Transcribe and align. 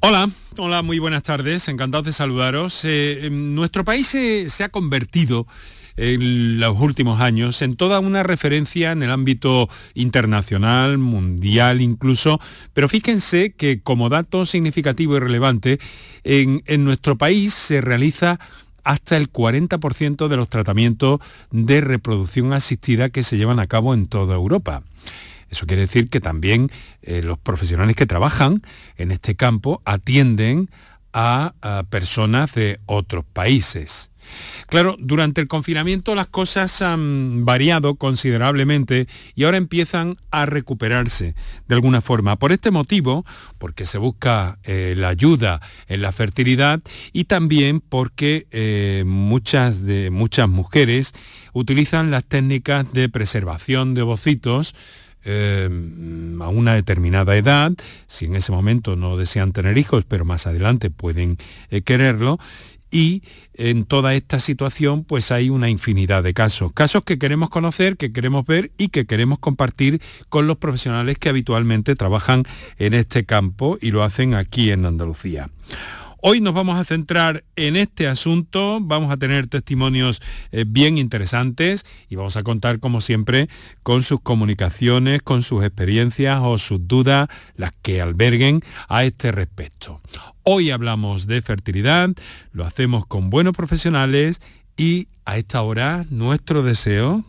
Hola, 0.00 0.30
hola, 0.56 0.82
muy 0.82 0.98
buenas 0.98 1.22
tardes, 1.22 1.68
encantados 1.68 2.06
de 2.06 2.12
saludaros. 2.12 2.80
Eh, 2.84 3.28
nuestro 3.30 3.84
país 3.84 4.06
se 4.06 4.64
ha 4.64 4.70
convertido 4.70 5.46
en 5.96 6.58
los 6.58 6.80
últimos 6.80 7.20
años 7.20 7.60
en 7.60 7.76
toda 7.76 8.00
una 8.00 8.22
referencia 8.22 8.92
en 8.92 9.02
el 9.02 9.10
ámbito 9.10 9.68
internacional, 9.92 10.96
mundial 10.96 11.82
incluso, 11.82 12.40
pero 12.72 12.88
fíjense 12.88 13.52
que 13.52 13.80
como 13.80 14.08
dato 14.08 14.46
significativo 14.46 15.16
y 15.16 15.20
relevante, 15.20 15.78
en 16.24 16.84
nuestro 16.84 17.16
país 17.16 17.52
se 17.52 17.82
realiza 17.82 18.40
hasta 18.82 19.18
el 19.18 19.30
40% 19.30 20.28
de 20.28 20.36
los 20.36 20.48
tratamientos 20.48 21.20
de 21.50 21.82
reproducción 21.82 22.54
asistida 22.54 23.10
que 23.10 23.22
se 23.22 23.36
llevan 23.36 23.58
a 23.58 23.66
cabo 23.66 23.92
en 23.92 24.06
toda 24.06 24.34
Europa. 24.34 24.82
Eso 25.50 25.66
quiere 25.66 25.82
decir 25.82 26.08
que 26.08 26.20
también 26.20 26.70
eh, 27.02 27.22
los 27.22 27.38
profesionales 27.38 27.96
que 27.96 28.06
trabajan 28.06 28.62
en 28.96 29.10
este 29.10 29.34
campo 29.34 29.82
atienden 29.84 30.68
a, 31.14 31.84
personas 31.90 32.52
de 32.54 32.80
otros 32.86 33.24
países. 33.32 34.10
Claro, 34.68 34.96
durante 34.98 35.40
el 35.42 35.48
confinamiento 35.48 36.14
las 36.14 36.26
cosas 36.26 36.80
han 36.82 37.44
variado 37.44 37.96
considerablemente 37.96 39.06
y 39.34 39.44
ahora 39.44 39.58
empiezan 39.58 40.16
a 40.30 40.46
recuperarse 40.46 41.34
de 41.68 41.74
alguna 41.74 42.00
forma. 42.00 42.36
Por 42.36 42.50
este 42.50 42.70
motivo, 42.70 43.24
porque 43.58 43.84
se 43.84 43.98
busca 43.98 44.58
eh, 44.64 44.94
la 44.96 45.08
ayuda 45.08 45.60
en 45.88 46.00
la 46.00 46.10
fertilidad 46.10 46.80
y 47.12 47.24
también 47.24 47.80
porque 47.80 48.46
eh, 48.50 49.04
muchas, 49.06 49.84
de, 49.84 50.10
muchas 50.10 50.48
mujeres 50.48 51.12
utilizan 51.52 52.10
las 52.10 52.24
técnicas 52.24 52.92
de 52.92 53.08
preservación 53.10 53.94
de 53.94 54.02
ovocitos 54.02 54.74
eh, 55.24 55.68
a 56.40 56.48
una 56.48 56.74
determinada 56.74 57.36
edad, 57.36 57.72
si 58.06 58.26
en 58.26 58.36
ese 58.36 58.52
momento 58.52 58.96
no 58.96 59.16
desean 59.16 59.52
tener 59.52 59.78
hijos, 59.78 60.04
pero 60.06 60.24
más 60.24 60.46
adelante 60.46 60.90
pueden 60.90 61.38
eh, 61.70 61.82
quererlo, 61.82 62.38
y 62.90 63.22
en 63.54 63.84
toda 63.84 64.14
esta 64.14 64.38
situación 64.38 65.02
pues 65.02 65.32
hay 65.32 65.50
una 65.50 65.68
infinidad 65.68 66.22
de 66.22 66.32
casos, 66.32 66.72
casos 66.72 67.02
que 67.02 67.18
queremos 67.18 67.50
conocer, 67.50 67.96
que 67.96 68.12
queremos 68.12 68.46
ver 68.46 68.70
y 68.78 68.88
que 68.88 69.04
queremos 69.04 69.40
compartir 69.40 70.00
con 70.28 70.46
los 70.46 70.58
profesionales 70.58 71.18
que 71.18 71.28
habitualmente 71.28 71.96
trabajan 71.96 72.44
en 72.78 72.94
este 72.94 73.24
campo 73.24 73.78
y 73.80 73.90
lo 73.90 74.04
hacen 74.04 74.34
aquí 74.34 74.70
en 74.70 74.86
Andalucía. 74.86 75.50
Hoy 76.26 76.40
nos 76.40 76.54
vamos 76.54 76.78
a 76.80 76.84
centrar 76.84 77.44
en 77.54 77.76
este 77.76 78.08
asunto, 78.08 78.78
vamos 78.80 79.12
a 79.12 79.18
tener 79.18 79.46
testimonios 79.46 80.22
eh, 80.52 80.64
bien 80.66 80.96
interesantes 80.96 81.84
y 82.08 82.16
vamos 82.16 82.38
a 82.38 82.42
contar, 82.42 82.80
como 82.80 83.02
siempre, 83.02 83.50
con 83.82 84.02
sus 84.02 84.22
comunicaciones, 84.22 85.20
con 85.20 85.42
sus 85.42 85.62
experiencias 85.62 86.40
o 86.42 86.56
sus 86.56 86.88
dudas, 86.88 87.28
las 87.56 87.72
que 87.82 88.00
alberguen 88.00 88.62
a 88.88 89.04
este 89.04 89.32
respecto. 89.32 90.00
Hoy 90.44 90.70
hablamos 90.70 91.26
de 91.26 91.42
fertilidad, 91.42 92.08
lo 92.52 92.64
hacemos 92.64 93.04
con 93.04 93.28
buenos 93.28 93.54
profesionales 93.54 94.40
y 94.78 95.08
a 95.26 95.36
esta 95.36 95.60
hora 95.60 96.06
nuestro 96.08 96.62
deseo 96.62 97.22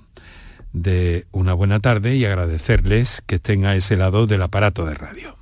de 0.71 1.27
una 1.33 1.53
buena 1.53 1.81
tarde 1.81 2.15
y 2.15 2.23
agradecerles 2.23 3.21
que 3.27 3.35
estén 3.35 3.65
a 3.65 3.75
ese 3.75 3.97
lado 3.97 4.25
del 4.25 4.41
aparato 4.41 4.85
de 4.85 4.95
radio. 4.95 5.35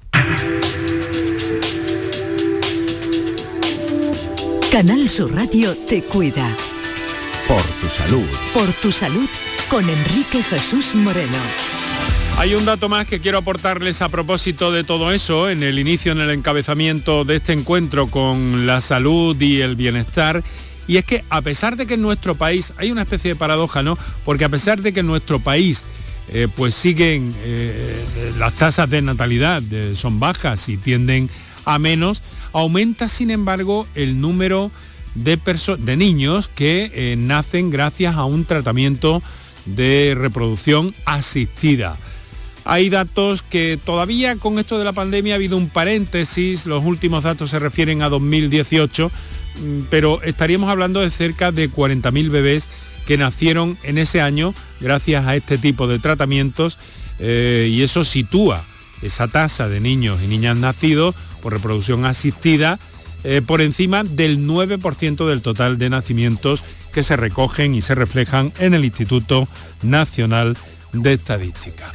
Canal 4.73 5.07
Sur 5.07 5.31
Radio 5.35 5.77
te 5.87 6.01
cuida. 6.01 6.49
Por 7.47 7.61
tu 7.79 7.87
salud. 7.89 8.25
Por 8.55 8.73
tu 8.73 8.91
salud 8.91 9.29
con 9.69 9.87
Enrique 9.87 10.41
Jesús 10.41 10.95
Moreno. 10.95 11.37
Hay 12.39 12.55
un 12.55 12.65
dato 12.65 12.89
más 12.89 13.05
que 13.05 13.19
quiero 13.19 13.37
aportarles 13.37 14.01
a 14.01 14.09
propósito 14.09 14.71
de 14.71 14.83
todo 14.83 15.11
eso, 15.11 15.47
en 15.47 15.61
el 15.61 15.77
inicio, 15.77 16.13
en 16.13 16.21
el 16.21 16.31
encabezamiento 16.31 17.23
de 17.23 17.35
este 17.35 17.53
encuentro 17.53 18.07
con 18.07 18.65
la 18.65 18.81
salud 18.81 19.39
y 19.39 19.61
el 19.61 19.75
bienestar. 19.75 20.43
Y 20.87 20.97
es 20.97 21.05
que 21.05 21.23
a 21.29 21.43
pesar 21.43 21.75
de 21.75 21.85
que 21.85 21.93
en 21.93 22.01
nuestro 22.01 22.33
país 22.33 22.73
hay 22.77 22.89
una 22.89 23.03
especie 23.03 23.33
de 23.33 23.35
paradoja, 23.35 23.83
¿no? 23.83 23.95
Porque 24.25 24.45
a 24.45 24.49
pesar 24.49 24.81
de 24.81 24.91
que 24.91 25.01
en 25.01 25.07
nuestro 25.07 25.37
país 25.37 25.85
eh, 26.29 26.47
pues 26.55 26.73
siguen 26.73 27.35
eh, 27.43 28.03
las 28.39 28.53
tasas 28.53 28.89
de 28.89 29.03
natalidad 29.03 29.61
son 29.93 30.19
bajas 30.19 30.67
y 30.67 30.77
tienden 30.77 31.29
a 31.65 31.79
menos, 31.79 32.21
Aumenta, 32.53 33.07
sin 33.07 33.31
embargo, 33.31 33.87
el 33.95 34.21
número 34.21 34.71
de, 35.15 35.39
de 35.79 35.97
niños 35.97 36.51
que 36.53 36.91
eh, 36.93 37.15
nacen 37.17 37.71
gracias 37.71 38.15
a 38.15 38.25
un 38.25 38.45
tratamiento 38.45 39.23
de 39.65 40.15
reproducción 40.15 40.93
asistida. 41.05 41.97
Hay 42.65 42.89
datos 42.89 43.41
que 43.41 43.77
todavía 43.83 44.37
con 44.37 44.59
esto 44.59 44.77
de 44.77 44.85
la 44.85 44.93
pandemia 44.93 45.33
ha 45.33 45.35
habido 45.35 45.57
un 45.57 45.67
paréntesis, 45.67 46.65
los 46.65 46.85
últimos 46.85 47.23
datos 47.23 47.49
se 47.49 47.59
refieren 47.59 48.03
a 48.03 48.09
2018, 48.09 49.09
mm, 49.09 49.79
pero 49.89 50.21
estaríamos 50.21 50.69
hablando 50.69 51.01
de 51.01 51.09
cerca 51.09 51.51
de 51.51 51.69
40.000 51.69 52.29
bebés 52.29 52.67
que 53.07 53.17
nacieron 53.17 53.77
en 53.83 53.97
ese 53.97 54.21
año 54.21 54.53
gracias 54.79 55.25
a 55.25 55.35
este 55.35 55.57
tipo 55.57 55.87
de 55.87 55.99
tratamientos 55.99 56.77
eh, 57.19 57.67
y 57.69 57.81
eso 57.81 58.05
sitúa 58.05 58.63
esa 59.03 59.27
tasa 59.27 59.67
de 59.67 59.79
niños 59.79 60.21
y 60.23 60.27
niñas 60.27 60.57
nacidos 60.57 61.15
por 61.41 61.53
reproducción 61.53 62.05
asistida 62.05 62.79
eh, 63.23 63.41
por 63.45 63.61
encima 63.61 64.03
del 64.03 64.45
9% 64.47 65.27
del 65.27 65.41
total 65.41 65.77
de 65.77 65.89
nacimientos 65.89 66.63
que 66.91 67.03
se 67.03 67.15
recogen 67.15 67.73
y 67.73 67.81
se 67.81 67.95
reflejan 67.95 68.51
en 68.59 68.73
el 68.73 68.85
Instituto 68.85 69.47
Nacional 69.81 70.57
de 70.91 71.13
Estadística. 71.13 71.91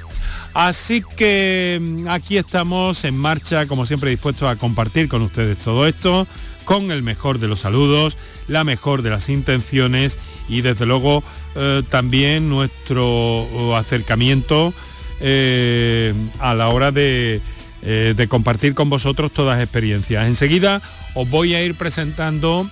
Así 0.54 1.04
que 1.16 1.78
mm, 1.80 2.08
aquí 2.08 2.36
estamos 2.36 3.04
en 3.04 3.16
marcha, 3.16 3.66
como 3.66 3.86
siempre, 3.86 4.10
dispuestos 4.10 4.48
a 4.48 4.56
compartir 4.56 5.08
con 5.08 5.22
ustedes 5.22 5.58
todo 5.58 5.86
esto, 5.86 6.26
con 6.64 6.90
el 6.90 7.02
mejor 7.02 7.38
de 7.38 7.48
los 7.48 7.60
saludos, 7.60 8.16
la 8.48 8.64
mejor 8.64 9.02
de 9.02 9.10
las 9.10 9.28
intenciones 9.28 10.18
y 10.48 10.62
desde 10.62 10.86
luego 10.86 11.22
eh, 11.54 11.82
también 11.88 12.48
nuestro 12.48 13.06
oh, 13.06 13.76
acercamiento 13.76 14.72
eh, 15.20 16.14
a 16.40 16.54
la 16.54 16.68
hora 16.68 16.92
de 16.92 17.40
eh, 17.80 18.14
de 18.16 18.26
compartir 18.26 18.74
con 18.74 18.90
vosotros 18.90 19.30
todas 19.30 19.62
experiencias. 19.62 20.26
Enseguida 20.26 20.82
os 21.14 21.30
voy 21.30 21.54
a 21.54 21.64
ir 21.64 21.76
presentando 21.76 22.68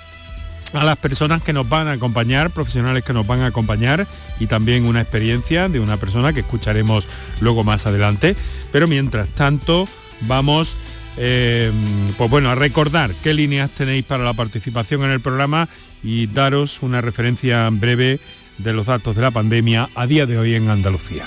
a 0.73 0.85
las 0.85 0.99
personas 0.99 1.45
que 1.45 1.53
nos 1.53 1.69
van 1.69 1.87
a 1.87 1.93
acompañar, 1.93 2.51
profesionales 2.51 3.05
que 3.05 3.13
nos 3.13 3.25
van 3.25 3.41
a 3.43 3.47
acompañar 3.47 4.09
y 4.41 4.49
también 4.49 4.85
una 4.85 5.01
experiencia 5.01 5.69
de 5.69 5.79
una 5.79 5.97
persona 5.97 6.33
que 6.33 6.41
escucharemos 6.41 7.07
luego 7.41 7.63
más 7.63 7.87
adelante. 7.87 8.35
Pero 8.73 8.89
mientras 8.89 9.29
tanto 9.29 9.87
vamos 10.23 10.77
eh, 11.19 11.71
pues 12.19 12.29
bueno, 12.29 12.51
a 12.51 12.57
recordar 12.57 13.13
qué 13.23 13.33
líneas 13.33 13.71
tenéis 13.71 14.05
para 14.05 14.25
la 14.25 14.35
participación 14.35 15.05
en 15.05 15.13
el 15.13 15.21
programa 15.21 15.69
y 16.03 16.27
daros 16.27 16.83
una 16.83 17.01
referencia 17.01 17.71
breve 17.71 18.19
de 18.59 18.73
los 18.73 18.87
datos 18.87 19.15
de 19.15 19.23
la 19.23 19.31
pandemia 19.31 19.89
a 19.95 20.09
día 20.09 20.27
de 20.27 20.37
hoy 20.37 20.55
en 20.55 20.69
Andalucía. 20.69 21.27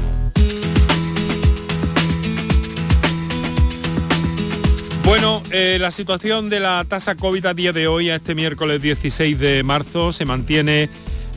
Bueno, 5.03 5.41
eh, 5.51 5.77
la 5.79 5.91
situación 5.91 6.49
de 6.49 6.59
la 6.59 6.85
tasa 6.85 7.15
COVID 7.15 7.45
a 7.47 7.53
día 7.53 7.73
de 7.73 7.87
hoy, 7.87 8.09
a 8.09 8.15
este 8.15 8.35
miércoles 8.35 8.81
16 8.81 9.37
de 9.39 9.63
marzo, 9.63 10.11
se 10.11 10.25
mantiene 10.25 10.89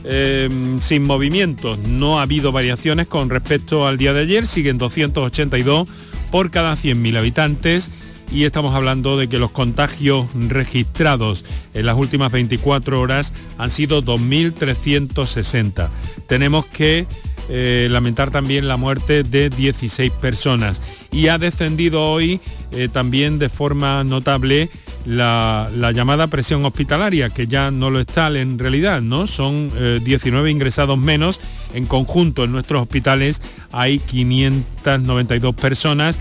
eh, 0.03 0.49
sin 0.79 1.03
movimientos. 1.03 1.79
No 1.79 2.19
ha 2.19 2.23
habido 2.23 2.51
variaciones 2.51 3.07
con 3.07 3.29
respecto 3.29 3.87
al 3.87 3.97
día 3.97 4.13
de 4.13 4.21
ayer, 4.21 4.45
siguen 4.45 4.77
282 4.77 5.89
por 6.31 6.51
cada 6.51 6.75
100.000 6.75 7.17
habitantes 7.17 7.91
y 8.31 8.43
estamos 8.43 8.75
hablando 8.75 9.17
de 9.17 9.27
que 9.27 9.39
los 9.39 9.51
contagios 9.51 10.27
registrados 10.33 11.45
en 11.73 11.85
las 11.85 11.97
últimas 11.97 12.31
24 12.31 12.99
horas 12.99 13.33
han 13.57 13.71
sido 13.71 14.03
2.360. 14.03 15.89
Tenemos 16.27 16.65
que 16.65 17.05
eh, 17.49 17.87
lamentar 17.91 18.31
también 18.31 18.67
la 18.67 18.77
muerte 18.77 19.23
de 19.23 19.49
16 19.49 20.11
personas 20.13 20.81
y 21.11 21.27
ha 21.27 21.37
descendido 21.37 22.11
hoy 22.11 22.41
eh, 22.71 22.89
también 22.91 23.39
de 23.39 23.49
forma 23.49 24.03
notable 24.03 24.69
la, 25.05 25.69
llamada 25.93 26.27
presión 26.27 26.65
hospitalaria, 26.65 27.29
que 27.29 27.47
ya 27.47 27.71
no 27.71 27.89
lo 27.89 27.99
está 27.99 28.27
en 28.27 28.57
realidad, 28.57 29.01
¿no? 29.01 29.27
Son 29.27 29.71
19 30.03 30.49
eh, 30.49 30.51
ingresados 30.51 30.97
menos. 30.97 31.39
En 31.73 31.85
conjunto 31.85 32.43
en 32.43 32.51
nuestros 32.51 32.81
hospitales 32.81 33.41
hay 33.71 33.99
592 33.99 35.55
personas 35.55 36.19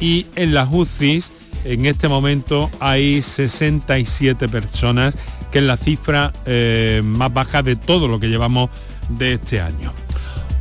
y 0.00 0.26
en 0.36 0.54
las 0.54 0.68
UCIs 0.70 1.32
en 1.64 1.86
este 1.86 2.08
momento 2.08 2.70
hay 2.80 3.22
67 3.22 4.48
personas, 4.48 5.14
que 5.50 5.58
es 5.58 5.64
la 5.64 5.76
cifra 5.76 6.32
eh, 6.46 7.02
más 7.04 7.32
baja 7.32 7.62
de 7.62 7.76
todo 7.76 8.08
lo 8.08 8.18
que 8.18 8.28
llevamos 8.28 8.70
de 9.08 9.34
este 9.34 9.60
año. 9.60 9.92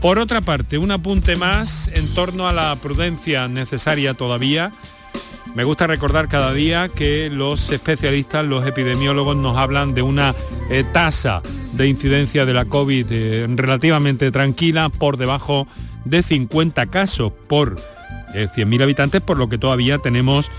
Por 0.01 0.17
otra 0.17 0.41
parte, 0.41 0.79
un 0.79 0.89
apunte 0.89 1.35
más 1.35 1.87
en 1.93 2.11
torno 2.15 2.47
a 2.47 2.53
la 2.53 2.75
prudencia 2.75 3.47
necesaria 3.47 4.15
todavía. 4.15 4.71
Me 5.53 5.63
gusta 5.63 5.85
recordar 5.85 6.27
cada 6.27 6.53
día 6.53 6.89
que 6.89 7.29
los 7.29 7.71
especialistas, 7.71 8.43
los 8.43 8.65
epidemiólogos 8.65 9.37
nos 9.37 9.57
hablan 9.57 9.93
de 9.93 10.01
una 10.01 10.33
eh, 10.71 10.83
tasa 10.91 11.43
de 11.73 11.87
incidencia 11.87 12.47
de 12.47 12.53
la 12.53 12.65
COVID 12.65 13.05
eh, 13.11 13.45
relativamente 13.49 14.31
tranquila, 14.31 14.89
por 14.89 15.17
debajo 15.17 15.67
de 16.03 16.23
50 16.23 16.87
casos 16.87 17.31
por 17.47 17.75
100.000 18.33 18.81
habitantes, 18.81 19.21
por 19.21 19.37
lo 19.37 19.49
que 19.49 19.59
todavía 19.59 19.99
tenemos 19.99 20.49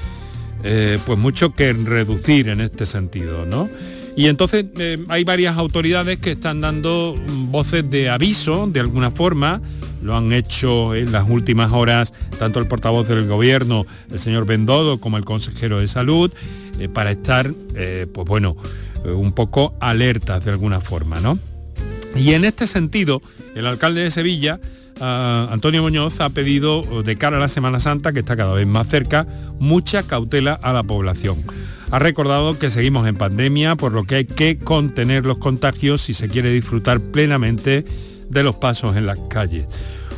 eh, 0.63 0.99
pues 1.05 1.19
mucho 1.19 1.53
que 1.55 1.73
reducir 1.73 2.49
en 2.49 2.61
este 2.61 2.87
sentido, 2.87 3.45
¿no? 3.45 3.69
Y 4.17 4.27
entonces 4.27 4.67
eh, 4.79 5.03
hay 5.09 5.25
varias 5.25 5.57
autoridades 5.57 6.19
que 6.19 6.33
están 6.33 6.61
dando 6.61 7.15
voces 7.51 7.89
de 7.89 8.11
aviso, 8.11 8.67
de 8.67 8.81
alguna 8.81 9.11
forma, 9.11 9.61
lo 10.03 10.17
han 10.17 10.33
hecho 10.33 10.95
en 10.95 11.13
las 11.13 11.29
últimas 11.29 11.73
horas 11.73 12.13
tanto 12.39 12.59
el 12.59 12.67
portavoz 12.67 13.09
del 13.09 13.27
gobierno, 13.27 13.87
el 14.11 14.19
señor 14.19 14.45
Bendodo, 14.45 15.01
como 15.01 15.17
el 15.17 15.25
consejero 15.25 15.79
de 15.79 15.89
salud, 15.89 16.33
eh, 16.79 16.89
para 16.89 17.13
estar, 17.13 17.53
pues 17.53 18.29
bueno, 18.29 18.57
un 19.05 19.33
poco 19.33 19.75
alertas 19.81 20.45
de 20.45 20.51
alguna 20.51 20.81
forma, 20.81 21.21
¿no? 21.21 21.39
Y 22.17 22.35
en 22.35 22.45
este 22.45 22.67
sentido, 22.67 23.23
el 23.55 23.67
alcalde 23.67 24.03
de 24.03 24.11
Sevilla 24.11 24.61
Antonio 25.01 25.83
Muñoz 25.83 26.21
ha 26.21 26.31
pedido 26.31 27.03
de 27.03 27.17
cara 27.17 27.39
a 27.39 27.41
la 27.41 27.49
Semana 27.49 27.81
Santa, 27.81 28.13
que 28.13 28.21
está 28.21 28.37
cada 28.37 28.53
vez 28.53 28.67
más 28.67 28.89
cerca, 28.89 29.27
mucha 29.59 30.03
cautela 30.03 30.55
a 30.55 30.73
la 30.73 30.83
población. 30.83 31.39
Ha 31.93 31.99
recordado 31.99 32.59
que 32.59 32.71
seguimos 32.71 33.07
en 33.07 33.17
pandemia, 33.17 33.77
por 33.77 33.93
lo 33.93 34.05
que 34.05 34.15
hay 34.15 34.25
que 34.25 34.57
contener 34.57 35.27
los 35.27 35.37
contagios 35.37 36.01
si 36.01 36.15
se 36.15 36.27
quiere 36.27 36.51
disfrutar 36.51 37.01
plenamente 37.01 37.85
de 38.31 38.43
los 38.43 38.57
pasos 38.57 38.97
en 38.97 39.05
las 39.05 39.19
calles. 39.29 39.67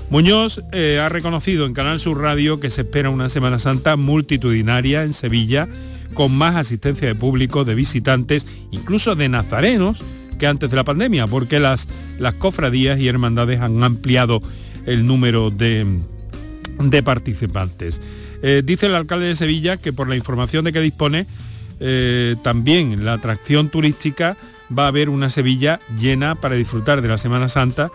Muñoz 0.09 0.63
eh, 0.71 1.01
ha 1.03 1.09
reconocido 1.09 1.67
en 1.67 1.75
Canal 1.75 1.99
Sur 1.99 2.21
Radio 2.21 2.61
que 2.61 2.71
se 2.71 2.83
espera 2.83 3.11
una 3.11 3.29
Semana 3.29 3.59
Santa 3.59 3.97
multitudinaria 3.97 5.03
en 5.03 5.15
Sevilla, 5.15 5.67
con 6.15 6.31
más 6.33 6.55
asistencia 6.55 7.09
de 7.09 7.17
público, 7.17 7.65
de 7.65 7.75
visitantes, 7.75 8.47
incluso 8.71 9.17
de 9.17 9.29
nazarenos, 9.29 10.01
que 10.39 10.47
antes 10.47 10.71
de 10.71 10.77
la 10.77 10.85
pandemia, 10.85 11.27
porque 11.27 11.59
las, 11.59 11.89
cofradías 12.39 13.01
y 13.01 13.09
hermandades 13.09 13.59
han 13.59 13.83
ampliado 13.83 14.41
el 14.87 15.07
número 15.07 15.51
de, 15.51 15.99
participantes. 17.05 18.01
Eh, 18.45 18.63
dice 18.65 18.87
el 18.87 18.95
alcalde 18.95 19.27
de 19.27 19.35
Sevilla 19.35 19.77
que 19.77 19.93
por 19.93 20.09
la 20.09 20.15
información 20.15 20.65
de 20.65 20.73
que 20.73 20.81
dispone, 20.81 21.27
eh, 21.81 22.37
también 22.43 23.05
la 23.05 23.15
atracción 23.15 23.69
turística 23.69 24.37
va 24.77 24.85
a 24.85 24.89
haber 24.89 25.09
una 25.09 25.31
Sevilla 25.31 25.81
llena 25.99 26.35
para 26.35 26.55
disfrutar 26.55 27.03
de 27.03 27.09
la 27.09 27.19
Semana 27.19 27.49
Santa, 27.49 27.91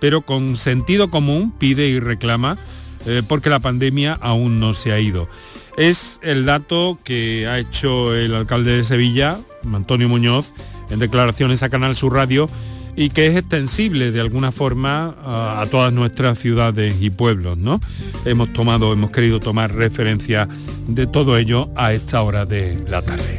pero 0.00 0.22
con 0.22 0.56
sentido 0.56 1.10
común 1.10 1.52
pide 1.58 1.88
y 1.88 2.00
reclama 2.00 2.56
eh, 3.06 3.22
porque 3.26 3.50
la 3.50 3.60
pandemia 3.60 4.18
aún 4.20 4.58
no 4.60 4.74
se 4.74 4.92
ha 4.92 4.98
ido. 4.98 5.28
Es 5.76 6.18
el 6.22 6.46
dato 6.46 6.98
que 7.04 7.46
ha 7.46 7.58
hecho 7.58 8.14
el 8.14 8.34
alcalde 8.34 8.78
de 8.78 8.84
Sevilla, 8.84 9.38
Antonio 9.72 10.08
Muñoz, 10.08 10.52
en 10.90 10.98
declaraciones 10.98 11.62
a 11.62 11.68
Canal 11.68 11.94
Sur 11.96 12.14
Radio, 12.14 12.48
y 12.96 13.10
que 13.10 13.26
es 13.26 13.36
extensible 13.36 14.10
de 14.10 14.20
alguna 14.20 14.50
forma 14.50 15.14
a, 15.24 15.66
todas 15.70 15.92
nuestras 15.92 16.38
ciudades 16.38 16.96
y 17.00 17.10
pueblos, 17.10 17.58
¿no? 17.58 17.80
Hemos 18.24 18.52
tomado, 18.52 18.92
hemos 18.92 19.10
querido 19.10 19.38
tomar 19.38 19.74
referencia 19.74 20.48
de 20.88 21.06
todo 21.06 21.36
ello 21.36 21.68
a 21.76 21.92
esta 21.92 22.22
hora 22.22 22.46
de 22.46 22.82
la 22.88 23.02
tarde. 23.02 23.38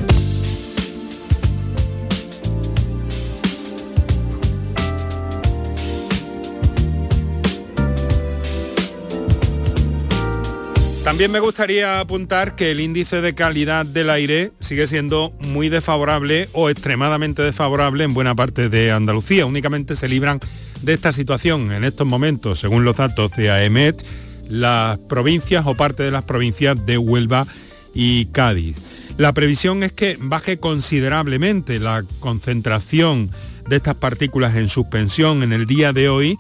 También 11.08 11.32
me 11.32 11.40
gustaría 11.40 12.02
apuntar 12.02 12.58
que 12.58 12.70
el 12.70 12.82
índice 12.82 13.22
de 13.22 13.34
calidad 13.34 13.86
del 13.86 14.10
aire 14.10 14.52
sigue 14.60 14.88
siendo 14.88 15.32
muy 15.40 15.70
desfavorable 15.70 16.50
o 16.52 16.70
extremadamente 16.70 17.42
desfavorable 17.42 18.04
en 18.04 18.14
buena 18.14 18.36
parte 18.36 18.68
de 18.68 18.92
Andalucía. 18.92 19.46
Únicamente 19.46 19.96
se 19.96 20.10
libran 20.10 20.42
de 20.82 20.92
esta 20.92 21.14
situación 21.14 21.72
en 21.72 21.86
estos 21.86 22.06
momentos, 22.06 22.60
según 22.60 22.84
los 22.84 22.98
datos 22.98 23.32
de 23.38 23.50
AEMET, 23.50 24.06
las 24.50 24.98
provincias 24.98 25.66
o 25.66 25.76
parte 25.76 26.04
de 26.04 26.12
las 26.12 26.26
provincias 26.26 26.86
de 26.86 26.98
Huelva 26.98 27.48
y 27.94 28.26
Cádiz. 28.26 28.76
La 29.18 29.32
previsión 29.32 29.84
es 29.84 29.94
que 29.94 30.18
baje 30.20 30.58
considerablemente 30.58 31.80
la 31.80 32.04
concentración 32.20 33.32
de 33.70 33.78
estas 33.78 33.96
partículas 33.96 34.58
en 34.58 34.68
suspensión 34.68 35.42
en 35.42 35.54
el 35.54 35.68
día 35.68 35.94
de 35.94 36.10
hoy 36.10 36.38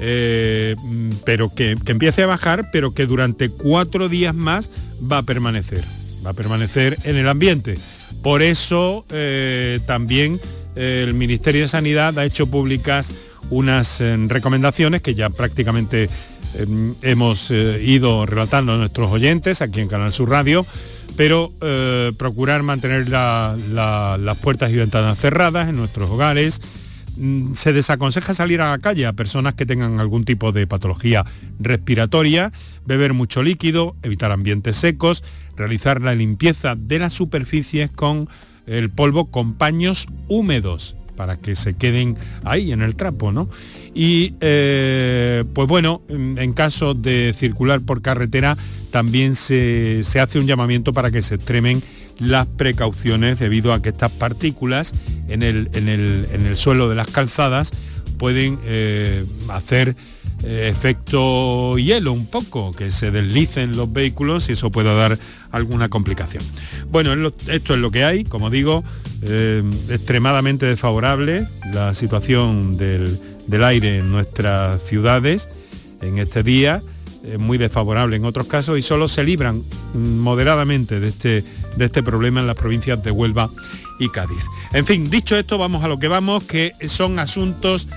eh, 0.00 0.76
pero 1.24 1.52
que, 1.52 1.76
empiece 1.86 2.22
a 2.22 2.26
bajar, 2.26 2.70
pero 2.70 2.92
que 2.92 3.06
durante 3.06 3.50
cuatro 3.50 4.08
días 4.08 4.34
más 4.34 4.70
va 5.00 5.18
a 5.18 5.22
permanecer, 5.24 5.82
va 6.24 6.30
a 6.30 6.34
permanecer 6.34 6.96
en 7.04 7.16
el 7.16 7.28
ambiente. 7.28 7.76
Por 8.22 8.42
eso 8.42 9.04
eh, 9.10 9.80
también 9.86 10.38
eh, 10.76 11.04
el 11.06 11.14
Ministerio 11.14 11.62
de 11.62 11.68
Sanidad 11.68 12.16
ha 12.18 12.24
hecho 12.24 12.48
públicas 12.48 13.10
unas 13.50 14.02
recomendaciones 14.26 15.00
que 15.00 15.14
ya 15.14 15.30
prácticamente 15.30 16.10
hemos 17.00 17.50
ido 17.50 18.26
relatando 18.26 18.74
a 18.74 18.76
nuestros 18.76 19.10
oyentes 19.10 19.62
aquí 19.62 19.80
en 19.80 19.88
Canal 19.88 20.12
Sur 20.12 20.28
Radio, 20.28 20.66
pero 21.16 21.50
procurar 22.18 22.62
mantener 22.62 23.08
las 23.08 24.38
puertas 24.42 24.70
y 24.70 24.76
ventanas 24.76 25.18
cerradas 25.18 25.70
en 25.70 25.76
nuestros 25.76 26.10
hogares, 26.10 26.60
Mm, 26.60 26.77
se 27.54 27.72
desaconseja 27.72 28.34
salir 28.34 28.60
a 28.60 28.70
la 28.70 28.78
calle 28.78 29.06
a 29.06 29.12
personas 29.12 29.54
que 29.54 29.66
tengan 29.66 30.00
algún 30.00 30.24
tipo 30.24 30.52
de 30.52 30.66
patología 30.66 31.24
respiratoria, 31.58 32.52
beber 32.86 33.14
mucho 33.14 33.42
líquido, 33.42 33.96
evitar 34.02 34.32
ambientes 34.32 34.76
secos, 34.76 35.24
realizar 35.56 36.00
la 36.00 36.14
limpieza 36.14 36.74
de 36.76 36.98
las 36.98 37.12
superficies 37.12 37.90
con 37.90 38.28
el 38.66 38.90
polvo 38.90 39.26
con 39.26 39.54
paños 39.54 40.06
húmedos 40.28 40.96
para 41.16 41.36
que 41.36 41.56
se 41.56 41.74
queden 41.74 42.16
ahí 42.44 42.70
en 42.70 42.80
el 42.80 42.94
trapo, 42.94 43.32
¿no? 43.32 43.48
Y 43.92 44.34
eh, 44.40 45.42
pues 45.52 45.66
bueno, 45.66 46.02
en 46.08 46.52
caso 46.52 46.94
de 46.94 47.34
circular 47.36 47.80
por 47.80 48.02
carretera 48.02 48.56
también 48.92 49.34
se, 49.34 50.04
se 50.04 50.20
hace 50.20 50.38
un 50.38 50.46
llamamiento 50.46 50.92
para 50.92 51.10
que 51.10 51.22
se 51.22 51.34
extremen 51.34 51.82
las 52.18 52.46
precauciones 52.46 53.38
debido 53.38 53.72
a 53.72 53.80
que 53.80 53.90
estas 53.90 54.12
partículas 54.12 54.92
en 55.28 55.42
el, 55.42 55.70
en 55.74 55.88
el, 55.88 56.56
suelo 56.56 56.88
de 56.88 56.96
las 56.96 57.08
calzadas 57.08 57.72
pueden 58.18 58.58
eh, 58.64 59.24
hacer 59.50 59.94
eh, 60.42 60.68
efecto 60.70 61.78
hielo 61.78 62.12
un 62.12 62.26
poco, 62.26 62.72
que 62.72 62.90
se 62.90 63.10
deslicen 63.10 63.76
los 63.76 63.92
vehículos 63.92 64.48
y 64.48 64.52
eso 64.52 64.70
pueda 64.70 64.94
dar 64.94 65.18
alguna 65.52 65.88
complicación. 65.88 66.42
Bueno, 66.90 67.32
esto 67.48 67.74
es 67.74 67.80
lo 67.80 67.90
que 67.90 68.04
hay, 68.04 68.24
como 68.24 68.50
digo, 68.50 68.82
eh, 69.22 69.62
extremadamente 69.90 70.66
desfavorable 70.66 71.46
la 71.72 71.94
situación 71.94 72.76
del, 72.76 73.18
del 73.46 73.64
aire 73.64 73.98
en 73.98 74.10
nuestras 74.10 74.82
ciudades 74.82 75.48
en 76.00 76.18
este 76.18 76.42
día, 76.42 76.82
muy 77.38 77.58
desfavorable 77.58 78.16
en 78.16 78.24
otros 78.24 78.46
casos 78.46 78.78
y 78.78 78.82
solo 78.82 79.06
se 79.06 79.22
libran 79.22 79.62
moderadamente 79.92 80.98
de 80.98 81.08
este 81.08 81.44
de 81.78 81.86
este 81.86 82.02
problema 82.02 82.40
en 82.40 82.46
las 82.46 82.56
provincias 82.56 83.02
de 83.02 83.10
Huelva 83.10 83.50
y 83.98 84.08
Cádiz. 84.08 84.42
En 84.72 84.84
fin, 84.84 85.08
dicho 85.08 85.36
esto, 85.36 85.58
vamos 85.58 85.84
a 85.84 85.88
lo 85.88 85.98
que 85.98 86.08
vamos, 86.08 86.44
que 86.44 86.72
son 86.86 87.18
asuntos 87.18 87.88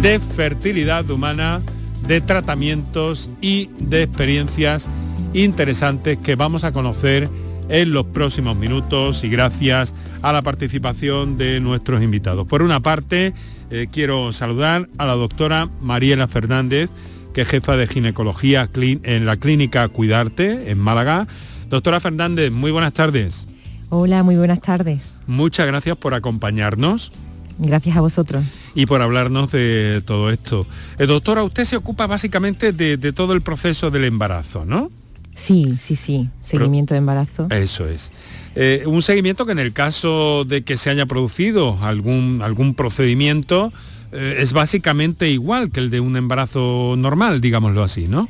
de 0.00 0.18
fertilidad 0.18 1.08
humana, 1.10 1.60
de 2.06 2.20
tratamientos 2.20 3.30
y 3.40 3.70
de 3.78 4.02
experiencias 4.02 4.88
interesantes 5.32 6.18
que 6.18 6.36
vamos 6.36 6.64
a 6.64 6.72
conocer 6.72 7.28
en 7.68 7.92
los 7.92 8.06
próximos 8.06 8.56
minutos 8.56 9.24
y 9.24 9.28
gracias 9.28 9.94
a 10.22 10.32
la 10.32 10.42
participación 10.42 11.38
de 11.38 11.60
nuestros 11.60 12.02
invitados. 12.02 12.46
Por 12.46 12.62
una 12.62 12.80
parte, 12.80 13.32
eh, 13.70 13.86
quiero 13.90 14.32
saludar 14.32 14.88
a 14.98 15.06
la 15.06 15.14
doctora 15.14 15.68
Mariela 15.80 16.28
Fernández, 16.28 16.90
que 17.32 17.42
es 17.42 17.48
jefa 17.48 17.76
de 17.76 17.88
ginecología 17.88 18.68
en 18.74 19.26
la 19.26 19.36
clínica 19.36 19.88
Cuidarte 19.88 20.70
en 20.70 20.78
Málaga 20.78 21.26
Doctora 21.68 22.00
Fernández, 22.00 22.50
muy 22.52 22.70
buenas 22.70 22.92
tardes. 22.92 23.46
Hola, 23.90 24.22
muy 24.22 24.36
buenas 24.36 24.60
tardes. 24.60 25.14
Muchas 25.26 25.66
gracias 25.66 25.96
por 25.96 26.14
acompañarnos. 26.14 27.12
Gracias 27.58 27.96
a 27.96 28.00
vosotros. 28.00 28.44
Y 28.74 28.86
por 28.86 29.00
hablarnos 29.02 29.52
de 29.52 30.02
todo 30.04 30.30
esto. 30.30 30.66
Eh, 30.98 31.06
doctora, 31.06 31.42
usted 31.44 31.64
se 31.64 31.76
ocupa 31.76 32.06
básicamente 32.06 32.72
de, 32.72 33.12
todo 33.12 33.32
el 33.32 33.42
proceso 33.42 33.90
del 33.90 34.04
embarazo, 34.04 34.64
¿no? 34.64 34.90
Sí, 35.34 35.76
sí, 35.78 35.96
sí. 35.96 36.28
Seguimiento 36.42 36.94
de 36.94 36.98
embarazo. 36.98 37.48
Eso 37.50 37.88
es. 37.88 38.10
Eh, 38.56 38.84
un 38.86 39.02
seguimiento 39.02 39.46
que 39.46 39.52
en 39.52 39.58
el 39.58 39.72
caso 39.72 40.44
de 40.44 40.62
que 40.62 40.76
se 40.76 40.90
haya 40.90 41.06
producido 41.06 41.78
algún, 41.82 42.40
algún 42.42 42.74
procedimiento 42.74 43.72
eh, 44.12 44.36
es 44.38 44.52
básicamente 44.52 45.28
igual 45.30 45.70
que 45.70 45.80
el 45.80 45.90
de 45.90 46.00
un 46.00 46.16
embarazo 46.16 46.94
normal, 46.96 47.40
digámoslo 47.40 47.82
así, 47.82 48.06
¿no? 48.06 48.28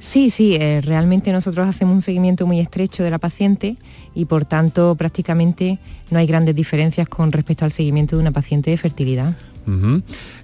Sí, 0.00 0.30
sí, 0.30 0.54
eh, 0.54 0.80
realmente 0.80 1.32
nosotros 1.32 1.66
hacemos 1.66 1.94
un 1.94 2.02
seguimiento 2.02 2.46
muy 2.46 2.60
estrecho 2.60 3.02
de 3.02 3.10
la 3.10 3.18
paciente 3.18 3.76
y 4.14 4.26
por 4.26 4.44
tanto 4.44 4.94
prácticamente 4.94 5.78
no 6.10 6.18
hay 6.18 6.26
grandes 6.26 6.54
diferencias 6.54 7.08
con 7.08 7.32
respecto 7.32 7.64
al 7.64 7.72
seguimiento 7.72 8.16
de 8.16 8.22
una 8.22 8.30
paciente 8.30 8.70
de 8.70 8.76
fertilidad. 8.76 9.34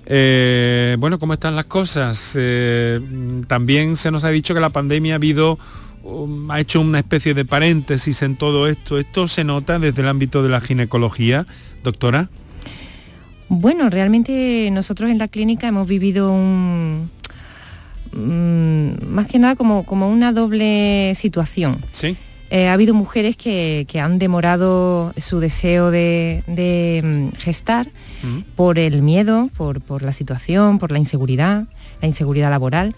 Eh, 0.07 0.97
bueno, 0.99 1.19
¿cómo 1.19 1.33
están 1.33 1.57
las 1.57 1.65
cosas? 1.65 2.37
Eh, 2.39 3.01
también 3.47 3.97
se 3.97 4.11
nos 4.11 4.25
ha 4.25 4.31
dicho 4.31 4.55
que 4.55 4.61
la 4.61 4.71
pandemia 4.71 5.15
ha 5.15 5.17
habido 5.17 5.59
um, 6.03 6.51
ha 6.51 6.61
hecho 6.61 6.81
una 6.81 6.99
especie 6.99 7.33
de 7.33 7.45
paréntesis 7.45 8.23
en 8.23 8.37
todo 8.37 8.67
esto. 8.69 8.99
¿Esto 8.99 9.29
se 9.29 9.45
nota 9.45 9.79
desde 9.79 10.03
el 10.03 10.09
ámbito 10.09 10.43
de 10.43 10.51
la 10.51 10.61
ginecología, 10.61 11.47
doctora? 11.83 12.29
Bueno, 13.49 13.89
realmente 13.89 14.69
nosotros 14.73 15.11
en 15.11 15.19
la 15.19 15.29
clínica 15.29 15.69
hemos 15.69 15.87
vivido 15.87 16.31
un, 16.33 17.11
mm, 18.15 19.07
más 19.07 19.27
que 19.27 19.39
nada 19.39 19.57
como, 19.57 19.85
como 19.85 20.09
una 20.09 20.33
doble 20.33 21.15
situación. 21.17 21.79
Sí. 21.93 22.17
Eh, 22.51 22.69
ha 22.69 22.73
habido 22.73 22.95
mujeres 22.95 23.37
que, 23.37 23.87
han 24.01 24.19
demorado 24.19 25.13
su 25.17 25.41
deseo 25.41 25.91
de, 25.91 26.43
mm, 27.03 27.37
gestar 27.37 27.89
mm. 28.23 28.41
por 28.55 28.79
el 28.79 29.03
miedo, 29.03 29.51
por, 29.57 29.81
por 29.81 30.03
la 30.03 30.13
situación, 30.13 30.79
por 30.79 30.93
la 30.93 30.99
inseguridad, 30.99 31.65
la 32.01 32.09
inseguridad 32.09 32.51
laboral. 32.51 32.95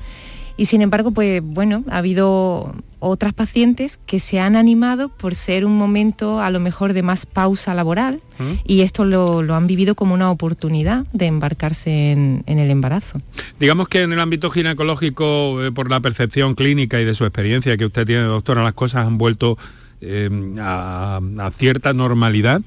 Y 0.56 0.66
sin 0.66 0.82
embargo, 0.82 1.10
pues 1.10 1.42
bueno, 1.42 1.84
ha 1.88 1.98
habido 1.98 2.74
otras 2.98 3.34
pacientes 3.34 3.98
que 4.06 4.18
se 4.18 4.40
han 4.40 4.56
animado 4.56 5.10
por 5.10 5.34
ser 5.34 5.66
un 5.66 5.76
momento 5.76 6.40
a 6.40 6.50
lo 6.50 6.60
mejor 6.60 6.92
de 6.94 7.02
más 7.02 7.26
pausa 7.26 7.74
laboral 7.74 8.22
¿Mm? 8.38 8.52
y 8.66 8.80
esto 8.80 9.04
lo, 9.04 9.54
han 9.54 9.66
vivido 9.66 9.94
como 9.94 10.14
una 10.14 10.30
oportunidad 10.30 11.04
de 11.12 11.26
embarcarse 11.26 12.12
en, 12.12 12.42
el 12.46 12.70
embarazo. 12.70 13.20
Digamos 13.60 13.88
que 13.88 14.02
en 14.02 14.12
el 14.12 14.20
ámbito 14.20 14.50
ginecológico, 14.50 15.62
eh, 15.62 15.72
por 15.72 15.90
la 15.90 16.00
percepción 16.00 16.54
clínica 16.54 17.00
y 17.00 17.04
de 17.04 17.14
su 17.14 17.24
experiencia 17.24 17.76
que 17.76 17.84
usted 17.84 18.06
tiene, 18.06 18.22
doctora, 18.22 18.62
las 18.62 18.74
cosas 18.74 19.06
han 19.06 19.18
vuelto 19.18 19.58
eh, 20.00 20.30
a, 20.58 21.20
cierta 21.56 21.92
normalidad. 21.92 22.62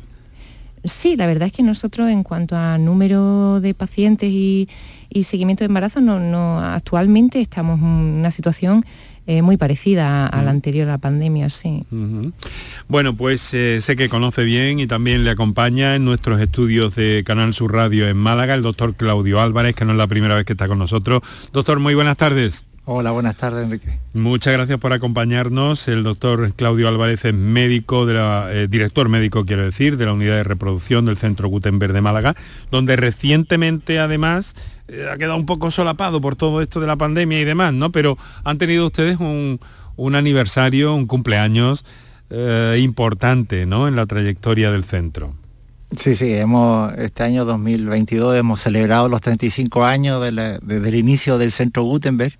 Sí, 0.85 1.17
la 1.17 1.27
verdad 1.27 1.47
es 1.47 1.53
que 1.53 1.63
nosotros 1.63 2.09
en 2.09 2.23
cuanto 2.23 2.55
a 2.55 2.77
número 2.77 3.59
de 3.59 3.73
pacientes 3.73 4.29
y, 4.31 4.69
seguimiento 5.23 5.63
de 5.63 5.67
embarazo, 5.67 6.01
no, 6.01 6.59
actualmente 6.59 7.41
estamos 7.41 7.79
en 7.79 7.85
una 7.85 8.31
situación 8.31 8.85
eh, 9.27 9.43
muy 9.43 9.57
parecida 9.57 10.25
a, 10.25 10.41
la 10.41 10.49
anterior 10.49 10.87
a 10.87 10.93
la 10.93 10.97
pandemia, 10.97 11.49
sí. 11.51 11.83
Bueno, 12.87 13.15
pues 13.15 13.53
eh, 13.53 13.79
sé 13.81 13.95
que 13.95 14.09
conoce 14.09 14.43
bien 14.43 14.79
y 14.79 14.87
también 14.87 15.23
le 15.23 15.29
acompaña 15.29 15.95
en 15.95 16.03
nuestros 16.03 16.41
estudios 16.41 16.95
de 16.95 17.23
Canal 17.23 17.53
Sur 17.53 17.73
Radio 17.73 18.07
en 18.07 18.17
Málaga 18.17 18.55
el 18.55 18.63
doctor 18.63 18.95
Claudio 18.95 19.39
Álvarez, 19.39 19.75
que 19.75 19.85
no 19.85 19.91
es 19.91 19.97
la 19.97 20.07
primera 20.07 20.35
vez 20.35 20.45
que 20.45 20.53
está 20.53 20.67
con 20.67 20.79
nosotros. 20.79 21.21
Doctor, 21.53 21.79
muy 21.79 21.93
buenas 21.93 22.17
tardes. 22.17 22.65
Hola, 22.91 23.11
buenas 23.11 23.37
tardes, 23.37 23.65
Enrique. 23.65 23.99
Muchas 24.15 24.51
gracias 24.51 24.79
por 24.79 24.93
acompañarnos. 24.93 25.87
El 25.87 26.01
doctor 26.01 26.51
Claudio 26.55 26.87
Álvarez 26.87 27.23
es 27.23 27.35
médico, 27.35 28.07
de 28.07 28.15
la, 28.15 28.47
eh, 28.51 28.67
director 28.67 29.09
médico, 29.09 29.45
quiero 29.45 29.63
decir, 29.63 29.95
de 29.95 30.07
la 30.07 30.13
unidad 30.13 30.37
de 30.37 30.43
reproducción 30.43 31.05
del 31.05 31.15
Centro 31.15 31.49
Gutenberg 31.49 31.93
de 31.93 32.01
Málaga, 32.01 32.35
donde 32.71 32.95
recientemente, 32.95 33.99
además, 33.99 34.55
eh, 34.87 35.05
ha 35.07 35.19
quedado 35.19 35.35
un 35.35 35.45
poco 35.45 35.69
solapado 35.69 36.19
por 36.19 36.35
todo 36.35 36.63
esto 36.63 36.79
de 36.79 36.87
la 36.87 36.95
pandemia 36.95 37.39
y 37.39 37.43
demás, 37.43 37.75
¿no? 37.75 37.91
Pero 37.91 38.17
han 38.43 38.57
tenido 38.57 38.87
ustedes 38.87 39.19
un, 39.19 39.59
aniversario, 40.15 40.95
un 40.95 41.05
cumpleaños 41.05 41.85
eh, 42.31 42.79
importante, 42.81 43.67
¿no? 43.67 43.87
En 43.87 43.95
la 43.95 44.07
trayectoria 44.07 44.71
del 44.71 44.83
centro. 44.83 45.35
Sí, 45.95 46.15
sí, 46.15 46.33
hemos, 46.33 46.91
este 46.97 47.21
año 47.21 47.45
2022 47.45 48.35
hemos 48.35 48.61
celebrado 48.61 49.09
los 49.09 49.21
35 49.21 49.85
años 49.85 50.19
desde 50.23 50.89
el 50.89 50.95
inicio 50.95 51.37
del 51.37 51.51
Centro 51.51 51.83
Gutenberg 51.83 52.39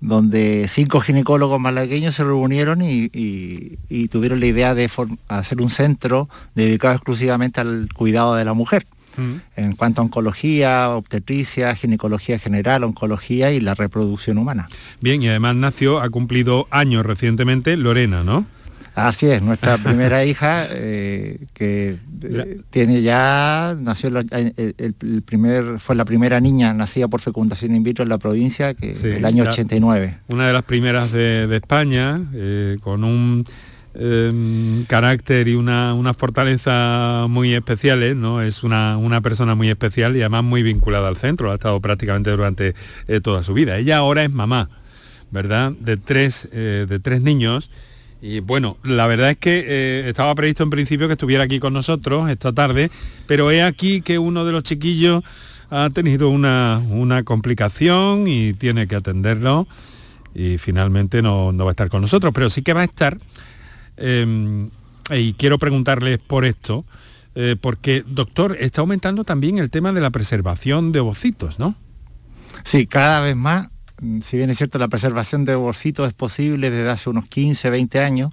donde 0.00 0.66
cinco 0.68 1.00
ginecólogos 1.00 1.60
malagueños 1.60 2.14
se 2.14 2.24
reunieron 2.24 2.80
y, 2.82 3.78
tuvieron 4.08 4.40
la 4.40 4.46
idea 4.46 4.74
de 4.74 4.90
hacer 5.28 5.60
un 5.60 5.70
centro 5.70 6.28
dedicado 6.54 6.94
exclusivamente 6.94 7.60
al 7.60 7.88
cuidado 7.94 8.34
de 8.34 8.44
la 8.44 8.54
mujer. 8.54 8.86
Mm. 9.16 9.34
En 9.56 9.74
cuanto 9.74 10.00
a 10.00 10.04
oncología, 10.04 10.90
obstetricia, 10.90 11.74
ginecología 11.74 12.38
general, 12.38 12.84
oncología 12.84 13.50
y 13.50 13.60
la 13.60 13.74
reproducción 13.74 14.38
humana. 14.38 14.68
Bien, 15.00 15.20
y 15.22 15.28
además 15.28 15.56
nació, 15.56 16.00
ha 16.00 16.08
cumplido 16.08 16.68
años 16.70 17.04
recientemente 17.04 17.76
Lorena, 17.76 18.22
¿no? 18.22 18.46
Así 18.98 19.26
es, 19.26 19.42
nuestra 19.42 19.78
primera 19.78 20.24
hija, 20.24 20.66
eh, 20.72 21.46
que 21.54 21.98
eh, 22.20 22.60
tiene 22.70 23.00
ya, 23.00 23.76
nació 23.78 24.10
el, 24.10 25.22
primer, 25.22 25.78
fue 25.78 25.94
la 25.94 26.04
primera 26.04 26.40
niña 26.40 26.74
nacida 26.74 27.06
por 27.06 27.20
fecundación 27.20 27.76
in 27.76 27.84
vitro 27.84 28.02
en 28.02 28.08
la 28.08 28.18
provincia, 28.18 28.74
que 28.74 28.90
el 28.90 29.24
año 29.24 29.44
89. 29.44 30.18
Una 30.26 30.48
de 30.48 30.52
las 30.52 30.64
primeras 30.64 31.12
de, 31.12 31.54
España, 31.54 32.22
eh, 32.34 32.78
con 32.80 33.04
un 33.04 33.44
em, 33.94 34.84
carácter 34.86 35.46
y 35.46 35.54
una, 35.54 35.94
fortaleza 36.14 37.26
muy 37.28 37.54
especiales, 37.54 38.16
¿no? 38.16 38.42
Es 38.42 38.64
una, 38.64 38.96
una, 38.96 39.20
persona 39.20 39.54
muy 39.54 39.68
especial 39.68 40.16
y 40.16 40.22
además 40.22 40.42
muy 40.42 40.64
vinculada 40.64 41.06
al 41.06 41.16
centro, 41.16 41.52
ha 41.52 41.54
estado 41.54 41.80
prácticamente 41.80 42.30
durante 42.32 42.74
toda 43.22 43.44
su 43.44 43.54
vida. 43.54 43.76
Ella 43.76 43.98
ahora 43.98 44.24
es 44.24 44.32
mamá, 44.32 44.70
¿verdad? 45.30 45.70
De 45.78 45.96
tres, 45.96 46.48
de 46.50 46.98
tres 46.98 47.22
niños 47.22 47.70
y 48.20 48.40
bueno, 48.40 48.76
la 48.82 49.06
verdad 49.06 49.30
es 49.30 49.36
que 49.36 49.64
eh, 49.66 50.08
estaba 50.08 50.34
previsto 50.34 50.64
en 50.64 50.70
principio 50.70 51.06
que 51.06 51.12
estuviera 51.12 51.44
aquí 51.44 51.60
con 51.60 51.72
nosotros 51.72 52.28
esta 52.28 52.52
tarde, 52.52 52.90
pero 53.26 53.50
he 53.50 53.62
aquí 53.62 54.00
que 54.00 54.18
uno 54.18 54.44
de 54.44 54.52
los 54.52 54.64
chiquillos 54.64 55.22
ha 55.70 55.90
tenido 55.90 56.30
una, 56.30 56.82
complicación 57.24 58.26
y 58.26 58.54
tiene 58.54 58.86
que 58.88 58.96
atenderlo 58.96 59.68
y 60.34 60.58
finalmente 60.58 61.22
no, 61.22 61.56
va 61.56 61.68
a 61.68 61.70
estar 61.70 61.88
con 61.88 62.00
nosotros, 62.00 62.32
pero 62.34 62.50
sí 62.50 62.62
que 62.62 62.72
va 62.72 62.80
a 62.80 62.84
estar. 62.84 63.18
Em, 63.96 64.70
y 65.10 65.32
quiero 65.34 65.58
preguntarles 65.58 66.18
por 66.18 66.44
esto, 66.44 66.84
eh, 67.34 67.56
porque, 67.60 68.04
doctor, 68.06 68.56
está 68.60 68.80
aumentando 68.80 69.24
también 69.24 69.58
el 69.58 69.70
tema 69.70 69.92
de 69.92 70.00
la 70.00 70.10
preservación 70.10 70.92
de 70.92 71.00
ovocitos, 71.00 71.58
¿no? 71.58 71.74
Sí, 72.64 72.86
cada 72.86 73.20
vez 73.20 73.36
más 73.36 73.68
si 74.22 74.36
bien 74.36 74.50
es 74.50 74.58
cierto 74.58 74.78
la 74.78 74.88
preservación 74.88 75.44
de 75.44 75.54
ovocitos 75.54 76.08
es 76.08 76.14
posible 76.14 76.70
desde 76.70 76.88
hace 76.88 77.10
unos 77.10 77.26
15, 77.26 77.70
20 77.70 78.00
años, 78.00 78.32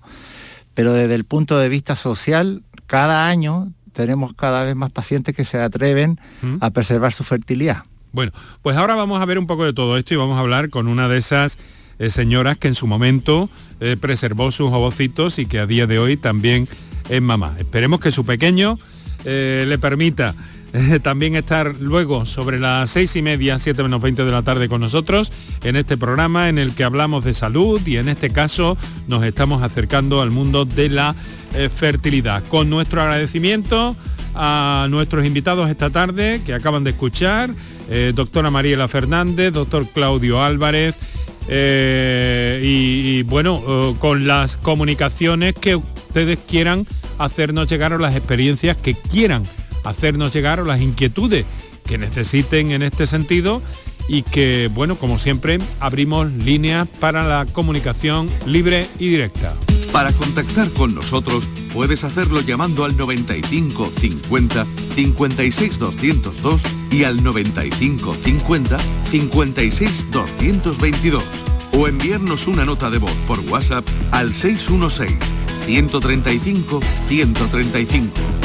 pero 0.74 0.93
desde 0.93 1.15
el 1.15 1.24
punto 1.24 1.57
de 1.57 1.69
vista 1.69 1.95
social, 1.95 2.63
cada 2.88 3.27
año 3.27 3.72
tenemos 3.93 4.34
cada 4.34 4.63
vez 4.63 4.75
más 4.75 4.91
pacientes 4.91 5.36
que 5.36 5.45
se 5.45 5.60
atreven 5.60 6.19
¿Mm? 6.41 6.57
a 6.62 6.69
preservar 6.72 7.13
su 7.13 7.24
fertilidad. 7.24 7.84
Bueno, 8.12 8.31
pues 8.62 8.77
ahora 8.77 8.95
vamos 8.95 9.22
a 9.22 9.25
ver 9.25 9.39
un 9.39 9.48
poco 9.48 9.65
de 9.65 9.74
todo 9.74 9.98
esto 9.98 10.13
y 10.13 10.17
vamos 10.17 10.38
a 10.38 10.41
hablar 10.41 10.69
con 10.69 10.88
una 10.88 11.10
de 11.10 11.17
esas 11.17 11.57
eh, 11.98 12.10
señoras 12.10 12.57
que 12.57 12.67
en 12.67 12.75
su 12.75 12.88
momento 12.88 13.50
eh, 13.79 13.98
preservó 14.00 14.51
sus 14.51 14.72
ovocitos 14.72 15.39
y 15.39 15.45
que 15.45 15.60
a 15.60 15.65
día 15.65 15.88
de 15.88 16.00
hoy 16.00 16.17
también 16.17 16.67
es 17.10 17.22
mamá. 17.22 17.55
Esperemos 17.57 18.00
que 18.00 18.12
su 18.12 18.25
pequeño 18.25 18.77
eh, 19.24 19.65
le 19.67 19.77
permita 19.77 20.36
también 21.03 21.36
estar 21.36 21.75
luego 21.79 22.25
sobre 22.25 22.60
las 22.60 22.89
seis 22.89 23.15
y 23.15 23.22
media, 23.22 23.60
siete 23.60 23.84
menos 23.84 24.01
20 24.01 24.25
de 24.25 24.31
la 24.31 24.41
tarde 24.41 24.67
con 24.67 24.81
nosotros 24.81 25.31
en 25.63 25.75
este 25.75 25.98
programa 25.98 26.50
en 26.50 26.57
el 26.57 26.74
que 26.74 26.84
hablamos 26.84 27.24
de 27.24 27.34
salud 27.34 27.81
y 27.86 27.98
en 27.98 28.10
este 28.10 28.29
caso 28.29 28.77
nos 29.07 29.24
estamos 29.24 29.63
acercando 29.63 30.22
al 30.22 30.31
mundo 30.31 30.65
de 30.65 30.89
la 30.89 31.15
eh, 31.53 31.69
fertilidad. 31.69 32.43
Con 32.48 32.69
nuestro 32.69 33.01
agradecimiento 33.01 33.95
a 34.34 34.88
nuestros 34.89 35.25
invitados 35.25 35.69
esta 35.69 35.89
tarde 35.89 36.41
que 36.45 36.53
acaban 36.53 36.84
de 36.84 36.91
escuchar, 36.91 37.51
eh, 37.89 38.12
doctora 38.13 38.50
Mariela 38.50 38.88
Fernández, 38.88 39.53
doctor 39.53 39.88
Claudio 39.88 40.43
Álvarez, 40.43 40.95
eh, 41.48 42.60
y, 42.63 43.22
bueno, 43.24 43.95
con 44.00 44.25
las 44.25 44.57
comunicaciones 44.57 45.53
que 45.53 45.75
ustedes 45.75 46.39
quieran 46.48 46.88
hacernos 47.19 47.67
llegar 47.67 47.93
a 47.93 48.00
las 48.00 48.15
experiencias 48.15 48.75
que 48.75 48.95
quieran 48.95 49.43
hacernos 49.85 50.33
llegar 50.33 50.59
las 50.65 50.81
inquietudes 50.81 51.45
que 51.85 51.97
necesiten 51.97 52.71
en 52.71 52.81
este 52.81 53.07
sentido 53.07 53.61
y 54.07 54.23
que, 54.23 54.69
bueno, 54.73 54.95
como 54.95 55.17
siempre, 55.17 55.59
abrimos 55.79 56.31
líneas 56.31 56.87
para 56.99 57.27
la 57.27 57.45
comunicación 57.45 58.27
libre 58.45 58.87
y 58.99 59.09
directa. 59.09 59.53
Para 59.91 60.11
contactar 60.11 60.69
con 60.71 60.93
nosotros 60.93 61.47
puedes 61.73 62.03
hacerlo 62.03 62.41
llamando 62.41 62.83
al 62.83 62.97
95 62.97 63.91
50 63.97 64.65
56 64.93 65.79
202 65.79 66.63
y 66.91 67.03
al 67.05 67.23
95 67.23 68.15
50 68.21 68.77
56 69.09 70.07
222 70.11 71.23
o 71.71 71.87
enviarnos 71.87 72.47
una 72.47 72.65
nota 72.65 72.89
de 72.89 72.97
voz 72.97 73.15
por 73.27 73.39
WhatsApp 73.51 73.87
al 74.11 74.35
616 74.35 75.17
135 75.65 76.79
135 77.07 78.44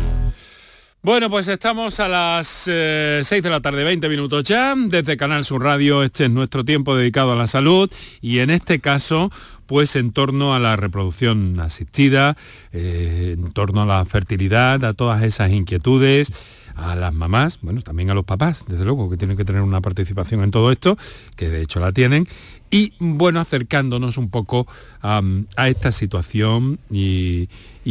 Bueno, 1.03 1.31
pues 1.31 1.47
estamos 1.47 1.99
a 1.99 2.07
las 2.07 2.47
6 2.47 2.69
eh, 2.69 3.41
de 3.41 3.49
la 3.49 3.59
tarde, 3.59 3.83
20 3.83 4.07
minutos 4.07 4.43
ya, 4.43 4.75
desde 4.77 5.17
Canal 5.17 5.43
Sur 5.43 5.63
Radio. 5.63 6.03
Este 6.03 6.25
es 6.25 6.29
nuestro 6.29 6.63
tiempo 6.63 6.95
dedicado 6.95 7.31
a 7.31 7.35
la 7.35 7.47
salud 7.47 7.89
y 8.21 8.37
en 8.37 8.51
este 8.51 8.81
caso, 8.81 9.31
pues 9.65 9.95
en 9.95 10.11
torno 10.11 10.53
a 10.53 10.59
la 10.59 10.75
reproducción 10.75 11.59
asistida, 11.59 12.37
eh, 12.71 13.35
en 13.35 13.51
torno 13.51 13.81
a 13.81 13.85
la 13.87 14.05
fertilidad, 14.05 14.85
a 14.85 14.93
todas 14.93 15.23
esas 15.23 15.49
inquietudes 15.49 16.31
a 16.75 16.95
las 16.95 17.13
mamás, 17.13 17.59
bueno, 17.61 17.81
también 17.81 18.09
a 18.11 18.13
los 18.13 18.25
papás, 18.25 18.63
desde 18.67 18.85
luego, 18.85 19.09
que 19.09 19.17
tienen 19.17 19.37
que 19.37 19.45
tener 19.45 19.61
una 19.61 19.81
participación 19.81 20.43
en 20.43 20.51
todo 20.51 20.71
esto, 20.71 20.97
que 21.35 21.49
de 21.49 21.61
hecho 21.61 21.79
la 21.79 21.91
tienen, 21.91 22.27
y 22.71 22.93
bueno, 22.99 23.41
acercándonos 23.41 24.17
un 24.17 24.29
poco 24.29 24.65
a 25.01 25.67
esta 25.67 25.91
situación 25.91 26.79
y, 26.89 27.49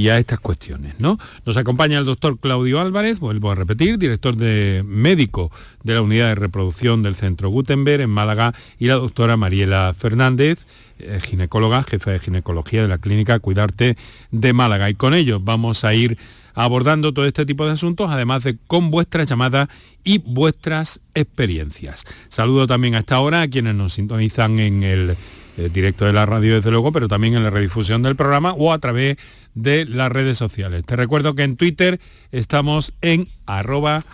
a 0.09 0.19
estas 0.19 0.41
cuestiones. 0.41 0.95
¿no? 0.99 1.19
Nos 1.45 1.59
acompaña 1.59 1.99
el 1.99 2.07
doctor 2.07 2.39
Claudio 2.39 2.81
Álvarez, 2.81 3.21
vuelvo 3.21 3.51
a 3.51 3.55
repetir, 3.55 3.99
director 3.99 4.37
de 4.37 4.83
médico 4.87 5.53
de 5.85 5.95
la 5.95 6.03
unidad 6.03 6.29
de 6.29 6.35
reproducción 6.35 7.03
del 7.03 7.15
Centro 7.15 7.51
Gutenberg 7.51 8.01
en 8.01 8.11
Málaga, 8.11 8.55
y 8.79 8.87
la 8.87 8.95
doctora 8.95 9.37
Mariela 9.37 9.95
Fernández, 9.97 10.67
eh, 10.99 11.21
ginecóloga, 11.23 11.83
jefe 11.83 12.13
de 12.13 12.19
ginecología 12.19 12.83
de 12.83 12.89
la 12.89 12.99
clínica 12.99 13.39
Cuidarte 13.39 13.97
de 14.31 14.53
Málaga. 14.55 14.89
Y 14.89 14.95
con 14.95 15.13
ellos 15.13 15.43
vamos 15.45 15.85
a 15.85 15.95
ir 15.95 16.17
abordando 16.65 17.15
todo 17.15 17.25
este 17.25 17.47
tipo 17.47 17.65
de 17.65 17.73
asuntos, 17.73 18.11
además 18.11 18.45
de 18.45 18.59
con 18.67 18.91
vuestras 18.91 19.29
llamadas 19.29 19.69
y 20.05 20.19
vuestras 20.19 21.01
experiencias. 21.15 22.05
Saludo 22.29 22.67
también 22.67 22.95
a 22.95 22.99
esta 22.99 23.21
hora 23.21 23.43
a 23.43 23.49
quienes 23.49 23.75
nos 23.75 23.95
sintonizan 23.95 24.59
en 24.61 24.83
el 24.83 25.17
eh, 25.57 25.71
directo 25.73 26.05
de 26.05 26.13
la 26.13 26.27
radio, 26.27 26.55
desde 26.55 26.71
luego, 26.71 26.93
pero 26.93 27.09
también 27.09 27.35
en 27.35 27.45
la 27.45 27.51
redifusión 27.51 28.03
del 28.03 28.17
programa 28.17 28.53
o 28.53 28.73
a 28.73 28.79
través 28.79 29.17
de 29.55 29.87
las 29.87 30.13
redes 30.13 30.37
sociales. 30.39 30.85
Te 30.85 30.97
recuerdo 30.97 31.35
que 31.35 31.45
en 31.45 31.57
Twitter 31.57 31.99
estamos 32.31 32.93
en 33.01 33.29
arroba 33.47 34.05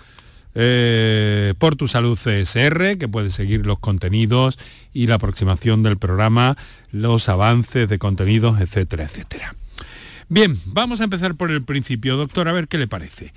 eh, 0.55 1.53
por 1.59 1.77
tu 1.77 1.89
salud 1.89 2.17
CSR, 2.17 2.97
que 2.97 3.09
puedes 3.11 3.35
seguir 3.35 3.67
los 3.67 3.79
contenidos 3.79 4.59
y 4.95 5.07
la 5.07 5.17
aproximación 5.17 5.83
del 5.83 5.99
programa, 5.99 6.57
los 6.93 7.29
avances 7.29 7.89
de 7.89 7.99
contenidos, 7.99 8.61
etcétera, 8.61 9.05
etcétera. 9.05 9.55
Bien, 10.29 10.59
vamos 10.67 11.01
a 11.01 11.05
empezar 11.05 11.37
por 11.37 11.51
el 11.51 11.63
principio, 11.63 12.17
doctor, 12.17 12.49
a 12.49 12.53
ver 12.53 12.67
qué 12.67 12.79
le 12.79 12.89
parece. 12.89 13.33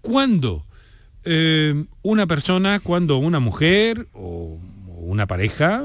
¿Cuándo 0.00 0.64
eh, 1.24 1.84
una 2.02 2.26
persona, 2.26 2.80
cuando 2.80 3.18
una 3.18 3.40
mujer 3.40 4.08
o 4.12 4.58
una 4.98 5.26
pareja, 5.26 5.82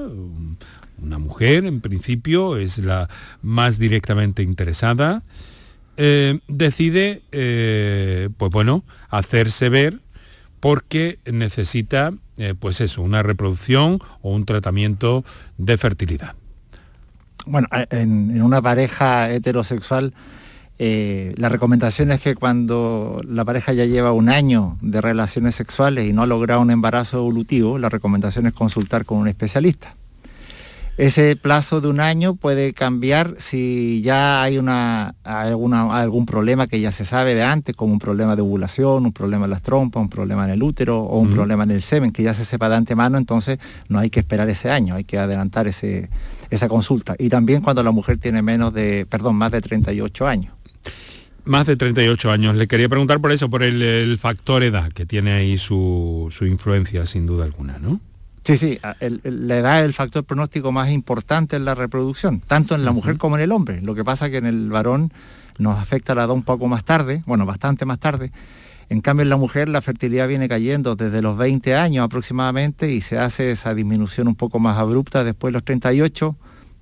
una 0.98 1.18
mujer 1.20 1.66
en 1.66 1.82
principio 1.82 2.58
es 2.58 2.80
la 2.80 3.10
más 3.42 3.80
directamente 3.80 4.44
interesada, 4.44 5.24
eh, 5.98 6.40
decide, 6.48 7.22
eh, 7.32 8.30
pues 8.38 8.52
bueno, 8.52 8.84
hacerse 9.10 9.70
ver 9.70 10.00
porque 10.60 11.20
necesita, 11.32 12.12
pues 12.60 12.82
eso, 12.82 13.02
una 13.02 13.24
reproducción 13.24 14.00
o 14.22 14.34
un 14.34 14.46
tratamiento 14.46 15.24
de 15.58 15.78
fertilidad. 15.78 16.36
Bueno, 17.46 17.68
en, 17.92 18.42
una 18.42 18.62
pareja 18.62 19.32
heterosexual, 19.32 20.14
la 20.80 21.50
recomendación 21.50 22.12
es 22.12 22.22
que 22.22 22.36
cuando 22.36 23.22
la 23.28 23.44
pareja 23.44 23.74
ya 23.74 23.86
lleva 23.86 24.14
un 24.14 24.30
año 24.30 24.78
de 24.82 25.02
relaciones 25.02 25.56
sexuales 25.56 26.08
y 26.08 26.14
no 26.14 26.24
ha 26.24 26.28
logrado 26.28 26.62
un 26.62 26.72
embarazo 26.72 27.18
evolutivo, 27.18 27.78
la 27.78 27.90
recomendación 27.90 28.48
es 28.48 28.54
consultar 28.54 29.06
con 29.06 29.18
un 29.18 29.28
especialista. 29.28 29.96
Ese 31.00 31.38
plazo 31.38 31.80
de 31.80 31.88
un 31.88 32.02
año 32.02 32.36
puede 32.36 32.74
cambiar 32.74 33.36
si 33.38 34.02
ya 34.02 34.44
hay 34.44 34.58
una, 34.58 35.16
algún 35.24 36.26
problema 36.26 36.68
que 36.68 36.82
ya 36.82 36.92
se 36.92 37.06
sabe 37.06 37.36
de 37.36 37.44
antes, 37.44 37.74
como 37.74 37.94
un 37.94 38.00
problema 38.00 38.36
de 38.36 38.42
ovulación, 38.42 39.06
un 39.06 39.14
problema 39.14 39.46
en 39.46 39.52
las 39.52 39.62
trompas, 39.62 40.02
un 40.02 40.10
problema 40.10 40.44
en 40.44 40.52
el 40.52 40.62
útero 40.62 41.00
o 41.00 41.20
un 41.20 41.30
problema 41.30 41.64
en 41.64 41.72
el 41.72 41.82
semen, 41.82 42.12
que 42.12 42.22
ya 42.22 42.34
se 42.34 42.44
sepa 42.44 42.68
de 42.68 42.76
antemano, 42.76 43.18
entonces 43.18 43.60
no 43.88 43.98
hay 43.98 44.10
que 44.10 44.20
esperar 44.20 44.50
ese 44.50 44.72
año, 44.72 44.96
hay 44.96 45.06
que 45.06 45.18
adelantar 45.18 45.70
ese, 45.70 46.10
esa 46.50 46.68
consulta. 46.68 47.16
Y 47.18 47.30
también 47.30 47.62
cuando 47.62 47.82
la 47.82 47.92
mujer 47.92 48.18
tiene 48.18 48.42
menos 48.42 48.74
de, 48.74 49.08
perdón, 49.10 49.38
más 49.38 49.52
de 49.54 49.62
38 49.62 50.28
años. 50.28 50.59
Más 51.50 51.66
de 51.66 51.76
38 51.76 52.32
años. 52.32 52.56
Le 52.56 52.68
quería 52.68 52.88
preguntar 52.88 53.20
por 53.20 53.32
eso, 53.32 53.50
por 53.50 53.64
el, 53.64 54.20
factor 54.20 54.62
edad, 54.62 54.92
que 54.92 55.08
tiene 55.08 55.32
ahí 55.32 55.58
su, 55.58 56.28
su 56.30 56.46
influencia, 56.46 57.08
sin 57.08 57.26
duda 57.26 57.44
alguna, 57.44 57.80
¿no? 57.80 58.00
Sí, 58.44 58.56
sí, 58.56 58.80
la 59.24 59.58
edad 59.58 59.80
es 59.80 59.86
el 59.86 59.94
factor 59.94 60.24
pronóstico 60.24 60.72
más 60.72 60.92
importante 60.92 61.56
en 61.56 61.66
la 61.66 61.74
reproducción, 61.74 62.40
tanto 62.42 62.76
en 62.76 62.86
la 62.86 62.92
mujer 62.92 63.18
como 63.18 63.36
en 63.36 63.42
el 63.42 63.52
hombre. 63.52 63.82
Lo 63.82 63.96
que 63.96 64.06
pasa 64.06 64.28
es 64.28 64.32
que 64.32 64.38
en 64.38 64.46
el 64.46 64.70
varón 64.70 65.12
nos 65.58 65.80
afecta 65.80 66.14
la 66.14 66.26
edad 66.26 66.36
un 66.36 66.44
poco 66.44 66.68
más 66.68 66.84
tarde, 66.84 67.24
bueno, 67.26 67.48
bastante 67.48 67.84
más 67.84 67.98
tarde. 67.98 68.32
En 68.90 69.02
cambio, 69.02 69.24
en 69.24 69.30
la 69.30 69.38
mujer 69.38 69.70
la 69.70 69.82
fertilidad 69.82 70.28
viene 70.28 70.48
cayendo 70.48 70.96
desde 70.96 71.24
los 71.24 71.36
20 71.36 71.76
años 71.76 72.06
aproximadamente 72.06 72.92
y 72.92 73.02
se 73.02 73.18
hace 73.18 73.50
esa 73.50 73.74
disminución 73.74 74.28
un 74.28 74.36
poco 74.36 74.60
más 74.60 74.78
abrupta 74.78 75.24
después 75.24 75.52
de 75.52 75.54
los 75.54 75.64
38 75.64 76.36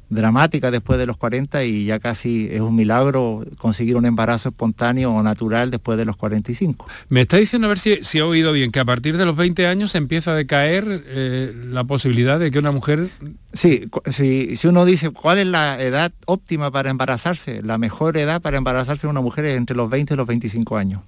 dramática 0.09 0.71
después 0.71 0.97
de 0.99 1.05
los 1.05 1.17
40 1.17 1.63
y 1.63 1.85
ya 1.85 1.99
casi 1.99 2.47
es 2.51 2.61
un 2.61 2.75
milagro 2.75 3.45
conseguir 3.57 3.95
un 3.95 4.05
embarazo 4.05 4.49
espontáneo 4.49 5.11
o 5.11 5.21
natural 5.23 5.71
después 5.71 5.97
de 5.97 6.05
los 6.05 6.15
45. 6.15 6.87
Me 7.09 7.21
está 7.21 7.37
diciendo 7.37 7.67
a 7.67 7.69
ver 7.69 7.79
si, 7.79 8.03
si 8.03 8.19
he 8.19 8.21
oído 8.21 8.51
bien, 8.51 8.71
que 8.71 8.79
a 8.79 8.85
partir 8.85 9.17
de 9.17 9.25
los 9.25 9.35
20 9.35 9.67
años 9.67 9.95
empieza 9.95 10.31
a 10.31 10.35
decaer 10.35 11.03
eh, 11.07 11.53
la 11.69 11.83
posibilidad 11.83 12.39
de 12.39 12.51
que 12.51 12.59
una 12.59 12.71
mujer... 12.71 13.09
Sí, 13.53 13.89
si, 14.11 14.55
si 14.55 14.67
uno 14.67 14.85
dice 14.85 15.09
cuál 15.09 15.39
es 15.39 15.47
la 15.47 15.81
edad 15.81 16.11
óptima 16.25 16.71
para 16.71 16.89
embarazarse, 16.89 17.61
la 17.63 17.77
mejor 17.77 18.17
edad 18.17 18.41
para 18.41 18.57
embarazarse 18.57 19.07
de 19.07 19.11
una 19.11 19.21
mujer 19.21 19.45
es 19.45 19.57
entre 19.57 19.75
los 19.75 19.89
20 19.89 20.13
y 20.13 20.17
los 20.17 20.27
25 20.27 20.77
años. 20.77 21.01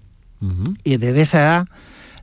Y 0.85 0.95
desde 0.97 1.21
esa 1.21 1.39
edad 1.39 1.67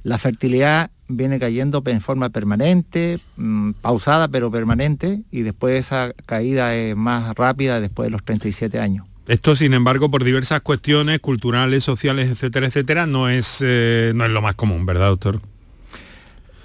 la 0.03 0.17
fertilidad 0.19 0.91
viene 1.09 1.39
cayendo 1.39 1.83
en 1.87 2.01
forma 2.01 2.31
permanente, 2.31 3.21
mm, 3.37 3.73
pausada 3.81 4.29
pero 4.29 4.51
permanente, 4.51 5.23
y 5.31 5.43
después 5.43 5.87
esa 5.87 6.13
caída 6.27 6.75
es 6.75 6.97
más 6.97 7.35
rápida 7.35 7.81
después 7.81 8.07
de 8.07 8.11
los 8.11 8.25
37 8.25 8.81
años. 8.81 9.07
Esto, 9.29 9.57
sin 9.57 9.75
embargo, 9.75 10.11
por 10.11 10.23
diversas 10.23 10.61
cuestiones 10.61 11.19
culturales, 11.19 11.83
sociales, 11.83 12.29
etcétera, 12.31 12.67
etcétera, 12.67 13.07
no 13.07 13.29
es, 13.29 13.59
eh, 13.61 14.13
no 14.15 14.25
es 14.25 14.31
lo 14.31 14.41
más 14.41 14.55
común, 14.55 14.87
¿verdad, 14.87 15.09
doctor? 15.09 15.41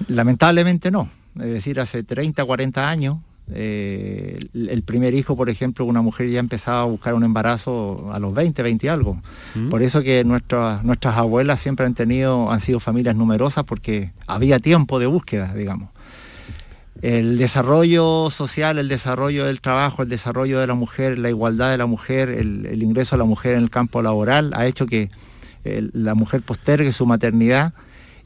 Lamentablemente 0.08 0.92
no. 0.92 1.10
Es 1.40 1.48
decir, 1.48 1.80
hace 1.80 2.04
30, 2.04 2.44
40 2.46 2.90
años, 2.90 3.18
eh, 3.54 4.40
el 4.54 4.84
primer 4.84 5.14
hijo, 5.14 5.36
por 5.36 5.50
ejemplo, 5.50 5.86
una 5.86 6.02
mujer 6.02 6.30
ya 6.30 6.40
empezaba 6.40 6.82
a 6.82 6.86
buscar 6.86 7.14
un 7.14 7.24
embarazo 7.24 8.10
a 8.14 8.20
los 8.20 8.34
20, 8.34 8.64
20 8.64 8.86
y 8.86 8.90
algo. 8.90 9.22
Mm. 9.56 9.70
Por 9.70 9.84
eso 9.84 10.02
que 10.02 10.24
nuestras, 10.24 10.84
nuestras 10.84 11.18
abuelas 11.18 11.60
siempre 11.60 11.86
han 11.86 11.94
tenido, 11.94 12.52
han 12.52 12.62
sido 12.62 12.80
familias 12.80 13.16
numerosas 13.16 13.66
porque 13.66 14.12
había 14.28 14.60
tiempo 14.60 15.00
de 15.00 15.08
búsqueda, 15.08 15.54
digamos. 15.54 15.90
El 17.02 17.38
desarrollo 17.38 18.30
social, 18.30 18.78
el 18.78 18.88
desarrollo 18.88 19.46
del 19.46 19.60
trabajo, 19.60 20.04
el 20.04 20.10
desarrollo 20.10 20.60
de 20.60 20.68
la 20.68 20.76
mujer, 20.76 21.18
la 21.18 21.30
igualdad 21.30 21.72
de 21.72 21.78
la 21.78 21.88
mujer, 21.88 22.30
el, 22.30 22.84
ingreso 22.84 23.16
de 23.16 23.20
la 23.20 23.26
mujer 23.26 23.54
en 23.54 23.64
el 23.64 23.70
campo 23.72 24.02
laboral 24.04 24.52
ha 24.54 24.68
hecho 24.68 24.86
que 24.86 25.10
eh, 25.64 25.90
la 25.94 26.14
mujer 26.14 26.44
postergue 26.44 26.92
su 26.92 27.08
maternidad 27.08 27.74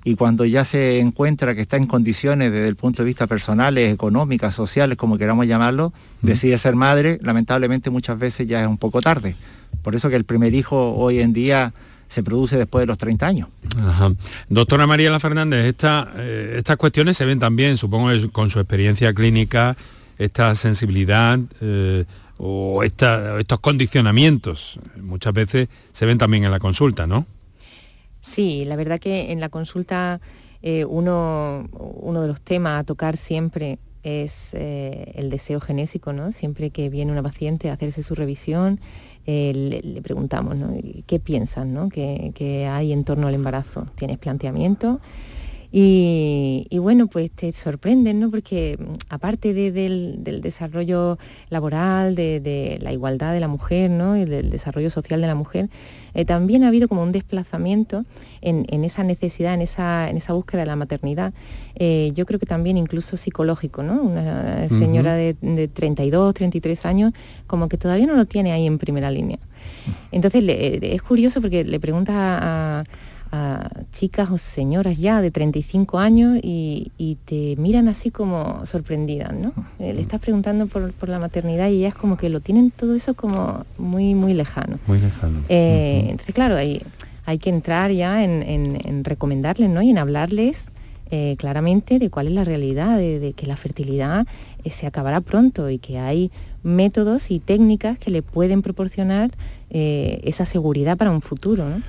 y 0.08 0.16
cuando 0.16 0.46
ya 0.46 0.64
se 0.64 1.00
encuentra 1.00 1.56
que 1.56 1.62
está 1.62 1.78
en 1.78 1.88
condiciones 1.88 2.52
desde 2.52 2.68
el 2.68 2.76
punto 2.76 3.02
de 3.02 3.08
vista 3.08 3.26
personales, 3.26 3.92
económicas, 3.92 4.54
sociales, 4.54 4.98
como 4.98 5.18
queramos 5.18 5.48
llamarlo, 5.48 5.94
decide 6.22 6.60
ser 6.60 6.76
madre, 6.76 7.18
lamentablemente 7.24 7.90
muchas 7.90 8.20
veces 8.20 8.48
ya 8.48 8.62
es 8.62 8.68
un 8.68 8.78
poco 8.78 9.02
tarde. 9.02 9.36
Por 9.82 9.96
eso 9.96 10.08
que 10.12 10.16
el 10.16 10.24
primer 10.24 10.54
hijo 10.54 10.94
hoy 10.94 11.22
en 11.22 11.34
día 11.34 11.74
se 12.08 12.22
produce 12.22 12.56
después 12.56 12.84
de 12.84 12.86
los 12.86 13.00
30 13.00 13.26
años. 13.26 13.50
Doctora 14.48 14.86
María 14.86 15.20
Fernández, 15.20 15.76
eh, 15.84 16.54
estas 16.56 16.78
cuestiones 16.78 17.18
se 17.18 17.26
ven 17.26 17.40
también, 17.40 17.76
supongo, 17.76 18.12
con 18.32 18.52
su 18.52 18.60
experiencia 18.60 19.12
clínica, 19.12 19.76
esta 20.20 20.56
sensibilidad 20.56 21.40
eh, 21.62 22.06
o 22.38 22.84
estos 22.84 23.60
condicionamientos, 23.60 24.80
muchas 25.02 25.34
veces 25.34 25.68
se 25.94 26.06
ven 26.06 26.20
también 26.20 26.44
en 26.44 26.52
la 26.52 26.60
consulta, 26.60 27.08
¿no? 27.08 27.26
Sí, 28.26 28.66
la 28.66 28.76
verdad 28.76 29.00
que 29.00 29.32
en 29.32 29.40
la 29.40 29.50
consulta 29.50 30.20
eh, 30.64 30.84
uno, 30.84 31.70
uno, 31.72 32.22
de 32.24 32.28
los 32.28 32.42
temas 32.42 32.82
a 32.82 32.84
tocar 32.84 33.18
siempre 33.18 33.78
es 34.02 34.56
eh, 34.56 35.14
el 35.14 35.30
deseo 35.30 35.62
genésico, 35.62 36.12
¿no? 36.12 36.32
Siempre 36.32 36.72
que 36.72 36.90
viene 36.90 37.12
una 37.12 37.22
paciente 37.22 37.70
a 37.70 37.74
hacerse 37.74 38.02
su 38.02 38.16
revisión, 38.16 38.80
eh, 39.28 39.80
le, 39.84 40.02
preguntamos, 40.02 40.56
¿no? 40.56 40.74
¿Qué 41.06 41.20
piensan, 41.20 41.72
¿no? 41.72 41.90
¿Qué, 41.90 42.68
hay 42.68 42.94
en 42.94 43.04
torno 43.04 43.28
al 43.28 43.36
embarazo? 43.36 43.86
¿Tienes 43.96 44.18
planteamiento? 44.18 45.02
Y, 45.78 46.78
bueno, 46.80 47.08
pues 47.08 47.30
te 47.32 47.52
sorprenden, 47.52 48.22
¿no? 48.22 48.32
Porque 48.32 48.78
mm, 48.80 48.94
aparte 49.10 49.54
del, 49.54 50.24
desarrollo 50.42 51.18
laboral, 51.50 52.16
de, 52.16 52.80
la 52.82 52.94
igualdad 52.94 53.34
de 53.34 53.42
la 53.42 53.50
mujer, 53.50 53.92
¿no? 53.92 54.16
Y 54.16 54.24
del 54.24 54.52
desarrollo 54.52 54.90
social 54.90 55.20
de 55.20 55.28
la 55.28 55.36
mujer, 55.36 55.68
eh, 56.14 56.24
también 56.24 56.64
ha 56.64 56.70
habido 56.70 56.88
como 56.88 57.04
un 57.04 57.12
desplazamiento 57.12 58.06
en, 58.40 58.86
esa 58.86 59.04
necesidad, 59.04 59.54
en 59.54 59.64
esa, 59.64 60.10
en 60.10 60.16
esa, 60.16 60.32
búsqueda 60.32 60.62
de 60.62 60.68
la 60.68 60.78
maternidad. 60.78 61.34
Eh, 61.76 62.14
yo 62.16 62.26
creo 62.26 62.40
que 62.40 62.46
también 62.46 62.78
incluso 62.78 63.18
psicológico, 63.18 63.84
¿no? 63.84 64.02
Una 64.02 64.70
señora 64.70 65.16
de, 65.16 65.34
32, 65.74 66.36
33 66.36 66.86
años, 66.86 67.12
como 67.48 67.68
que 67.68 67.78
todavía 67.78 68.08
no 68.08 68.16
lo 68.16 68.24
tiene 68.24 68.54
ahí 68.54 68.66
en 68.66 68.78
primera 68.78 69.12
línea. 69.12 69.40
Entonces 70.14 70.42
es 70.48 71.02
curioso 71.02 71.42
porque 71.42 71.66
le 71.66 71.82
pregunta 71.82 72.14
a 72.16 72.84
chicas 73.92 74.30
o 74.30 74.38
señoras 74.38 74.98
ya 74.98 75.22
de 75.22 75.32
35 75.32 76.00
años 76.00 76.38
y, 76.42 76.92
te 77.26 77.56
miran 77.58 77.88
así 77.88 78.12
como 78.12 78.66
sorprendidas, 78.66 79.34
¿no? 79.34 79.54
Eh, 79.80 79.94
le 79.94 80.02
estás 80.02 80.20
preguntando 80.20 80.68
por, 80.68 81.10
la 81.10 81.20
maternidad 81.20 81.70
y 81.70 81.78
ellas 81.78 81.96
como 81.96 82.18
que 82.18 82.30
lo 82.30 82.40
tienen 82.40 82.72
todo 82.72 82.94
eso 82.94 83.14
como 83.14 83.66
muy, 83.78 84.16
muy 84.16 84.34
lejano. 84.34 84.80
Muy 84.86 85.00
lejano. 85.00 85.42
Eh, 85.50 86.08
entonces, 86.10 86.36
claro, 86.36 86.56
hay, 86.56 86.82
hay 87.26 87.38
que 87.38 87.50
entrar 87.50 87.92
ya 87.92 88.24
en, 88.24 89.04
recomendarles, 89.04 89.70
¿no? 89.70 89.82
Y 89.82 89.90
en 89.92 89.98
hablarles 89.98 90.72
eh, 91.10 91.36
claramente 91.38 92.00
de 92.00 92.10
cuál 92.10 92.28
es 92.28 92.34
la 92.34 92.44
realidad, 92.44 92.98
de, 92.98 93.34
que 93.36 93.48
la 93.48 93.56
fertilidad 93.56 94.28
se 94.70 94.88
acabará 94.88 95.22
pronto 95.22 95.70
y 95.70 95.78
que 95.78 96.00
hay 96.00 96.32
métodos 96.64 97.32
y 97.32 97.40
técnicas 97.40 97.98
que 97.98 98.12
le 98.12 98.22
pueden 98.22 98.62
proporcionar 98.62 99.32
esa 99.70 100.46
seguridad 100.46 100.96
para 100.96 101.12
un 101.12 101.22
futuro, 101.22 101.68
¿no? 101.70 101.82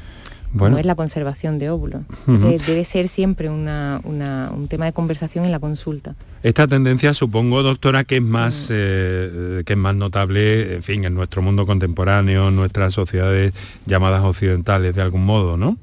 Bueno. 0.58 0.78
es 0.78 0.86
la 0.86 0.94
conservación 0.94 1.58
de 1.58 1.70
óvulos. 1.70 2.02
Debe 2.26 2.84
ser 2.84 3.08
siempre 3.08 3.48
un 3.50 4.66
tema 4.68 4.84
de 4.86 4.92
conversación 4.92 5.44
en 5.44 5.52
la 5.52 5.58
consulta. 5.60 6.14
Esta 6.42 6.68
tendencia 6.68 7.12
supongo, 7.14 7.62
doctora, 7.62 8.04
que 8.04 8.16
es 8.16 8.22
más, 8.22 8.68
mm. 8.70 8.74
eh, 8.74 9.62
que 9.66 9.72
es 9.72 9.78
más 9.78 9.94
notable, 9.94 10.76
en 10.76 10.82
fin, 10.82 11.04
en 11.04 11.14
nuestro 11.14 11.42
mundo 11.42 11.66
contemporáneo, 11.66 12.48
en 12.48 12.56
nuestras 12.56 12.94
sociedades 12.94 13.52
llamadas 13.86 14.22
occidentales 14.24 14.94
de 14.94 15.02
algún 15.02 15.24
modo, 15.24 15.56
¿no? 15.56 15.76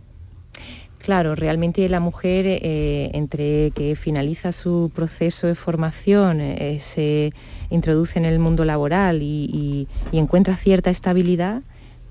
Claro, 0.99 1.35
realmente 1.35 1.89
la 1.89 1.99
mujer, 1.99 2.45
eh, 2.47 3.11
entre 3.13 3.71
que 3.71 3.97
finaliza 3.97 4.53
su 4.53 4.89
proceso 4.95 5.47
de 5.47 5.55
formación, 5.55 6.39
eh, 6.39 6.79
se 6.79 7.33
introduce 7.69 8.17
en 8.17 8.23
el 8.23 8.39
mundo 8.39 8.63
laboral 8.63 9.21
y 9.21 9.89
encuentra 10.13 10.55
cierta 10.55 10.91
estabilidad, 10.91 11.61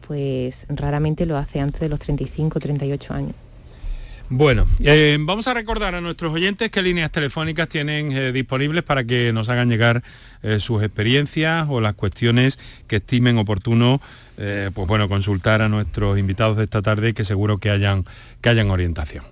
pues 0.06 0.66
raramente 0.68 1.26
lo 1.26 1.36
hace 1.36 1.60
antes 1.60 1.80
de 1.80 1.88
los 1.88 2.00
35, 2.00 2.60
38 2.60 3.14
años. 3.14 3.34
Bueno, 4.34 4.66
eh, 4.80 5.18
vamos 5.20 5.46
a 5.46 5.52
recordar 5.52 5.94
a 5.94 6.00
nuestros 6.00 6.32
oyentes 6.32 6.70
qué 6.70 6.80
líneas 6.80 7.12
telefónicas 7.12 7.68
tienen 7.68 8.12
eh, 8.12 8.32
disponibles 8.32 8.82
para 8.82 9.04
que 9.04 9.30
nos 9.30 9.50
hagan 9.50 9.68
llegar 9.68 10.02
eh, 10.42 10.58
sus 10.58 10.82
experiencias 10.82 11.66
o 11.68 11.82
las 11.82 11.92
cuestiones 11.92 12.58
que 12.86 12.96
estimen 12.96 13.36
oportuno, 13.36 14.00
pues 14.36 14.88
bueno, 14.88 15.08
consultar 15.08 15.60
a 15.60 15.68
nuestros 15.68 16.18
invitados 16.18 16.56
de 16.56 16.64
esta 16.64 16.80
tarde 16.80 17.12
que 17.12 17.24
seguro 17.24 17.58
que 17.58 17.70
hayan, 17.70 18.06
que 18.40 18.48
hayan 18.48 18.70
orientación. 18.70 19.31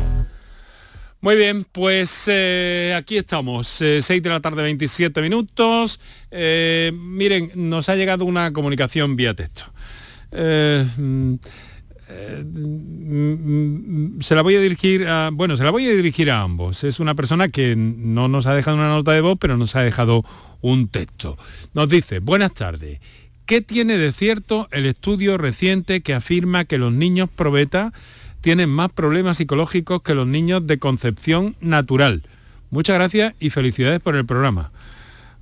Muy 1.21 1.35
bien, 1.35 1.65
pues 1.71 2.27
eh, 2.31 2.95
aquí 2.97 3.15
estamos, 3.15 3.67
6 3.67 4.09
eh, 4.09 4.21
de 4.21 4.29
la 4.29 4.39
tarde, 4.39 4.63
27 4.63 5.21
minutos. 5.21 5.99
Eh, 6.31 6.91
miren, 6.95 7.51
nos 7.53 7.89
ha 7.89 7.95
llegado 7.95 8.25
una 8.25 8.51
comunicación 8.51 9.15
vía 9.15 9.35
texto. 9.35 9.65
Mm, 10.31 11.35
mm, 12.57 14.19
se 14.19 14.33
la 14.33 14.41
voy 14.41 14.55
a 14.55 14.61
dirigir 14.61 15.07
a, 15.07 15.29
bueno, 15.31 15.55
se 15.55 15.63
la 15.63 15.69
voy 15.69 15.87
a 15.87 15.93
dirigir 15.93 16.31
a 16.31 16.41
ambos. 16.41 16.83
Es 16.83 16.99
una 16.99 17.13
persona 17.13 17.49
que 17.49 17.75
no 17.77 18.27
nos 18.27 18.47
ha 18.47 18.55
dejado 18.55 18.77
una 18.77 18.89
nota 18.89 19.11
de 19.11 19.21
voz, 19.21 19.37
pero 19.39 19.57
nos 19.57 19.75
ha 19.75 19.83
dejado 19.83 20.25
un 20.61 20.87
texto. 20.87 21.37
Nos 21.75 21.87
dice, 21.87 22.17
buenas 22.17 22.55
tardes. 22.55 22.99
¿Qué 23.45 23.61
tiene 23.61 23.99
de 23.99 24.11
cierto 24.11 24.67
el 24.71 24.87
estudio 24.87 25.37
reciente 25.37 26.01
que 26.01 26.15
afirma 26.15 26.65
que 26.65 26.79
los 26.79 26.91
niños 26.91 27.29
probeta 27.29 27.93
tienen 28.41 28.69
más 28.69 28.91
problemas 28.91 29.37
psicológicos 29.37 30.01
que 30.01 30.15
los 30.15 30.27
niños 30.27 30.67
de 30.67 30.79
concepción 30.79 31.55
natural. 31.61 32.23
Muchas 32.69 32.95
gracias 32.95 33.35
y 33.39 33.49
felicidades 33.49 33.99
por 33.99 34.15
el 34.15 34.25
programa. 34.25 34.71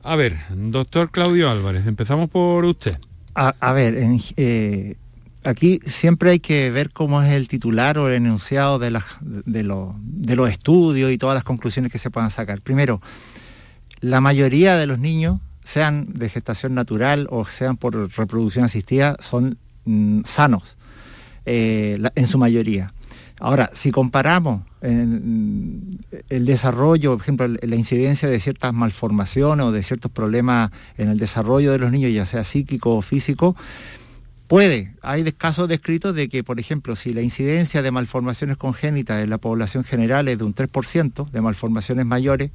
A 0.04 0.16
ver, 0.16 0.38
doctor 0.50 1.12
Claudio 1.12 1.50
Álvarez, 1.50 1.88
empezamos 1.88 2.30
por 2.30 2.64
usted. 2.66 2.98
A, 3.36 3.72
ver, 3.72 3.96
eh, 4.36 4.98
aquí 5.46 5.80
siempre 5.86 6.32
hay 6.32 6.40
que 6.40 6.72
ver 6.72 6.92
cómo 6.92 7.22
es 7.22 7.32
el 7.32 7.48
titular 7.48 7.98
o 7.98 8.10
el 8.10 8.16
enunciado 8.16 8.80
de 8.80 8.92
los 8.92 10.50
estudios 10.50 11.12
y 11.12 11.18
todas 11.18 11.36
las 11.36 11.46
conclusiones 11.46 11.92
que 11.92 12.00
se 12.00 12.10
puedan 12.10 12.32
sacar. 12.32 12.62
Primero, 12.62 13.02
la 14.02 14.20
mayoría 14.20 14.76
de 14.76 14.88
los 14.88 15.00
niños, 15.00 15.40
sean 15.70 16.08
de 16.14 16.30
gestación 16.30 16.74
natural 16.74 17.28
o 17.30 17.46
sean 17.46 17.78
por 17.78 17.96
reproducción 18.18 18.66
asistida, 18.66 19.18
son 19.20 19.60
mm, 19.86 20.22
sanos. 20.26 20.79
Eh, 21.52 22.00
en 22.14 22.28
su 22.28 22.38
mayoría. 22.38 22.94
Ahora, 23.40 23.72
si 23.74 23.90
comparamos 23.90 24.62
el, 24.82 26.00
desarrollo, 26.30 27.14
por 27.14 27.22
ejemplo, 27.24 27.48
la 27.48 27.76
incidencia 27.76 28.30
de 28.30 28.40
ciertas 28.40 28.72
malformaciones 28.72 29.66
o 29.66 29.72
de 29.72 29.82
ciertos 29.82 30.12
problemas 30.12 30.70
en 31.00 31.10
el 31.10 31.18
desarrollo 31.18 31.72
de 31.72 31.80
los 31.80 31.92
niños, 31.92 32.14
ya 32.14 32.28
sea 32.28 32.44
psíquico 32.44 32.96
o 32.96 33.02
físico, 33.02 33.56
puede, 34.46 34.94
hay 35.02 35.24
casos 35.32 35.68
descritos 35.68 36.14
de 36.14 36.30
que, 36.30 36.44
por 36.44 36.60
ejemplo, 36.60 36.96
si 36.96 37.16
la 37.16 37.24
incidencia 37.24 37.82
de 37.82 37.90
malformaciones 37.90 38.56
congénitas 38.56 39.24
en 39.24 39.32
la 39.32 39.40
población 39.40 39.84
general 39.84 40.28
es 40.28 40.38
de 40.38 40.44
un 40.44 40.54
3%, 40.54 41.32
de 41.32 41.42
malformaciones 41.42 42.06
mayores, 42.06 42.52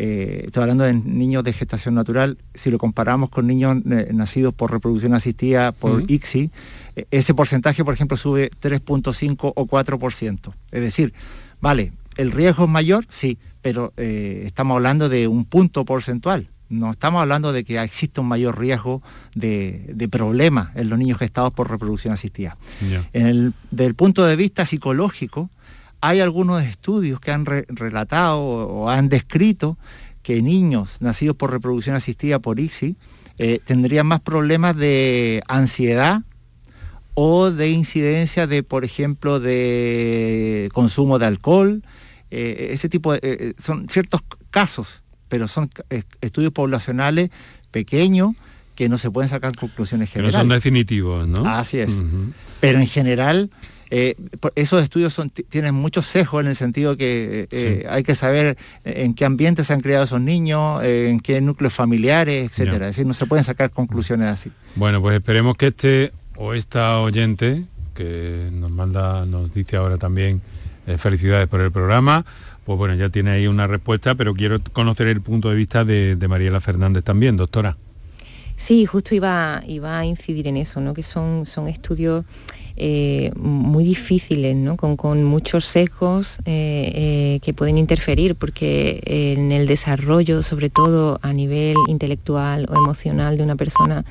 eh, 0.00 0.44
estoy 0.46 0.62
hablando 0.62 0.84
de 0.84 0.94
niños 0.94 1.42
de 1.42 1.52
gestación 1.52 1.96
natural, 1.96 2.38
si 2.54 2.70
lo 2.70 2.78
comparamos 2.78 3.30
con 3.30 3.48
niños 3.48 3.78
eh, 3.90 4.10
nacidos 4.14 4.54
por 4.54 4.70
reproducción 4.70 5.12
asistida 5.12 5.72
por 5.72 6.08
ICSI, 6.08 6.52
eh, 6.94 7.06
ese 7.10 7.34
porcentaje, 7.34 7.84
por 7.84 7.94
ejemplo, 7.94 8.16
sube 8.16 8.52
3.5 8.62 9.52
o 9.56 9.66
4%. 9.66 10.54
Es 10.70 10.80
decir, 10.80 11.14
vale, 11.60 11.90
el 12.16 12.30
riesgo 12.30 12.66
es 12.66 12.70
mayor, 12.70 13.06
sí, 13.08 13.38
pero 13.60 13.92
estamos 13.96 14.76
hablando 14.76 15.08
de 15.08 15.26
un 15.26 15.44
punto 15.44 15.84
porcentual. 15.84 16.48
No 16.68 16.92
estamos 16.92 17.20
hablando 17.20 17.52
de 17.52 17.64
que 17.64 17.82
existe 17.82 18.20
un 18.20 18.28
mayor 18.28 18.56
riesgo 18.56 19.02
de, 19.34 20.08
problemas 20.12 20.76
en 20.76 20.90
los 20.90 20.98
niños 21.00 21.18
gestados 21.18 21.52
por 21.52 21.68
reproducción 21.68 22.14
asistida. 22.14 22.56
desde 22.80 23.84
el 23.84 23.94
punto 23.96 24.24
de 24.24 24.36
vista 24.36 24.64
psicológico, 24.64 25.50
hay 26.00 26.20
algunos 26.20 26.62
estudios 26.62 27.20
que 27.20 27.32
han 27.32 27.44
relatado 27.44 28.40
o 28.40 28.88
han 28.88 29.08
descrito 29.08 29.78
que 30.22 30.42
niños 30.42 30.98
nacidos 31.00 31.36
por 31.36 31.50
reproducción 31.50 31.96
asistida 31.96 32.38
por 32.38 32.60
ICSI 32.60 32.96
eh, 33.38 33.60
tendrían 33.64 34.06
más 34.06 34.20
problemas 34.20 34.76
de 34.76 35.42
ansiedad 35.48 36.22
o 37.14 37.50
de 37.50 37.70
incidencia 37.70 38.46
de, 38.46 38.62
por 38.62 38.84
ejemplo, 38.84 39.40
de 39.40 40.68
consumo 40.72 41.18
de 41.18 41.26
alcohol. 41.26 41.82
Eh, 42.30 42.70
ese 42.72 42.88
tipo 42.88 43.12
de, 43.12 43.20
eh, 43.22 43.54
son 43.58 43.88
ciertos 43.88 44.22
casos, 44.50 45.02
pero 45.28 45.48
son 45.48 45.70
estudios 46.20 46.52
poblacionales 46.52 47.30
pequeños 47.70 48.34
que 48.74 48.88
no 48.88 48.98
se 48.98 49.10
pueden 49.10 49.28
sacar 49.28 49.54
conclusiones 49.56 50.10
generales. 50.10 50.34
Pero 50.34 50.42
son 50.42 50.48
definitivos, 50.48 51.26
¿no? 51.26 51.48
Así 51.48 51.78
es. 51.78 51.92
Pero 52.60 52.78
en 52.78 52.86
general 52.86 53.50
eh, 53.90 54.16
esos 54.54 54.82
estudios 54.82 55.12
son, 55.12 55.30
tienen 55.30 55.74
muchos 55.74 56.06
sesgos 56.06 56.42
en 56.42 56.48
el 56.48 56.56
sentido 56.56 56.96
que 56.96 57.48
eh, 57.50 57.86
hay 57.88 58.02
que 58.02 58.14
saber 58.14 58.56
en 58.84 59.14
qué 59.14 59.24
ambiente 59.24 59.64
se 59.64 59.72
han 59.72 59.80
criado 59.80 60.04
esos 60.04 60.20
niños, 60.20 60.82
en 60.84 61.20
qué 61.20 61.40
núcleos 61.40 61.72
familiares, 61.72 62.50
etcétera. 62.50 62.88
Es 62.88 62.96
decir, 62.96 63.06
no 63.06 63.14
se 63.14 63.26
pueden 63.26 63.44
sacar 63.44 63.70
conclusiones 63.70 64.28
así. 64.28 64.50
Bueno, 64.74 65.00
pues 65.00 65.16
esperemos 65.16 65.56
que 65.56 65.68
este 65.68 66.12
o 66.36 66.54
esta 66.54 67.00
oyente 67.00 67.64
que 67.94 68.48
nos 68.52 68.70
manda, 68.70 69.26
nos 69.26 69.52
dice 69.52 69.76
ahora 69.76 69.98
también 69.98 70.40
eh, 70.86 70.96
felicidades 70.98 71.48
por 71.48 71.60
el 71.60 71.72
programa, 71.72 72.24
pues 72.64 72.78
bueno, 72.78 72.94
ya 72.94 73.08
tiene 73.08 73.32
ahí 73.32 73.48
una 73.48 73.66
respuesta, 73.66 74.14
pero 74.14 74.34
quiero 74.34 74.58
conocer 74.72 75.08
el 75.08 75.20
punto 75.20 75.50
de 75.50 75.56
vista 75.56 75.84
de, 75.84 76.14
de 76.14 76.28
Mariela 76.28 76.60
Fernández 76.60 77.02
también, 77.02 77.36
doctora. 77.36 77.76
Sí, 78.56 78.86
justo 78.86 79.14
iba, 79.14 79.62
iba 79.66 79.98
a 79.98 80.04
incidir 80.04 80.46
en 80.46 80.56
eso, 80.56 80.80
¿no? 80.80 80.94
que 80.94 81.02
son, 81.02 81.44
son 81.44 81.68
estudios 81.68 82.24
eh, 82.80 83.32
muy 83.34 83.82
difíciles, 83.82 84.56
con, 84.76 85.24
muchos 85.24 85.64
sesgos 85.64 86.38
eh, 86.44 86.92
eh, 86.94 87.40
que 87.42 87.52
pueden 87.52 87.76
interferir, 87.76 88.36
porque 88.36 89.00
en 89.04 89.50
el 89.50 89.66
desarrollo, 89.66 90.44
sobre 90.44 90.70
todo 90.70 91.18
a 91.22 91.32
nivel 91.32 91.74
intelectual 91.88 92.68
o 92.70 92.76
emocional 92.76 93.36
de 93.36 93.42
una 93.42 93.56
persona, 93.56 94.04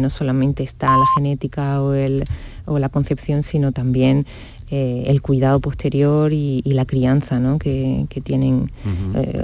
no 0.00 0.10
solamente 0.10 0.62
está 0.62 0.96
la 0.96 1.04
genética 1.16 1.80
o, 1.82 2.78
la 2.78 2.88
concepción, 2.88 3.42
sino 3.42 3.72
también 3.72 4.24
el 4.70 5.20
cuidado 5.20 5.58
posterior 5.58 6.32
y, 6.32 6.62
la 6.64 6.84
crianza 6.84 7.40
que, 7.58 8.06
tienen 8.22 8.70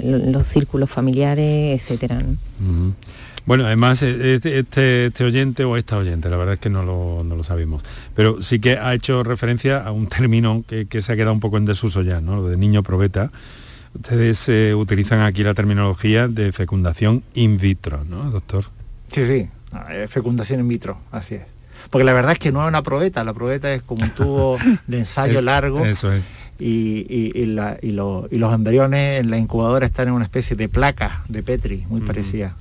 los 0.03 0.47
círculos 0.47 0.89
familiares, 0.89 1.81
etcétera. 1.81 2.23
Bueno, 3.47 3.65
además 3.65 4.03
e, 4.03 4.35
este, 4.35 4.59
este, 4.59 5.05
este, 5.05 5.23
oyente 5.23 5.63
o 5.63 5.77
esta 5.77 5.97
oyente, 5.97 6.29
la 6.29 6.35
verdad 6.35 6.55
es 6.55 6.59
que 6.59 6.69
no 6.69 6.83
lo, 6.83 7.43
sabemos, 7.43 7.81
pero 8.13 8.41
sí 8.41 8.59
que 8.59 8.77
ha 8.77 8.93
hecho 8.93 9.23
referencia 9.23 9.79
a 9.83 9.93
un 9.93 10.07
término 10.07 10.65
que, 10.67 11.01
se 11.01 11.13
ha 11.13 11.15
quedado 11.15 11.31
un 11.31 11.39
poco 11.39 11.57
en 11.57 11.63
desuso 11.63 12.01
ya, 12.01 12.19
¿no? 12.19 12.35
Lo 12.35 12.47
de 12.49 12.57
niño 12.57 12.83
probeta. 12.83 13.31
Ustedes 13.95 14.49
eh, 14.49 14.75
utilizan 14.75 15.21
aquí 15.21 15.43
la 15.43 15.53
terminología 15.53 16.27
de 16.27 16.51
fecundación 16.51 17.23
in 17.35 17.57
vitro, 17.57 18.03
¿no, 18.03 18.29
doctor? 18.29 18.65
Sí, 19.11 19.25
sí, 19.25 19.49
fecundación 20.09 20.59
in 20.59 20.67
vitro, 20.67 20.99
así 21.11 21.35
es. 21.35 21.56
Porque 21.89 22.03
la 22.03 22.13
verdad 22.13 22.33
es 22.33 22.39
que 22.39 22.51
no 22.51 22.61
es 22.63 22.67
una 22.67 22.83
probeta, 22.83 23.23
la 23.23 23.33
probeta 23.33 23.73
es 23.73 23.81
como 23.81 24.03
un 24.03 24.11
tubo 24.11 24.57
de 24.87 24.99
ensayo 24.99 25.41
largo. 25.41 25.85
Eso 25.85 26.11
es 26.11 26.25
y, 26.59 27.45
los 27.45 28.53
embriones 28.53 29.19
en 29.19 29.29
la 29.29 29.37
incubadora 29.37 29.85
están 29.85 30.07
en 30.07 30.13
una 30.13 30.25
especie 30.25 30.55
de 30.55 30.69
placa 30.69 31.23
de 31.27 31.43
Petri, 31.43 31.85
muy 31.89 32.01
parecida. 32.01 32.55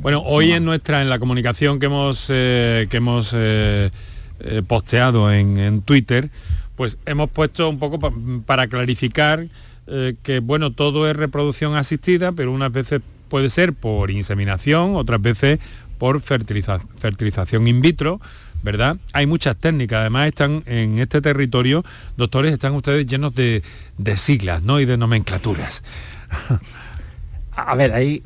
Bueno, 0.00 0.22
hoy 0.24 0.52
en 0.52 0.64
nuestra, 0.64 1.02
en 1.02 1.10
la 1.10 1.18
comunicación 1.18 1.78
que 1.78 1.86
hemos, 1.86 2.26
eh, 2.28 2.86
que 2.90 2.96
hemos 2.96 3.32
eh, 3.34 3.90
eh, 4.40 4.62
posteado 4.66 5.30
en, 5.32 5.82
Twitter, 5.82 6.30
pues 6.76 6.96
hemos 7.06 7.30
puesto 7.30 7.68
un 7.68 7.78
poco 7.78 7.98
para 8.46 8.66
clarificar 8.68 9.46
que 10.22 10.38
bueno, 10.38 10.70
todo 10.72 11.10
es 11.10 11.14
reproducción 11.14 11.74
asistida, 11.74 12.32
pero 12.32 12.50
unas 12.52 12.72
veces 12.72 13.02
puede 13.28 13.50
ser 13.50 13.74
por 13.74 14.10
inseminación, 14.10 14.94
otras 14.94 15.20
veces 15.20 15.58
por 15.98 16.22
fertilización 16.22 17.68
in 17.68 17.82
vitro, 17.82 18.20
¿verdad? 18.62 18.96
Hay 19.12 19.26
muchas 19.26 19.56
técnicas, 19.56 20.00
además 20.00 20.28
están 20.28 20.62
en 20.66 20.98
este 20.98 21.20
territorio, 21.20 21.84
doctores, 22.16 22.52
están 22.52 22.74
ustedes 22.74 23.06
llenos 23.06 23.34
de, 23.34 23.62
siglas, 24.16 24.62
¿no? 24.62 24.80
Y 24.80 24.84
de 24.84 24.96
nomenclaturas. 24.96 25.82
A 27.54 27.74
ver, 27.74 27.92
hay, 27.92 28.22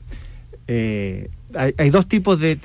eh, 0.68 1.31
hay, 1.77 1.90
dos 1.90 2.07
tipos 2.07 2.38
de... 2.38 2.57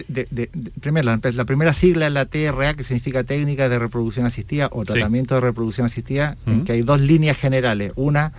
primero, 0.80 1.18
la, 1.34 1.46
primera 1.46 1.74
sigla 1.74 2.08
es 2.08 2.14
la 2.14 2.26
TRA, 2.26 2.76
que 2.76 2.84
significa 2.84 3.24
técnica 3.24 3.68
de 3.68 3.80
reproducción 3.80 4.28
asistida 4.28 4.70
o 4.72 4.84
tratamiento 4.84 5.36
de 5.36 5.42
reproducción 5.42 5.88
asistida, 5.88 6.38
en 6.46 6.64
que 6.66 6.74
hay 6.74 6.82
dos 6.84 7.02
líneas 7.02 7.38
generales. 7.38 7.94
Una 7.96 8.32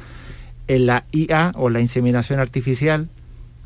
en 0.69 0.87
la 0.87 1.05
IA 1.11 1.53
o 1.57 1.69
la 1.69 1.81
inseminación 1.81 2.39
artificial, 2.39 3.09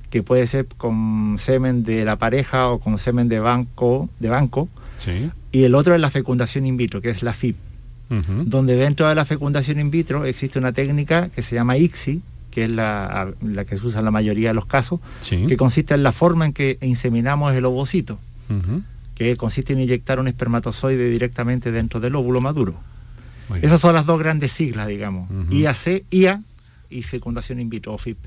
que 0.08 0.22
puede 0.22 0.46
ser 0.46 0.66
con 0.66 1.36
semen 1.38 1.82
de 1.84 2.06
la 2.06 2.16
pareja 2.16 2.68
o 2.68 2.78
con 2.78 2.98
semen 2.98 3.28
de 3.28 3.40
banco, 3.40 4.08
de 4.20 4.28
banco. 4.30 4.70
Sí 4.96 5.30
y 5.56 5.64
el 5.64 5.74
otro 5.74 5.94
es 5.94 6.00
la 6.02 6.10
fecundación 6.10 6.66
in 6.66 6.76
vitro, 6.76 7.00
que 7.00 7.08
es 7.08 7.22
la 7.22 7.32
FIP, 7.32 7.56
donde 8.44 8.76
dentro 8.76 9.08
de 9.08 9.14
la 9.14 9.24
fecundación 9.24 9.80
in 9.80 9.90
vitro 9.90 10.26
existe 10.26 10.58
una 10.58 10.72
técnica 10.72 11.30
que 11.30 11.42
se 11.42 11.54
llama 11.54 11.78
ICSI, 11.78 12.20
que 12.50 12.64
es 12.64 12.70
la, 12.70 13.32
que 13.66 13.78
se 13.78 13.86
usa 13.86 14.00
en 14.00 14.04
la 14.04 14.10
mayoría 14.10 14.48
de 14.48 14.54
los 14.54 14.66
casos, 14.66 15.00
que 15.48 15.56
consiste 15.56 15.94
en 15.94 16.02
la 16.02 16.12
forma 16.12 16.44
en 16.44 16.52
que 16.52 16.76
inseminamos 16.82 17.54
el 17.54 17.64
ovocito, 17.64 18.18
que 19.14 19.34
consiste 19.38 19.72
en 19.72 19.80
inyectar 19.80 20.20
un 20.20 20.28
espermatozoide 20.28 21.08
directamente 21.08 21.72
dentro 21.72 22.00
del 22.00 22.16
óvulo 22.16 22.42
maduro. 22.42 22.74
Esas 23.62 23.80
son 23.80 23.94
las 23.94 24.04
dos 24.04 24.18
grandes 24.18 24.52
siglas, 24.52 24.88
digamos, 24.88 25.30
IAC, 25.50 26.04
IA 26.10 26.42
y 26.90 27.02
fecundación 27.02 27.60
in 27.60 27.70
vitro 27.70 27.94
o 27.94 27.98
FIP. 27.98 28.18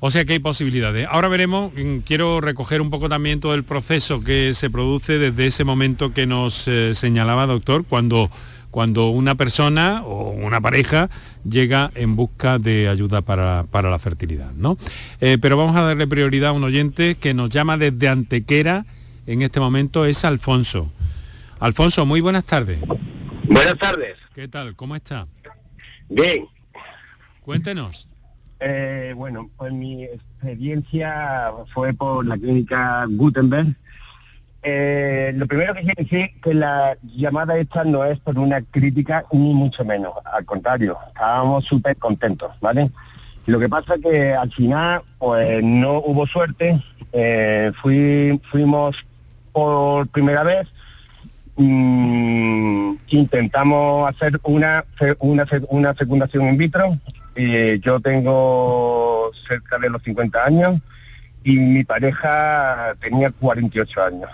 O 0.00 0.10
sea 0.10 0.24
que 0.24 0.34
hay 0.34 0.38
posibilidades. 0.38 1.06
Ahora 1.10 1.28
veremos, 1.28 1.72
mm, 1.74 1.98
quiero 1.98 2.40
recoger 2.40 2.80
un 2.80 2.90
poco 2.90 3.08
también 3.08 3.40
todo 3.40 3.54
el 3.54 3.64
proceso 3.64 4.22
que 4.22 4.54
se 4.54 4.70
produce 4.70 5.18
desde 5.18 5.46
ese 5.46 5.64
momento 5.64 6.12
que 6.12 6.26
nos 6.26 6.68
eh, 6.68 6.94
señalaba, 6.94 7.46
doctor, 7.46 7.84
cuando, 7.88 8.30
cuando 8.70 9.08
una 9.08 9.34
persona 9.34 10.02
o 10.04 10.30
una 10.30 10.60
pareja 10.60 11.08
llega 11.48 11.90
en 11.94 12.16
busca 12.16 12.58
de 12.58 12.88
ayuda 12.88 13.22
para, 13.22 13.64
la 13.72 13.98
fertilidad. 13.98 14.52
¿no? 14.52 14.76
Eh, 15.20 15.38
pero 15.40 15.56
vamos 15.56 15.76
a 15.76 15.82
darle 15.82 16.06
prioridad 16.06 16.50
a 16.50 16.52
un 16.52 16.64
oyente 16.64 17.14
que 17.14 17.34
nos 17.34 17.50
llama 17.50 17.78
desde 17.78 18.08
Antequera, 18.08 18.84
en 19.26 19.42
este 19.42 19.60
momento 19.60 20.04
es 20.04 20.24
Alfonso. 20.24 20.92
Alfonso, 21.58 22.04
muy 22.04 22.20
buenas 22.20 22.44
tardes. 22.44 22.78
Buenas 23.44 23.78
tardes. 23.78 24.16
¿Qué 24.34 24.46
tal? 24.46 24.76
¿Cómo 24.76 24.94
está? 24.94 25.26
Bien. 26.08 26.46
Cuéntenos. 27.42 28.08
Eh, 28.58 29.12
bueno, 29.16 29.50
pues 29.56 29.72
mi 29.72 30.04
experiencia 30.04 31.52
fue 31.74 31.92
por 31.92 32.24
la 32.26 32.36
clínica 32.36 33.04
Gutenberg. 33.08 33.74
Eh, 34.62 35.32
lo 35.36 35.46
primero 35.46 35.74
que 35.74 35.82
quiero 35.82 36.02
decir 36.02 36.30
que 36.42 36.52
la 36.54 36.96
llamada 37.02 37.56
esta 37.56 37.84
no 37.84 38.04
es 38.04 38.18
por 38.18 38.38
una 38.38 38.62
crítica 38.62 39.24
ni 39.30 39.54
mucho 39.54 39.84
menos, 39.84 40.12
al 40.24 40.44
contrario, 40.44 40.98
estábamos 41.06 41.64
súper 41.66 41.96
contentos, 41.96 42.50
¿vale? 42.60 42.90
Lo 43.46 43.60
que 43.60 43.68
pasa 43.68 43.94
que 44.02 44.34
al 44.34 44.52
final 44.52 45.02
pues 45.18 45.62
no 45.62 45.98
hubo 45.98 46.26
suerte, 46.26 46.82
eh, 47.12 47.70
fui, 47.80 48.40
fuimos 48.50 49.06
por 49.52 50.08
primera 50.08 50.42
vez, 50.42 50.66
mm, 51.54 52.94
intentamos 53.06 54.10
hacer 54.10 54.40
una, 54.42 54.84
una, 55.20 55.46
una 55.68 55.94
fecundación 55.94 56.48
in 56.48 56.56
vitro, 56.56 56.98
eh, 57.36 57.78
yo 57.82 58.00
tengo 58.00 59.30
cerca 59.46 59.78
de 59.78 59.90
los 59.90 60.02
50 60.02 60.44
años 60.44 60.80
y 61.44 61.58
mi 61.58 61.84
pareja 61.84 62.96
tenía 63.00 63.30
48 63.30 64.04
años. 64.04 64.30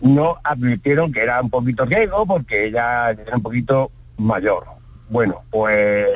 No 0.00 0.38
advirtieron 0.44 1.12
que 1.12 1.20
era 1.20 1.40
un 1.40 1.50
poquito 1.50 1.84
riesgo 1.84 2.24
porque 2.24 2.66
ella 2.66 3.10
era 3.10 3.36
un 3.36 3.42
poquito 3.42 3.90
mayor. 4.16 4.64
Bueno, 5.08 5.42
pues 5.50 6.06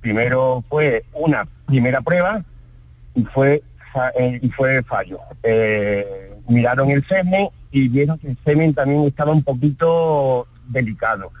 primero 0.00 0.62
fue 0.68 1.04
una 1.14 1.48
primera 1.66 2.02
prueba 2.02 2.44
y 3.14 3.24
fue, 3.24 3.62
eh, 4.18 4.38
y 4.42 4.50
fue 4.50 4.82
fallo. 4.82 5.18
Eh, 5.42 6.36
miraron 6.46 6.90
el 6.90 7.06
semen 7.08 7.48
y 7.72 7.88
vieron 7.88 8.18
que 8.18 8.28
el 8.28 8.38
semen 8.44 8.74
también 8.74 9.04
estaba 9.04 9.32
un 9.32 9.42
poquito 9.42 10.46
delicado. 10.68 11.32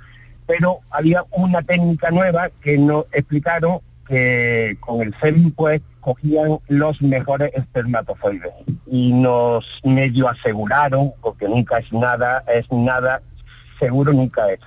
Pero 0.46 0.80
había 0.90 1.24
una 1.30 1.62
técnica 1.62 2.10
nueva 2.10 2.50
que 2.62 2.78
nos 2.78 3.04
explicaron 3.12 3.80
que 4.04 4.76
con 4.80 5.02
el 5.02 5.14
semen 5.20 5.50
pues 5.52 5.80
cogían 6.00 6.58
los 6.68 7.00
mejores 7.00 7.50
espermatozoides 7.54 8.52
y 8.86 9.12
nos 9.12 9.80
medio 9.84 10.28
aseguraron, 10.28 11.12
porque 11.20 11.48
nunca 11.48 11.78
es 11.78 11.92
nada, 11.92 12.44
es 12.52 12.70
nada, 12.70 13.22
seguro 13.78 14.12
nunca 14.12 14.50
es. 14.52 14.60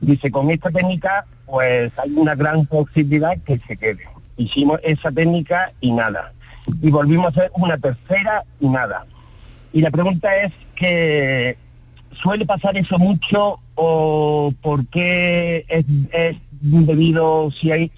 Dice, 0.00 0.30
con 0.30 0.50
esta 0.50 0.70
técnica 0.70 1.26
pues 1.46 1.90
hay 1.98 2.10
una 2.12 2.34
gran 2.34 2.66
posibilidad 2.66 3.36
que 3.38 3.58
se 3.66 3.76
quede. 3.76 4.06
Hicimos 4.36 4.78
esa 4.82 5.10
técnica 5.10 5.72
y 5.80 5.92
nada. 5.92 6.32
Y 6.82 6.90
volvimos 6.90 7.26
a 7.26 7.28
hacer 7.30 7.50
una 7.54 7.78
tercera 7.78 8.44
y 8.60 8.68
nada. 8.68 9.06
Y 9.72 9.80
la 9.80 9.90
pregunta 9.90 10.36
es 10.36 10.52
que 10.76 11.56
suele 12.12 12.46
pasar 12.46 12.76
eso 12.76 12.98
mucho 12.98 13.58
o 13.74 14.52
por 14.60 14.86
qué 14.86 15.64
es, 15.68 16.36
debido 16.60 17.50
si 17.52 17.70
hay 17.70 17.90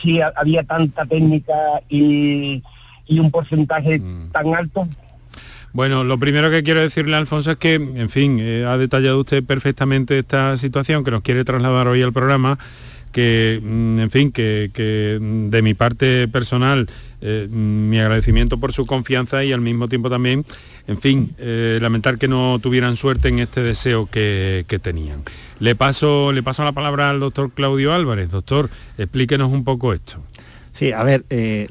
si, 0.00 0.20
había 0.20 0.62
tanta 0.62 1.04
técnica 1.04 1.54
y, 1.88 2.62
un 3.08 3.30
porcentaje 3.30 3.98
mm. 3.98 4.30
tan 4.32 4.54
alto 4.54 4.88
bueno, 5.76 6.04
lo 6.04 6.18
primero 6.18 6.50
que 6.50 6.62
quiero 6.62 6.80
decirle, 6.80 7.16
Alfonso, 7.16 7.50
es 7.50 7.58
que, 7.58 7.74
en 7.74 8.08
fin, 8.08 8.38
eh, 8.40 8.64
ha 8.66 8.78
detallado 8.78 9.20
usted 9.20 9.44
perfectamente 9.44 10.18
esta 10.18 10.56
situación 10.56 11.04
que 11.04 11.10
nos 11.10 11.20
quiere 11.20 11.44
trasladar 11.44 11.86
hoy 11.86 12.00
al 12.00 12.14
programa, 12.14 12.58
que, 13.12 13.60
mm, 13.62 14.00
en 14.00 14.10
fin, 14.10 14.32
que, 14.32 15.18
mm, 15.20 15.50
de 15.50 15.60
mi 15.60 15.74
parte 15.74 16.28
personal, 16.28 16.88
eh, 17.20 17.46
mi 17.50 17.98
agradecimiento 17.98 18.58
por 18.58 18.72
su 18.72 18.86
confianza 18.86 19.44
y 19.44 19.52
al 19.52 19.60
mismo 19.60 19.86
tiempo 19.86 20.08
también, 20.08 20.46
en 20.86 21.00
fin, 21.00 21.34
eh, 21.38 21.78
lamentar 21.80 22.18
que 22.18 22.28
no 22.28 22.58
tuvieran 22.60 22.96
suerte 22.96 23.28
en 23.28 23.40
este 23.40 23.62
deseo 23.62 24.06
que, 24.06 24.64
tenían. 24.82 25.22
Le 25.58 25.74
paso, 25.74 26.32
le 26.32 26.42
paso 26.42 26.62
la 26.64 26.72
palabra 26.72 27.10
al 27.10 27.20
doctor 27.20 27.50
Claudio 27.50 27.92
Álvarez. 27.92 28.30
Doctor, 28.30 28.70
explíquenos 28.96 29.50
un 29.50 29.64
poco 29.64 29.92
esto. 29.92 30.22
Sí, 30.72 30.92
a 30.92 31.02
ver, 31.02 31.24
eh, 31.30 31.66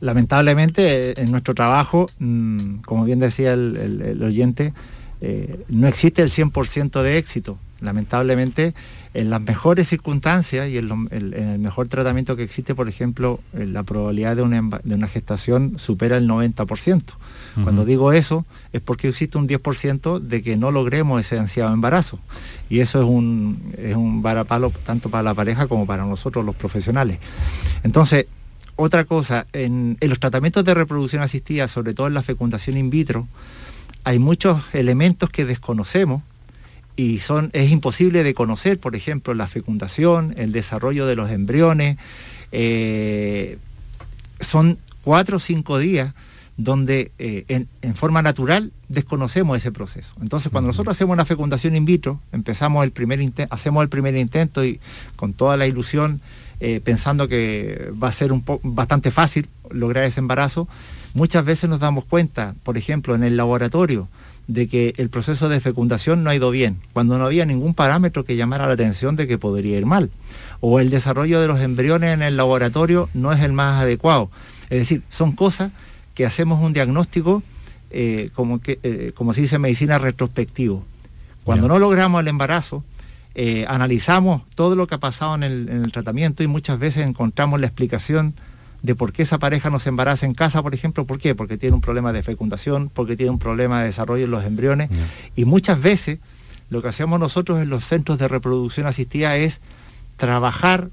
lamentablemente 0.00 1.20
en 1.20 1.30
nuestro 1.30 1.54
trabajo, 1.54 2.08
mm, 2.18 2.76
como 2.78 3.04
bien 3.04 3.20
decía 3.20 3.52
el, 3.52 4.20
oyente, 4.24 4.72
eh, 5.20 5.62
no 5.68 5.86
existe 5.86 6.22
el 6.22 6.30
100% 6.30 7.02
de 7.02 7.18
éxito. 7.18 7.58
Lamentablemente, 7.80 8.74
en 9.14 9.30
las 9.30 9.40
mejores 9.40 9.88
circunstancias 9.88 10.68
y 10.68 10.78
en, 10.78 11.08
el 11.10 11.58
mejor 11.58 11.88
tratamiento 11.88 12.36
que 12.36 12.42
existe, 12.42 12.74
por 12.74 12.88
ejemplo, 12.88 13.40
la 13.52 13.82
probabilidad 13.82 14.36
de 14.36 14.42
una, 14.42 14.80
de 14.82 14.94
una 14.94 15.08
gestación 15.08 15.78
supera 15.78 16.16
el 16.16 16.28
90%. 16.28 17.02
Cuando 17.62 17.84
digo 17.84 18.12
eso 18.12 18.46
es 18.72 18.80
porque 18.80 19.08
existe 19.08 19.36
un 19.36 19.46
10% 19.46 20.20
de 20.20 20.42
que 20.42 20.56
no 20.56 20.70
logremos 20.70 21.20
ese 21.20 21.38
ansiado 21.38 21.74
embarazo. 21.74 22.18
Y 22.70 22.80
eso 22.80 23.00
es 23.00 23.06
un, 23.06 23.74
es 23.76 23.94
un 23.94 24.22
varapalo 24.22 24.72
tanto 24.86 25.10
para 25.10 25.22
la 25.22 25.34
pareja 25.34 25.66
como 25.66 25.86
para 25.86 26.06
nosotros 26.06 26.44
los 26.44 26.56
profesionales. 26.56 27.18
Entonces, 27.82 28.26
otra 28.76 29.04
cosa, 29.04 29.46
en, 29.52 29.98
los 30.00 30.18
tratamientos 30.18 30.64
de 30.64 30.74
reproducción 30.74 31.22
asistida, 31.22 31.68
sobre 31.68 31.94
todo 31.94 32.06
en 32.06 32.14
la 32.14 32.22
fecundación 32.22 32.78
in 32.78 32.90
vitro, 32.90 33.28
hay 34.04 34.18
muchos 34.18 34.62
elementos 34.72 35.30
que 35.30 35.44
desconocemos 35.44 36.22
y 36.96 37.20
son, 37.20 37.50
es 37.52 37.70
imposible 37.70 38.22
de 38.22 38.34
conocer, 38.34 38.78
por 38.78 38.96
ejemplo, 38.96 39.34
la 39.34 39.48
fecundación, 39.48 40.34
el 40.36 40.52
desarrollo 40.52 41.06
de 41.06 41.16
los 41.16 41.30
embriones. 41.30 41.96
Eh, 42.52 43.58
son 44.40 44.78
cuatro 45.02 45.38
o 45.38 45.40
cinco 45.40 45.78
días 45.78 46.14
donde 46.56 47.10
eh, 47.18 47.44
en, 47.48 47.94
forma 47.94 48.20
natural 48.20 48.72
desconocemos 48.88 49.56
ese 49.56 49.72
proceso. 49.72 50.14
Entonces, 50.20 50.52
cuando 50.52 50.68
nosotros 50.68 50.96
hacemos 50.96 51.14
una 51.14 51.24
fecundación 51.24 51.74
in 51.76 51.84
vitro, 51.84 52.20
empezamos 52.30 52.84
el 52.84 52.92
primer 52.92 53.20
hacemos 53.50 53.82
el 53.82 53.88
primer 53.88 54.16
intento 54.16 54.64
y 54.64 54.78
con 55.16 55.32
toda 55.32 55.56
la 55.56 55.66
ilusión, 55.66 56.20
eh, 56.60 56.80
pensando 56.84 57.26
que 57.26 57.90
va 58.00 58.08
a 58.08 58.12
ser 58.12 58.32
un 58.32 58.44
bastante 58.62 59.10
fácil 59.10 59.48
lograr 59.70 60.04
ese 60.04 60.20
embarazo, 60.20 60.68
muchas 61.14 61.44
veces 61.44 61.70
nos 61.70 61.80
damos 61.80 62.04
cuenta, 62.04 62.54
por 62.62 62.76
ejemplo, 62.76 63.14
en 63.14 63.24
el 63.24 63.36
laboratorio, 63.36 64.08
de 64.46 64.68
que 64.68 64.94
el 64.96 65.08
proceso 65.08 65.48
de 65.48 65.60
fecundación 65.60 66.24
no 66.24 66.30
ha 66.30 66.34
ido 66.34 66.50
bien, 66.50 66.78
cuando 66.92 67.18
no 67.18 67.26
había 67.26 67.46
ningún 67.46 67.74
parámetro 67.74 68.24
que 68.24 68.36
llamara 68.36 68.66
la 68.66 68.74
atención 68.74 69.16
de 69.16 69.26
que 69.26 69.38
podría 69.38 69.78
ir 69.78 69.86
mal. 69.86 70.10
O 70.60 70.80
el 70.80 70.90
desarrollo 70.90 71.40
de 71.40 71.48
los 71.48 71.60
embriones 71.60 72.14
en 72.14 72.22
el 72.22 72.36
laboratorio 72.36 73.08
no 73.14 73.32
es 73.32 73.40
el 73.42 73.52
más 73.52 73.82
adecuado. 73.82 74.30
Es 74.70 74.78
decir, 74.78 75.02
son 75.08 75.32
cosas 75.32 75.72
que 76.14 76.26
hacemos 76.26 76.62
un 76.62 76.72
diagnóstico, 76.72 77.42
eh, 77.90 78.30
como, 78.34 78.60
que, 78.60 78.78
eh, 78.82 79.12
como 79.14 79.32
se 79.32 79.42
dice 79.42 79.56
en 79.56 79.62
medicina, 79.62 79.98
retrospectivo. 79.98 80.84
Cuando 81.44 81.68
no 81.68 81.78
logramos 81.78 82.20
el 82.20 82.28
embarazo, 82.28 82.84
eh, 83.34 83.64
analizamos 83.66 84.42
todo 84.54 84.76
lo 84.76 84.86
que 84.86 84.94
ha 84.94 84.98
pasado 84.98 85.34
en 85.34 85.42
el, 85.42 85.92
tratamiento 85.92 86.42
y 86.42 86.46
muchas 86.46 86.78
veces 86.78 87.06
encontramos 87.06 87.60
la 87.60 87.66
explicación 87.66 88.34
de 88.82 88.94
por 88.94 89.12
qué 89.12 89.22
esa 89.22 89.38
pareja 89.38 89.70
no 89.70 89.78
se 89.78 89.88
embaraza 89.88 90.26
en 90.26 90.34
casa, 90.34 90.62
por 90.62 90.74
ejemplo, 90.74 91.04
¿por 91.04 91.18
qué? 91.18 91.34
Porque 91.34 91.56
tiene 91.56 91.74
un 91.74 91.80
problema 91.80 92.12
de 92.12 92.22
fecundación, 92.22 92.90
porque 92.92 93.16
tiene 93.16 93.30
un 93.30 93.38
problema 93.38 93.80
de 93.80 93.86
desarrollo 93.86 94.24
en 94.24 94.30
los 94.30 94.44
embriones. 94.44 94.90
Y 95.36 95.44
muchas 95.44 95.80
veces 95.80 96.18
lo 96.68 96.82
que 96.82 96.88
hacemos 96.88 97.20
nosotros 97.20 97.60
en 97.60 97.68
los 97.68 97.84
centros 97.84 98.18
de 98.18 98.28
reproducción 98.28 98.86
asistida 98.86 99.36
es 99.36 99.60
trabajar 100.16 100.88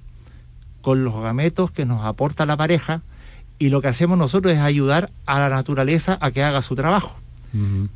con 0.81 1.03
los 1.03 1.21
gametos 1.21 1.71
que 1.71 1.85
nos 1.85 2.05
aporta 2.05 2.45
la 2.45 2.57
pareja 2.57 3.01
y 3.57 3.69
lo 3.69 3.81
que 3.81 3.87
hacemos 3.87 4.17
nosotros 4.17 4.53
es 4.53 4.59
ayudar 4.59 5.09
a 5.25 5.39
la 5.39 5.49
naturaleza 5.49 6.17
a 6.21 6.31
que 6.31 6.43
haga 6.43 6.61
su 6.61 6.75
trabajo. 6.75 7.19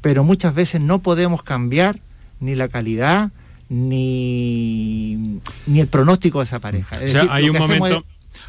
Pero 0.02 0.24
muchas 0.24 0.56
veces 0.56 0.82
no 0.82 1.00
podemos 1.00 1.44
cambiar 1.44 2.00
ni 2.40 2.56
la 2.56 2.70
calidad 2.70 3.32
ni, 3.70 5.40
ni 5.68 5.80
el 5.80 5.88
pronóstico 5.88 6.40
de 6.40 6.46
esa 6.46 6.60
pareja. 6.60 7.00
hay, 7.30 7.50
un 7.50 7.58
momento, 7.58 8.04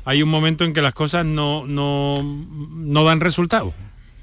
hay 0.04 0.22
un 0.22 0.28
momento 0.28 0.64
en 0.64 0.72
que 0.72 0.82
las 0.82 0.94
cosas 0.94 1.24
no, 1.24 1.66
no, 1.66 2.16
no 2.22 3.04
dan 3.04 3.20
resultado. 3.20 3.72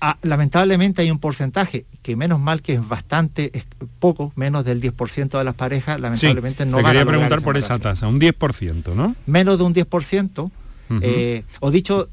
Ah, 0.03 0.17
lamentablemente 0.23 1.03
hay 1.03 1.11
un 1.11 1.19
porcentaje 1.19 1.85
que 2.01 2.15
menos 2.15 2.39
mal 2.39 2.61
que 2.63 2.73
es 2.73 2.87
bastante 2.87 3.51
es 3.53 3.65
poco, 3.99 4.33
menos 4.35 4.65
del 4.65 4.81
10% 4.81 5.37
de 5.37 5.43
las 5.43 5.53
parejas, 5.53 5.99
lamentablemente 5.99 6.65
no 6.65 6.77
van 6.77 6.85
quería 6.85 7.05
preguntar 7.05 7.41
por 7.41 7.55
esa 7.57 7.77
tasa, 7.77 8.07
un 8.07 8.19
10%, 8.19 8.95
¿no? 8.95 9.15
Menos 9.27 9.59
de 9.59 9.63
un 9.63 9.75
10%, 9.75 10.49
eh, 11.01 11.43
o 11.59 11.71
dicho 11.71 12.09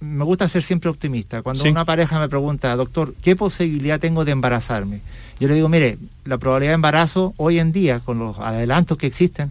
me 0.00 0.24
gusta 0.24 0.48
ser 0.48 0.62
siempre 0.62 0.90
optimista. 0.90 1.42
Cuando 1.42 1.64
una 1.64 1.84
pareja 1.84 2.20
me 2.20 2.28
pregunta, 2.28 2.74
doctor, 2.76 3.14
¿qué 3.22 3.36
posibilidad 3.36 3.98
tengo 3.98 4.24
de 4.24 4.32
embarazarme? 4.32 5.00
Yo 5.38 5.48
le 5.48 5.54
digo, 5.54 5.68
mire, 5.68 5.98
la 6.24 6.38
probabilidad 6.38 6.72
de 6.72 6.74
embarazo 6.74 7.32
hoy 7.38 7.58
en 7.58 7.72
día, 7.72 8.00
con 8.00 8.18
los 8.18 8.38
adelantos 8.38 8.98
que 8.98 9.06
existen, 9.06 9.50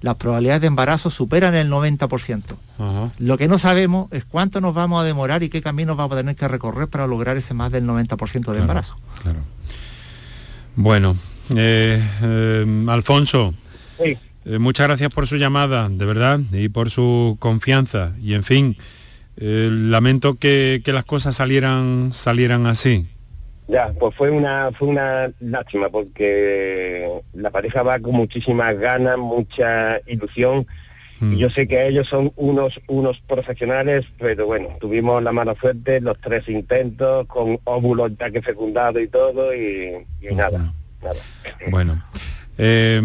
las 0.00 0.16
probabilidades 0.16 0.60
de 0.62 0.66
embarazo 0.66 1.10
superan 1.10 1.54
el 1.54 1.70
90%. 1.70 2.42
Lo 3.18 3.38
que 3.38 3.48
no 3.48 3.58
sabemos 3.58 4.10
es 4.12 4.24
cuánto 4.24 4.60
nos 4.60 4.74
vamos 4.74 5.02
a 5.02 5.04
demorar 5.04 5.42
y 5.42 5.48
qué 5.48 5.60
caminos 5.60 5.96
vamos 5.96 6.14
a 6.14 6.20
tener 6.20 6.36
que 6.36 6.48
recorrer 6.48 6.88
para 6.88 7.06
lograr 7.06 7.36
ese 7.36 7.54
más 7.54 7.70
del 7.70 7.86
90% 7.86 8.52
de 8.52 8.58
embarazo. 8.58 8.96
Claro. 9.22 9.40
Bueno, 10.76 11.16
eh, 11.54 12.02
eh, 12.22 12.84
Alfonso, 12.88 13.54
eh, 13.98 14.58
muchas 14.58 14.86
gracias 14.86 15.12
por 15.12 15.26
su 15.26 15.36
llamada, 15.36 15.88
de 15.88 16.06
verdad, 16.06 16.40
y 16.52 16.68
por 16.68 16.90
su 16.90 17.36
confianza. 17.38 18.12
Y 18.22 18.34
en 18.34 18.42
fin, 18.42 18.76
eh, 19.36 19.68
lamento 19.70 20.34
que, 20.34 20.82
las 20.86 21.04
cosas 21.04 21.36
salieran, 21.36 22.10
salieran 22.12 22.66
así. 22.66 23.06
Ya, 23.70 23.92
pues 23.98 24.16
fue 24.16 24.30
una, 24.30 24.72
fue 24.76 24.88
una 24.88 25.30
lástima 25.38 25.88
porque 25.90 27.08
la 27.34 27.50
pareja 27.50 27.84
va 27.84 28.00
con 28.00 28.14
muchísimas 28.14 28.76
ganas, 28.76 29.16
mucha 29.16 30.00
ilusión. 30.06 30.66
Y 31.20 31.24
mm. 31.24 31.36
yo 31.36 31.50
sé 31.50 31.68
que 31.68 31.86
ellos 31.86 32.08
son 32.08 32.32
unos, 32.34 32.80
unos 32.88 33.20
profesionales, 33.28 34.06
pero 34.18 34.46
bueno, 34.46 34.70
tuvimos 34.80 35.22
la 35.22 35.30
mala 35.30 35.54
suerte, 35.54 36.00
los 36.00 36.18
tres 36.20 36.48
intentos, 36.48 37.28
con 37.28 37.60
óvulos 37.62 38.10
ya 38.18 38.30
que 38.30 38.42
fecundado 38.42 38.98
y 38.98 39.06
todo, 39.06 39.54
y, 39.54 40.04
nada, 40.32 40.74
nada. 41.00 41.20
Bueno. 41.70 42.02
Eh, 42.58 43.00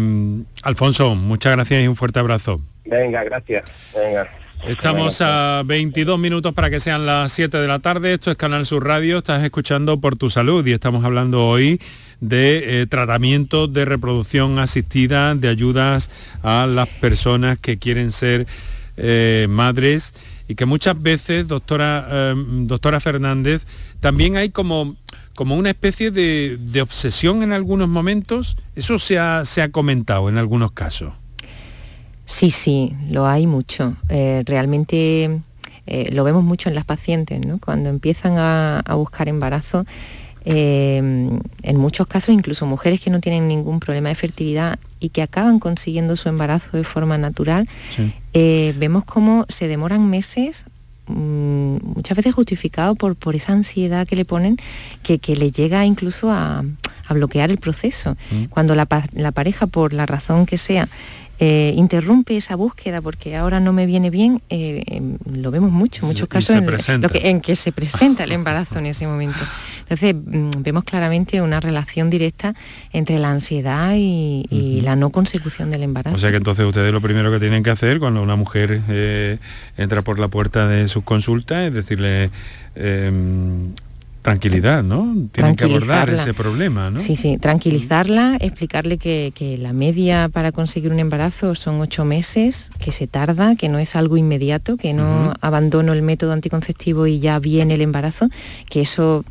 Alfonso, 0.64 1.14
muchas 1.14 1.54
gracias 1.54 1.84
y 1.84 1.86
un 1.86 1.94
fuerte 1.94 2.18
abrazo. 2.18 2.60
Venga, 2.84 3.22
gracias. 3.22 3.70
Venga. 3.94 4.28
Estamos 4.64 5.20
a 5.20 5.62
22 5.64 6.18
minutos 6.18 6.52
para 6.52 6.70
que 6.70 6.80
sean 6.80 7.06
las 7.06 7.30
7 7.32 7.56
de 7.56 7.68
la 7.68 7.78
tarde. 7.78 8.14
Esto 8.14 8.30
es 8.30 8.36
Canal 8.36 8.66
Sur 8.66 8.84
Radio. 8.84 9.18
Estás 9.18 9.44
escuchando 9.44 10.00
Por 10.00 10.16
tu 10.16 10.28
Salud 10.28 10.66
y 10.66 10.72
estamos 10.72 11.04
hablando 11.04 11.46
hoy 11.46 11.80
de 12.20 12.82
eh, 12.82 12.86
tratamientos 12.86 13.72
de 13.72 13.84
reproducción 13.84 14.58
asistida, 14.58 15.34
de 15.34 15.48
ayudas 15.48 16.10
a 16.42 16.66
las 16.66 16.88
personas 16.88 17.58
que 17.58 17.78
quieren 17.78 18.10
ser 18.10 18.46
eh, 18.96 19.46
madres 19.48 20.14
y 20.48 20.56
que 20.56 20.66
muchas 20.66 21.00
veces, 21.00 21.46
doctora, 21.46 22.30
em, 22.30 22.66
doctora 22.66 22.98
Fernández, 22.98 23.66
también 24.00 24.36
hay 24.36 24.48
como, 24.48 24.96
como 25.34 25.56
una 25.56 25.70
especie 25.70 26.10
de, 26.10 26.80
obsesión 26.80 27.42
en 27.44 27.52
algunos 27.52 27.88
momentos. 27.88 28.56
Eso 28.74 28.98
se 28.98 29.18
ha 29.18 29.68
comentado 29.70 30.28
en 30.28 30.38
algunos 30.38 30.72
casos. 30.72 31.12
Sí, 32.26 32.50
sí, 32.50 32.94
lo 33.08 33.26
hay 33.26 33.46
mucho. 33.46 33.96
Eh, 34.08 34.42
realmente 34.44 35.40
eh, 35.86 36.10
lo 36.12 36.24
vemos 36.24 36.42
mucho 36.42 36.68
en 36.68 36.74
las 36.74 36.84
pacientes, 36.84 37.44
¿no? 37.46 37.58
Cuando 37.58 37.88
empiezan 37.88 38.34
a, 38.38 38.82
buscar 38.94 39.28
embarazo, 39.28 39.86
eh, 40.44 40.98
en 40.98 41.76
muchos 41.76 42.06
casos 42.06 42.34
incluso 42.34 42.66
mujeres 42.66 43.00
que 43.00 43.10
no 43.10 43.20
tienen 43.20 43.48
ningún 43.48 43.80
problema 43.80 44.08
de 44.08 44.14
fertilidad 44.14 44.78
y 45.00 45.10
que 45.10 45.22
acaban 45.22 45.58
consiguiendo 45.58 46.16
su 46.16 46.28
embarazo 46.28 46.76
de 46.76 46.84
forma 46.84 47.18
natural, 47.18 47.68
eh, 48.32 48.74
vemos 48.76 49.04
cómo 49.04 49.46
se 49.48 49.68
demoran 49.68 50.08
meses 50.08 50.64
mm, 51.06 51.76
muchas 51.94 52.16
veces 52.16 52.34
justificado 52.34 52.94
por, 52.96 53.14
por 53.14 53.36
esa 53.36 53.52
ansiedad 53.52 54.06
que 54.06 54.16
le 54.16 54.24
ponen, 54.24 54.56
que, 55.02 55.18
que 55.18 55.36
le 55.36 55.52
llega 55.52 55.84
incluso 55.84 56.30
a, 56.30 56.64
bloquear 57.08 57.50
el 57.50 57.58
proceso. 57.58 58.16
Mm. 58.32 58.44
Cuando 58.46 58.74
la, 58.74 58.88
la, 59.12 59.30
pareja, 59.30 59.68
por 59.68 59.92
la 59.92 60.06
razón 60.06 60.44
que 60.44 60.58
sea, 60.58 60.88
eh, 61.38 61.74
interrumpe 61.76 62.36
esa 62.36 62.56
búsqueda 62.56 63.02
porque 63.02 63.36
ahora 63.36 63.60
no 63.60 63.72
me 63.72 63.84
viene 63.84 64.08
bien, 64.08 64.40
eh, 64.48 64.82
em, 64.86 65.18
lo 65.30 65.50
vemos 65.50 65.70
mucho, 65.70 66.06
muchos 66.06 66.28
casos 66.28 66.56
en, 66.88 67.02
lo 67.02 67.08
que, 67.10 67.28
en, 67.28 67.40
que, 67.42 67.56
se 67.56 67.72
presenta 67.72 68.24
el 68.24 68.32
embarazo 68.32 68.78
en 68.78 68.86
ese 68.86 69.06
momento. 69.06 69.40
Entonces 69.80 70.14
mm, 70.14 70.62
vemos 70.62 70.84
claramente 70.84 71.42
una 71.42 71.60
relación 71.60 72.08
directa 72.08 72.54
entre 72.92 73.18
la 73.18 73.30
ansiedad 73.30 73.94
y, 73.96 74.80
la 74.82 74.94
no 74.94 75.10
consecución 75.10 75.70
del 75.70 75.82
embarazo. 75.82 76.16
O 76.16 76.18
sea 76.18 76.30
que 76.30 76.36
entonces 76.36 76.64
ustedes 76.64 76.92
lo 76.92 77.00
primero 77.00 77.30
que 77.30 77.40
tienen 77.40 77.62
que 77.62 77.70
hacer 77.70 77.98
cuando 77.98 78.22
una 78.22 78.36
mujer 78.36 78.82
eh, 78.88 79.38
entra 79.76 80.02
por 80.02 80.18
la 80.18 80.28
puerta 80.28 80.68
de 80.68 80.86
sus 80.86 81.02
consultas 81.02 81.66
es 81.66 81.74
decirle 81.74 82.30
em, 82.76 83.72
tranquilidad, 84.26 84.82
¿no? 84.82 85.28
Tienen 85.30 85.54
que 85.54 85.62
abordar 85.62 86.10
ese 86.10 86.34
problema, 86.34 86.90
¿no? 86.90 86.98
Sí, 86.98 87.14
sí, 87.14 87.38
tranquilizarla, 87.38 88.36
explicarle 88.40 88.98
que, 88.98 89.56
la 89.60 89.72
media 89.72 90.28
para 90.28 90.50
conseguir 90.50 90.90
un 90.90 90.98
embarazo 90.98 91.54
son 91.54 91.80
ocho 91.80 92.04
meses, 92.04 92.70
que 92.80 92.90
se 92.90 93.06
tarda, 93.06 93.54
que 93.54 93.68
no 93.68 93.78
es 93.78 93.94
algo 93.94 94.16
inmediato, 94.16 94.76
que 94.76 94.94
no 94.94 95.32
abandono 95.40 95.92
el 95.92 96.02
método 96.02 96.32
anticonceptivo 96.32 97.06
y 97.06 97.20
ya 97.20 97.38
viene 97.38 97.74
el 97.74 97.82
embarazo, 97.82 98.28
que 98.68 98.80
eso 98.80 99.24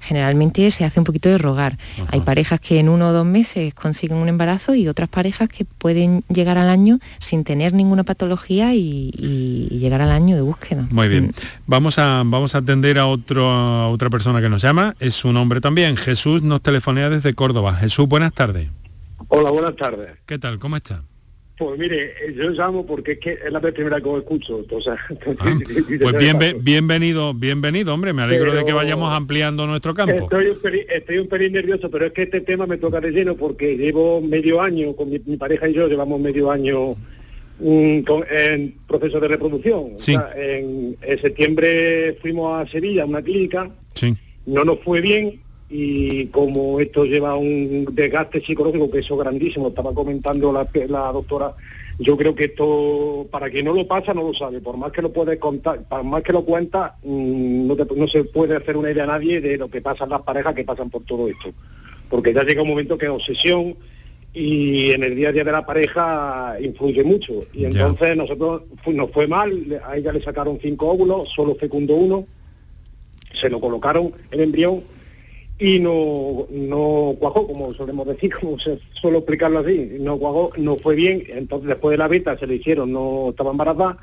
generalmente 0.00 0.70
se 0.70 0.84
hace 0.84 0.98
un 0.98 1.04
poquito 1.04 1.28
de 1.28 1.38
rogar. 1.38 1.78
Hay 2.08 2.20
parejas 2.20 2.60
que 2.60 2.80
en 2.80 2.88
uno 2.88 3.08
o 3.08 3.12
dos 3.12 3.26
meses 3.26 3.74
consiguen 3.74 4.18
un 4.18 4.28
embarazo 4.28 4.74
y 4.74 4.88
otras 4.88 5.08
parejas 5.08 5.48
que 5.48 5.64
pueden 5.64 6.24
llegar 6.28 6.58
al 6.58 6.68
año 6.68 6.98
sin 7.18 7.44
tener 7.44 7.72
ninguna 7.72 8.04
patología 8.04 8.74
y, 8.74 9.10
llegar 9.70 10.00
al 10.02 10.10
año 10.10 10.36
de 10.36 10.42
búsqueda. 10.42 10.86
Muy 10.90 11.08
bien. 11.08 11.26
Mm. 11.28 11.32
Vamos 11.66 11.98
a, 11.98 12.22
vamos 12.24 12.54
a 12.54 12.58
atender 12.58 12.98
a, 12.98 13.06
otro, 13.06 13.90
otra 13.90 14.10
persona 14.10 14.40
que 14.40 14.48
nos 14.48 14.62
llama. 14.62 14.94
Es 15.00 15.24
un 15.24 15.36
hombre 15.36 15.60
también. 15.60 15.96
Jesús 15.96 16.42
nos 16.42 16.62
telefonea 16.62 17.10
desde 17.10 17.34
Córdoba. 17.34 17.74
Jesús, 17.74 18.08
buenas 18.08 18.32
tardes. 18.32 18.68
Hola, 19.28 19.50
buenas 19.50 19.76
tardes. 19.76 20.10
¿Qué 20.26 20.38
tal? 20.38 20.58
¿Cómo 20.58 20.76
está? 20.76 21.02
Pues 21.60 21.78
mire, 21.78 22.14
yo 22.34 22.48
llamo 22.52 22.86
porque 22.86 23.12
es 23.12 23.18
que 23.18 23.32
es 23.32 23.52
la 23.52 23.60
primera 23.60 24.00
que 24.00 24.08
os 24.08 24.22
escucho. 24.22 24.60
Entonces, 24.60 24.94
ah, 25.40 25.58
pues 26.00 26.62
bienvenido, 26.62 27.34
bienvenido, 27.34 27.92
hombre. 27.92 28.14
Me 28.14 28.22
alegro 28.22 28.54
de 28.54 28.64
que 28.64 28.72
vayamos 28.72 29.12
ampliando 29.12 29.66
nuestro 29.66 29.92
campo. 29.92 30.14
Estoy 30.14 31.18
un, 31.18 31.28
pelín, 31.28 31.52
nervioso, 31.52 31.90
pero 31.90 32.06
es 32.06 32.12
que 32.12 32.22
este 32.22 32.40
tema 32.40 32.66
me 32.66 32.78
toca 32.78 32.98
de 32.98 33.10
lleno 33.10 33.34
porque 33.34 33.76
llevo 33.76 34.22
medio 34.22 34.62
año, 34.62 34.96
con 34.96 35.10
mi, 35.10 35.18
pareja 35.18 35.68
y 35.68 35.74
yo 35.74 35.86
llevamos 35.86 36.18
medio 36.18 36.50
año 36.50 36.94
en 37.60 38.74
proceso 38.88 39.20
de 39.20 39.28
reproducción. 39.28 39.96
en, 40.36 40.96
septiembre 41.20 42.16
fuimos 42.22 42.58
a 42.58 42.70
Sevilla, 42.70 43.02
a 43.02 43.06
una 43.06 43.20
clínica. 43.20 43.70
No 44.46 44.64
nos 44.64 44.80
fue 44.80 45.02
bien 45.02 45.42
y 45.70 46.26
como 46.26 46.80
esto 46.80 47.04
lleva 47.04 47.36
un 47.36 47.86
desgaste 47.92 48.40
psicológico 48.40 48.90
que 48.90 48.98
eso 48.98 49.14
es 49.14 49.20
grandísimo, 49.20 49.68
estaba 49.68 49.94
comentando 49.94 50.52
la, 50.52 50.68
la 50.88 51.12
doctora, 51.12 51.54
yo 52.00 52.16
creo 52.16 52.34
que 52.34 52.46
esto, 52.46 53.28
para 53.30 53.48
quien 53.50 53.66
no 53.66 53.72
lo 53.72 53.86
pasa, 53.86 54.12
no 54.12 54.22
lo 54.22 54.34
sabe, 54.34 54.60
por 54.60 54.76
más 54.76 54.90
que 54.90 55.00
lo 55.00 55.12
puede 55.12 55.38
contar, 55.38 55.82
por 55.88 56.02
más 56.02 56.22
que 56.24 56.32
lo 56.32 56.44
cuenta, 56.44 56.96
mm, 57.04 57.68
no, 57.68 57.76
no 57.76 58.08
se 58.08 58.24
puede 58.24 58.56
hacer 58.56 58.76
una 58.76 58.90
idea 58.90 59.04
a 59.04 59.08
nadie 59.18 59.40
de 59.40 59.56
lo 59.58 59.68
que 59.68 59.80
pasan 59.80 60.10
las 60.10 60.22
parejas 60.22 60.54
que 60.54 60.64
pasan 60.64 60.90
por 60.90 61.04
todo 61.04 61.28
esto, 61.28 61.52
porque 62.08 62.34
ya 62.34 62.42
llega 62.42 62.62
un 62.62 62.68
momento 62.68 62.98
que 62.98 63.06
es 63.06 63.12
obsesión 63.12 63.76
y 64.34 64.90
en 64.90 65.04
el 65.04 65.14
día 65.14 65.28
a 65.28 65.32
día 65.32 65.44
de 65.44 65.52
la 65.52 65.66
pareja 65.66 66.56
influye 66.60 67.04
mucho, 67.04 67.44
y 67.52 67.64
entonces 67.64 68.16
nosotros 68.16 68.62
nos 68.86 69.10
fue 69.12 69.28
mal, 69.28 69.80
a 69.86 69.96
ella 69.96 70.12
le 70.12 70.22
sacaron 70.22 70.58
cinco 70.60 70.88
óvulos, 70.88 71.28
solo 71.28 71.54
fecundó 71.54 71.94
uno, 71.94 72.26
se 73.32 73.48
lo 73.48 73.60
colocaron 73.60 74.12
el 74.32 74.40
embrión, 74.40 74.82
y 75.60 75.78
no, 75.78 76.46
no 76.50 77.14
cuajó, 77.18 77.46
como 77.46 77.70
solemos 77.72 78.06
decir, 78.06 78.32
como 78.40 78.58
se 78.58 78.78
suele 78.94 79.18
explicarlo 79.18 79.58
así, 79.58 79.98
no 80.00 80.16
cuajó, 80.16 80.52
no 80.56 80.76
fue 80.76 80.94
bien, 80.96 81.22
entonces 81.28 81.68
después 81.68 81.92
de 81.92 81.98
la 81.98 82.08
venta 82.08 82.38
se 82.38 82.46
le 82.46 82.56
hicieron, 82.56 82.90
no 82.90 83.28
estaba 83.30 83.50
embarazada, 83.50 83.98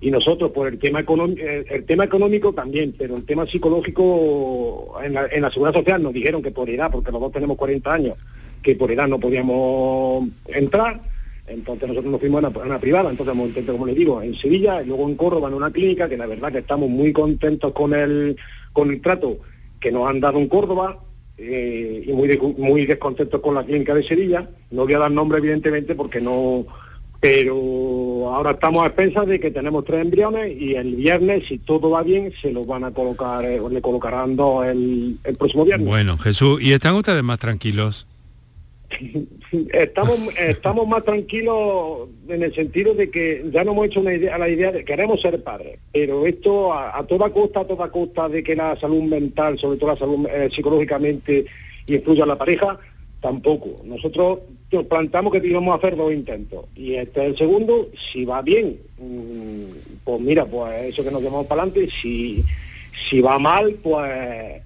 y 0.00 0.10
nosotros 0.10 0.52
por 0.52 0.68
el 0.68 0.78
tema 0.78 1.00
económico, 1.00 1.42
el, 1.42 1.84
tema 1.84 2.04
económico 2.04 2.52
también, 2.52 2.94
pero 2.96 3.16
el 3.16 3.24
tema 3.24 3.46
psicológico 3.46 4.96
en 5.02 5.14
la, 5.14 5.26
en 5.26 5.42
la 5.42 5.50
seguridad 5.50 5.80
social 5.80 6.02
nos 6.02 6.12
dijeron 6.12 6.42
que 6.42 6.52
por 6.52 6.68
edad, 6.68 6.90
porque 6.90 7.10
los 7.10 7.20
dos 7.20 7.32
tenemos 7.32 7.56
40 7.56 7.92
años, 7.92 8.14
que 8.62 8.76
por 8.76 8.92
edad 8.92 9.08
no 9.08 9.18
podíamos 9.18 10.28
entrar, 10.46 11.00
entonces 11.46 11.88
nosotros 11.88 12.12
nos 12.12 12.20
fuimos 12.20 12.44
a 12.44 12.48
una, 12.48 12.78
privada, 12.78 13.08
entonces 13.08 13.34
hemos 13.34 13.48
intentado, 13.48 13.78
como 13.78 13.86
les 13.86 13.96
digo, 13.96 14.20
en 14.20 14.34
Sevilla, 14.34 14.82
y 14.82 14.86
luego 14.86 15.08
en 15.08 15.14
Córdoba, 15.14 15.48
en 15.48 15.54
una 15.54 15.70
clínica, 15.70 16.06
que 16.06 16.18
la 16.18 16.26
verdad 16.26 16.52
que 16.52 16.58
estamos 16.58 16.90
muy 16.90 17.14
contentos 17.14 17.72
con 17.72 17.94
el, 17.94 18.36
con 18.74 18.90
el 18.90 19.00
trato 19.00 19.38
que 19.80 19.92
nos 19.92 20.08
han 20.08 20.20
dado 20.20 20.38
en 20.38 20.48
Córdoba 20.48 20.98
eh, 21.36 22.04
y 22.06 22.12
muy, 22.12 22.36
muy 22.56 22.86
descontentos 22.86 23.40
con 23.40 23.54
la 23.54 23.64
clínica 23.64 23.94
de 23.94 24.02
Sevilla. 24.02 24.48
No 24.70 24.84
voy 24.84 24.94
a 24.94 24.98
dar 24.98 25.10
nombre, 25.10 25.38
evidentemente, 25.38 25.94
porque 25.94 26.20
no... 26.20 26.66
Pero 27.20 28.32
ahora 28.32 28.52
estamos 28.52 28.84
a 28.84 28.86
expensas 28.86 29.26
de 29.26 29.40
que 29.40 29.50
tenemos 29.50 29.84
tres 29.84 30.02
embriones 30.02 30.56
y 30.56 30.76
el 30.76 30.94
viernes, 30.94 31.48
si 31.48 31.58
todo 31.58 31.90
va 31.90 32.04
bien, 32.04 32.32
se 32.40 32.52
los 32.52 32.64
van 32.64 32.84
a 32.84 32.92
colocar, 32.92 33.44
eh, 33.44 33.60
le 33.68 33.80
colocarán 33.80 34.36
dos 34.36 34.64
el, 34.66 35.18
el 35.24 35.36
próximo 35.36 35.64
viernes. 35.64 35.88
Bueno, 35.88 36.16
Jesús, 36.16 36.62
¿y 36.62 36.72
están 36.72 36.94
ustedes 36.94 37.24
más 37.24 37.40
tranquilos? 37.40 38.06
estamos 39.72 40.18
estamos 40.38 40.86
más 40.86 41.04
tranquilos 41.04 42.08
en 42.28 42.42
el 42.42 42.54
sentido 42.54 42.94
de 42.94 43.10
que 43.10 43.44
ya 43.52 43.64
no 43.64 43.72
hemos 43.72 43.86
hecho 43.86 44.00
una 44.00 44.14
idea, 44.14 44.36
la 44.38 44.48
idea 44.48 44.72
de 44.72 44.84
queremos 44.84 45.20
ser 45.20 45.42
padres, 45.42 45.78
pero 45.92 46.26
esto 46.26 46.72
a, 46.72 47.04
toda 47.06 47.30
costa, 47.30 47.60
a 47.60 47.66
toda 47.66 47.90
costa 47.90 48.28
de 48.28 48.42
que 48.42 48.54
la 48.54 48.78
salud 48.78 49.02
mental, 49.02 49.58
sobre 49.58 49.78
todo 49.78 49.92
la 49.92 49.98
salud 49.98 50.26
eh, 50.26 50.48
psicológicamente, 50.52 51.46
influya 51.86 52.24
a 52.24 52.26
la 52.26 52.38
pareja, 52.38 52.78
tampoco. 53.20 53.80
Nosotros 53.84 54.40
nos 54.70 54.84
plantamos 54.84 55.32
que 55.32 55.46
íbamos 55.46 55.72
a 55.72 55.78
hacer 55.78 55.96
dos 55.96 56.12
intentos 56.12 56.66
y 56.76 56.94
este 56.94 57.22
es 57.22 57.26
el 57.30 57.38
segundo, 57.38 57.88
si 58.12 58.24
va 58.24 58.42
bien, 58.42 58.78
mm, 58.98 60.02
pues 60.04 60.20
mira, 60.20 60.44
pues 60.44 60.92
eso 60.92 61.02
que 61.02 61.10
nos 61.10 61.22
llevamos 61.22 61.46
para 61.46 61.62
adelante, 61.62 61.88
si, 61.90 62.44
si 63.08 63.20
va 63.20 63.38
mal, 63.38 63.74
pues 63.82 64.62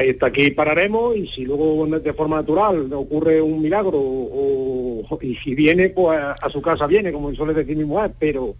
está 0.00 0.26
aquí 0.26 0.50
pararemos 0.50 1.16
y 1.16 1.26
si 1.26 1.44
luego 1.44 1.86
de 1.86 2.12
forma 2.12 2.36
natural 2.36 2.92
ocurre 2.92 3.40
un 3.40 3.60
milagro 3.60 3.98
o, 3.98 5.18
y 5.20 5.34
si 5.36 5.54
viene 5.54 5.90
pues 5.90 6.18
a, 6.18 6.50
su 6.50 6.62
casa 6.62 6.86
viene 6.86 7.12
como 7.12 7.34
suele 7.34 7.54
decir 7.54 7.76
mi 7.76 7.84
mujer 7.84 8.12
pero 8.18 8.54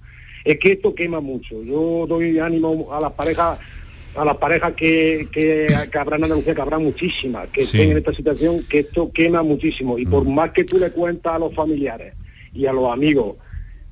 es 0.44 0.58
que 0.58 0.72
esto 0.72 0.94
quema 0.94 1.20
mucho 1.20 1.62
yo 1.62 2.06
doy 2.08 2.38
ánimo 2.38 2.88
a 2.92 3.00
las 3.00 3.12
parejas 3.12 3.58
a 4.16 4.24
las 4.24 4.36
parejas 4.36 4.72
que, 4.72 5.28
que, 5.30 5.68
que 5.92 5.98
habrán 5.98 6.24
Andalucía, 6.24 6.54
que 6.54 6.60
habrá 6.60 6.78
muchísimas, 6.78 7.48
que 7.48 7.60
estén 7.60 7.92
en 7.92 7.98
esta 7.98 8.12
situación, 8.12 8.64
que 8.68 8.80
esto 8.80 9.12
quema 9.12 9.44
muchísimo. 9.44 9.96
Y 9.96 10.06
por 10.06 10.24
mm. 10.24 10.34
más 10.34 10.50
que 10.50 10.64
tú 10.64 10.78
le 10.78 10.90
cuentas 10.90 11.34
a 11.34 11.38
los 11.38 11.54
familiares 11.54 12.14
y 12.52 12.66
a 12.66 12.72
los 12.72 12.90
amigos 12.90 13.36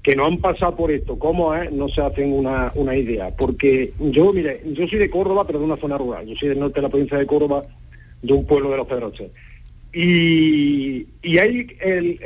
que 0.07 0.15
no 0.15 0.27
han 0.27 0.39
pasado 0.39 0.77
por 0.77 0.93
esto, 0.93 1.19
cómo 1.19 1.53
es, 1.53 1.73
no 1.73 1.89
se 1.89 2.01
hacen 2.01 2.33
una, 2.33 2.71
una 2.77 2.97
idea. 2.97 3.35
Porque 3.37 3.93
yo, 3.99 4.33
mire, 4.33 4.61
yo 4.65 4.87
soy 4.87 5.01
de 5.01 5.11
Córdoba, 5.11 5.45
pero 5.45 5.59
de 5.59 5.65
una 5.65 5.79
zona 5.79 5.99
rural. 5.99 6.25
Yo 6.29 6.37
soy 6.37 6.51
del 6.51 6.61
norte 6.61 6.77
de 6.77 6.83
la 6.83 6.91
provincia 6.91 7.19
de 7.19 7.27
Córdoba, 7.27 7.65
de 8.23 8.33
un 8.33 8.47
pueblo 8.47 8.71
de 8.71 8.77
los 8.77 8.87
Pedroches. 8.87 9.33
Y, 9.93 11.09
y 11.25 11.39
ahí 11.39 11.67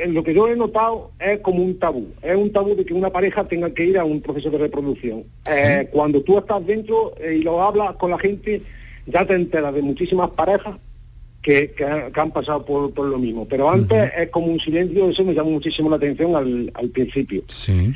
lo 0.09 0.23
que 0.23 0.31
yo 0.31 0.47
he 0.47 0.55
notado 0.55 1.09
es 1.19 1.39
como 1.39 1.63
un 1.63 1.79
tabú. 1.79 2.07
Es 2.21 2.35
un 2.35 2.51
tabú 2.51 2.75
de 2.75 2.85
que 2.85 2.93
una 2.93 3.09
pareja 3.09 3.45
tenga 3.45 3.73
que 3.73 3.85
ir 3.85 3.97
a 3.97 4.05
un 4.05 4.21
proceso 4.21 4.51
de 4.51 4.59
reproducción. 4.59 5.23
Eh, 5.51 5.89
cuando 5.91 6.21
tú 6.21 6.37
estás 6.37 6.63
dentro 6.63 7.15
eh, 7.19 7.37
y 7.39 7.41
lo 7.41 7.63
hablas 7.63 7.93
con 7.93 8.11
la 8.11 8.19
gente, 8.19 8.61
ya 9.07 9.25
te 9.25 9.33
enteras 9.33 9.73
de 9.73 9.81
muchísimas 9.81 10.29
parejas 10.29 10.75
que, 11.41 11.73
han 12.13 12.31
pasado 12.31 12.65
por, 12.65 13.05
lo 13.05 13.17
mismo. 13.17 13.47
Pero 13.47 13.69
antes 13.69 14.11
es 14.17 14.29
como 14.29 14.47
un 14.47 14.59
silencio, 14.59 15.09
eso 15.09 15.23
me 15.23 15.33
llamó 15.33 15.51
muchísimo 15.51 15.89
la 15.89 15.95
atención 15.95 16.35
al, 16.35 16.89
principio. 16.89 17.43
Sí. 17.47 17.93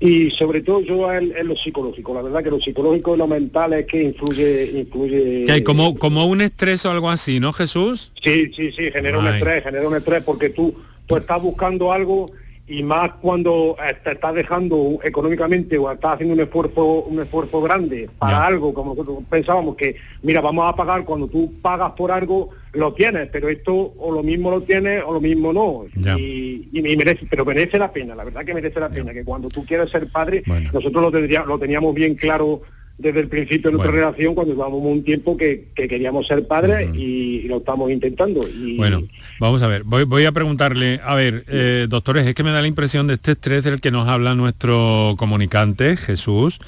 Y 0.00 0.30
sobre 0.30 0.62
todo 0.62 0.80
yo 0.80 1.12
en, 1.12 1.46
lo 1.46 1.56
psicológico, 1.56 2.14
la 2.14 2.22
verdad 2.22 2.42
que 2.42 2.50
lo 2.50 2.60
psicológico 2.60 3.14
y 3.14 3.18
lo 3.18 3.26
mental 3.26 3.74
es 3.74 3.86
que 3.86 4.02
influye... 4.02 4.80
influye 4.80 5.44
que 5.44 5.52
hay 5.52 5.62
como, 5.62 5.98
como 5.98 6.26
un 6.26 6.40
estrés 6.40 6.84
o 6.86 6.90
algo 6.90 7.10
así, 7.10 7.38
¿no 7.38 7.52
Jesús? 7.52 8.10
Sí, 8.22 8.50
sí, 8.54 8.72
sí, 8.72 8.90
genera 8.90 9.18
un 9.18 9.28
estrés, 9.28 9.62
genera 9.62 9.86
un 9.86 9.96
estrés 9.96 10.22
porque 10.24 10.48
tú, 10.48 10.74
tú 11.06 11.16
estás 11.16 11.40
buscando 11.42 11.92
algo 11.92 12.32
y 12.70 12.84
más 12.84 13.10
cuando 13.20 13.76
eh, 13.84 13.96
te 14.04 14.12
estás 14.12 14.32
dejando 14.32 15.00
económicamente 15.02 15.76
o 15.76 15.90
estás 15.90 16.14
haciendo 16.14 16.34
un 16.34 16.40
esfuerzo 16.40 17.02
un 17.02 17.20
esfuerzo 17.20 17.60
grande 17.60 18.08
para 18.16 18.46
algo 18.46 18.72
como 18.72 18.94
nosotros 18.94 19.24
pensábamos 19.28 19.74
que 19.74 19.96
mira 20.22 20.40
vamos 20.40 20.72
a 20.72 20.76
pagar 20.76 21.04
cuando 21.04 21.26
tú 21.26 21.52
pagas 21.60 21.90
por 21.92 22.12
algo 22.12 22.50
lo 22.72 22.94
tienes 22.94 23.28
pero 23.32 23.48
esto 23.48 23.74
o 23.74 24.12
lo 24.12 24.22
mismo 24.22 24.52
lo 24.52 24.60
tienes 24.60 25.02
o 25.04 25.12
lo 25.12 25.20
mismo 25.20 25.52
no. 25.52 25.84
Y, 26.16 26.68
merece 26.96 27.26
pero 27.28 27.44
merece 27.44 27.76
la 27.76 27.92
pena 27.92 28.14
la 28.14 28.22
verdad 28.22 28.44
que 28.44 28.54
merece 28.54 28.78
la 28.78 28.88
pena 28.88 29.12
que 29.12 29.24
cuando 29.24 29.48
tú 29.48 29.66
quieres 29.66 29.90
ser 29.90 30.06
padre 30.06 30.44
nosotros 30.72 31.12
lo, 31.12 31.46
lo 31.46 31.58
teníamos 31.58 31.92
bien 31.92 32.14
claro 32.14 32.62
desde 33.00 33.20
el 33.20 33.28
principio 33.28 33.70
de 33.70 33.76
nuestra 33.76 33.92
relación 33.92 34.34
cuando 34.34 34.52
llevamos 34.52 34.80
un 34.82 35.02
tiempo 35.02 35.36
que, 35.36 35.68
queríamos 35.74 36.26
ser 36.26 36.46
padres 36.46 36.94
y, 36.94 37.48
lo 37.48 37.58
estamos 37.58 37.90
intentando. 37.90 38.46
Y... 38.46 38.76
Bueno, 38.76 39.02
vamos 39.40 39.62
a 39.62 39.66
ver, 39.66 39.84
voy, 39.84 40.24
a 40.24 40.32
preguntarle, 40.32 41.00
a 41.02 41.14
ver, 41.14 41.44
eh, 41.48 41.86
doctores, 41.88 42.26
es 42.26 42.34
que 42.34 42.42
me 42.42 42.50
da 42.50 42.60
la 42.60 42.68
impresión 42.68 43.06
de 43.06 43.14
este 43.14 43.32
estrés 43.32 43.64
del 43.64 43.80
que 43.80 43.90
nos 43.90 44.06
habla 44.06 44.34
nuestro 44.34 45.14
comunicante, 45.18 45.96
Jesús, 45.96 46.60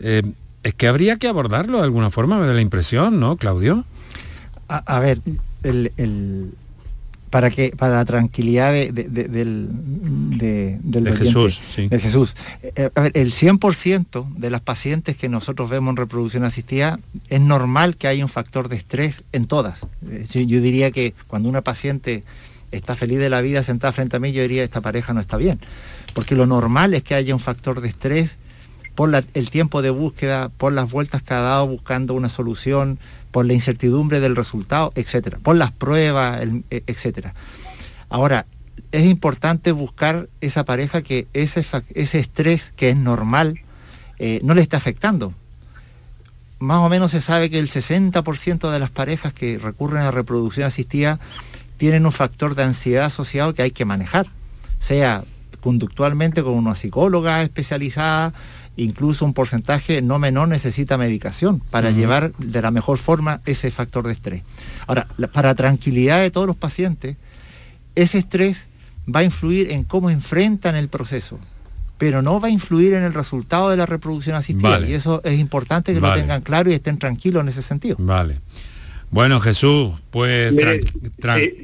eh, 0.00 0.22
es 0.62 0.74
que 0.74 0.86
habría 0.88 1.16
que 1.16 1.28
abordarlo 1.28 1.78
de 1.78 1.84
alguna 1.84 2.10
forma, 2.10 2.38
me 2.38 2.46
da 2.46 2.54
la 2.54 2.60
impresión, 2.60 3.20
¿no, 3.20 3.36
Claudio? 3.36 3.84
A, 4.68 5.00
ver, 5.00 5.18
el, 5.64 6.52
para 7.30 7.50
que 7.50 7.70
para 7.76 7.94
la 7.94 8.04
tranquilidad 8.04 8.72
de, 8.72 8.92
del, 8.92 9.70
Jesús, 11.16 11.62
de 11.76 12.00
Jesús. 12.00 12.34
Eh, 12.62 12.90
el 13.14 13.32
100% 13.32 14.34
de 14.34 14.50
las 14.50 14.60
pacientes 14.60 15.16
que 15.16 15.28
nosotros 15.28 15.70
vemos 15.70 15.92
en 15.92 15.96
reproducción 15.96 16.42
asistida 16.42 16.98
es 17.28 17.40
normal 17.40 17.96
que 17.96 18.08
haya 18.08 18.24
un 18.24 18.28
factor 18.28 18.68
de 18.68 18.76
estrés 18.76 19.22
en 19.32 19.46
todas. 19.46 19.86
Eh, 20.10 20.26
yo, 20.28 20.60
diría 20.60 20.90
que 20.90 21.14
cuando 21.28 21.48
una 21.48 21.62
paciente 21.62 22.24
está 22.72 22.96
feliz 22.96 23.20
de 23.20 23.30
la 23.30 23.40
vida 23.40 23.62
sentada 23.62 23.92
frente 23.92 24.16
a 24.16 24.20
mí, 24.20 24.32
yo 24.32 24.42
diría 24.42 24.64
esta 24.64 24.80
pareja 24.80 25.14
no 25.14 25.20
está 25.20 25.36
bien. 25.36 25.60
Porque 26.14 26.34
lo 26.34 26.46
normal 26.46 26.94
es 26.94 27.04
que 27.04 27.14
haya 27.14 27.32
un 27.32 27.40
factor 27.40 27.80
de 27.80 27.88
estrés 27.88 28.36
por 28.96 29.14
el 29.14 29.50
tiempo 29.50 29.82
de 29.82 29.90
búsqueda, 29.90 30.48
por 30.48 30.72
las 30.72 30.90
vueltas 30.90 31.22
que 31.22 31.32
ha 31.32 31.40
dado 31.40 31.68
buscando 31.68 32.14
una 32.14 32.28
solución, 32.28 32.98
por 33.30 33.46
la 33.46 33.52
incertidumbre 33.52 34.20
del 34.20 34.36
resultado, 34.36 34.92
etcétera, 34.94 35.38
por 35.42 35.56
las 35.56 35.72
pruebas, 35.72 36.42
e, 36.70 36.82
etcétera. 36.86 37.34
Ahora, 38.08 38.46
es 38.92 39.04
importante 39.04 39.72
buscar 39.72 40.28
esa 40.40 40.64
pareja 40.64 41.02
que 41.02 41.26
ese, 41.32 41.64
ese 41.94 42.18
estrés 42.18 42.72
que 42.76 42.90
es 42.90 42.96
normal 42.96 43.60
eh, 44.18 44.40
no 44.42 44.54
le 44.54 44.62
está 44.62 44.76
afectando. 44.76 45.32
Más 46.58 46.78
o 46.78 46.88
menos 46.88 47.12
se 47.12 47.20
sabe 47.20 47.50
que 47.50 47.58
el 47.58 47.70
60% 47.70 48.70
de 48.70 48.78
las 48.78 48.90
parejas 48.90 49.32
que 49.32 49.58
recurren 49.58 50.02
a 50.02 50.10
reproducción 50.10 50.66
asistida 50.66 51.18
tienen 51.78 52.04
un 52.04 52.12
factor 52.12 52.54
de 52.54 52.64
ansiedad 52.64 53.06
asociado 53.06 53.54
que 53.54 53.62
hay 53.62 53.70
que 53.70 53.86
manejar, 53.86 54.26
sea 54.80 55.24
conductualmente 55.62 56.42
con 56.42 56.54
una 56.54 56.76
psicóloga 56.76 57.42
especializada, 57.42 58.34
incluso 58.76 59.24
un 59.24 59.34
porcentaje 59.34 60.02
no 60.02 60.18
menor 60.18 60.48
necesita 60.48 60.96
medicación 60.96 61.60
para 61.70 61.90
llevar 61.90 62.32
de 62.38 62.62
la 62.62 62.70
mejor 62.70 62.98
forma 62.98 63.40
ese 63.46 63.70
factor 63.70 64.06
de 64.06 64.12
estrés. 64.12 64.42
Ahora, 64.86 65.06
para 65.32 65.54
tranquilidad 65.54 66.20
de 66.20 66.30
todos 66.30 66.46
los 66.46 66.56
pacientes, 66.56 67.16
ese 67.94 68.18
estrés 68.18 68.66
va 69.12 69.20
a 69.20 69.24
influir 69.24 69.70
en 69.70 69.84
cómo 69.84 70.10
enfrentan 70.10 70.76
el 70.76 70.88
proceso, 70.88 71.38
pero 71.98 72.22
no 72.22 72.40
va 72.40 72.48
a 72.48 72.50
influir 72.50 72.94
en 72.94 73.02
el 73.02 73.12
resultado 73.12 73.70
de 73.70 73.76
la 73.76 73.86
reproducción 73.86 74.36
asistida. 74.36 74.80
Y 74.80 74.94
eso 74.94 75.20
es 75.24 75.38
importante 75.38 75.92
que 75.92 76.00
lo 76.00 76.14
tengan 76.14 76.40
claro 76.40 76.70
y 76.70 76.74
estén 76.74 76.98
tranquilos 76.98 77.42
en 77.42 77.48
ese 77.48 77.62
sentido. 77.62 77.96
Vale. 77.98 78.38
Bueno, 79.10 79.40
Jesús, 79.40 79.90
pues... 80.12 80.54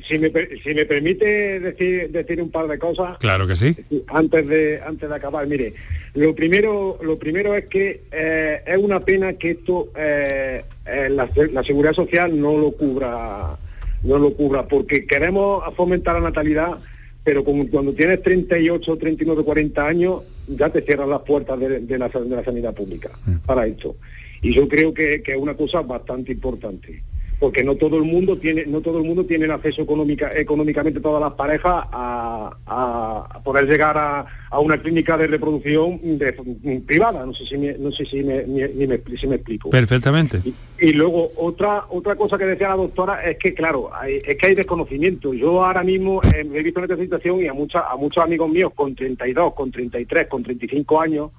si, 0.09 0.19
me, 0.19 0.85
permite 0.85 1.61
decir, 1.61 2.11
decir 2.11 2.43
un 2.43 2.51
par 2.51 2.67
de 2.67 2.77
cosas. 2.77 3.19
Claro 3.19 3.47
que 3.47 3.55
sí. 3.55 3.77
Antes 4.09 4.49
de, 4.49 4.81
antes 4.85 5.09
de 5.09 5.15
acabar, 5.15 5.47
mire, 5.47 5.73
lo 6.15 6.35
primero, 6.35 6.99
lo 7.03 7.17
primero 7.19 7.55
es 7.55 7.67
que 7.67 8.03
eh, 8.11 8.63
es 8.67 8.77
una 8.79 8.99
pena 8.99 9.35
que 9.35 9.53
esto, 9.53 9.91
eh, 9.97 10.65
eh, 10.87 11.09
la, 11.09 11.63
seguridad 11.63 11.93
social 11.93 12.39
no 12.39 12.59
lo 12.59 12.73
cubra, 12.73 13.57
no 14.03 14.19
lo 14.19 14.35
cubra, 14.35 14.67
porque 14.67 15.07
queremos 15.07 15.63
fomentar 15.77 16.17
la 16.17 16.23
natalidad, 16.23 16.79
pero 17.23 17.45
como 17.45 17.69
cuando 17.69 17.93
tienes 17.93 18.23
38, 18.25 18.97
39, 18.97 19.45
40 19.45 19.87
años, 19.87 20.23
ya 20.49 20.69
te 20.71 20.83
cierran 20.83 21.11
las 21.11 21.21
puertas 21.21 21.61
de, 21.61 21.99
la, 21.99 22.11
sanidad 22.11 22.75
pública 22.75 23.11
mm. 23.25 23.37
para 23.47 23.67
esto. 23.67 23.95
Y 24.43 24.53
yo 24.53 24.67
creo 24.69 24.93
que 24.93 25.23
es 25.25 25.37
una 25.37 25.55
cosa 25.55 25.83
bastante 25.83 26.33
importante 26.33 27.05
porque 27.39 27.63
no 27.63 27.75
todo 27.75 27.99
el 27.99 28.05
mundo 28.05 28.39
tiene 28.39 28.65
no 28.67 28.81
todo 28.81 28.99
el 28.99 29.05
mundo 29.05 29.25
tiene 29.27 29.45
el 29.45 29.51
acceso 29.51 29.83
económica, 29.83 30.33
económicamente 30.35 31.01
todas 31.01 31.21
las 31.21 31.33
parejas 31.33 31.85
a, 31.93 33.41
poder 33.45 33.67
llegar 33.67 33.97
a, 33.99 34.27
una 34.59 34.81
clínica 34.81 35.19
de 35.19 35.27
reproducción 35.27 36.01
privada. 36.87 37.27
No 37.27 37.35
sé 37.35 37.45
si 37.45 37.59
me, 37.59 37.75
no 37.75 37.93
sé 37.93 38.07
si 38.07 38.23
me, 38.23 38.45
si 39.17 39.27
me 39.27 39.35
explico. 39.35 39.69
Perfectamente. 39.69 40.41
Y, 40.81 40.93
luego 40.93 41.31
otra 41.37 41.85
otra 41.91 42.17
cosa 42.17 42.39
que 42.39 42.47
decía 42.47 42.71
la 42.71 42.77
doctora 42.77 43.23
es 43.23 43.37
que 43.37 43.53
claro 43.53 43.91
es 44.07 44.37
que 44.37 44.47
hay 44.47 44.55
desconocimiento. 44.55 45.35
Yo 45.35 45.63
ahora 45.63 45.83
mismo 45.83 46.23
eh, 46.23 46.43
me 46.45 46.59
he 46.59 46.63
visto 46.63 46.81
en 46.81 46.85
esta 46.85 46.97
situación 46.97 47.41
y 47.41 47.49
a 47.49 47.53
muchas 47.53 47.85
a 47.87 47.97
muchos 47.97 48.25
amigos 48.25 48.49
míos 48.49 48.73
con 48.75 48.95
32 48.95 49.53
con 49.53 49.71
33 49.71 50.27
con 50.27 50.43
35 50.43 51.01
años 51.01 51.31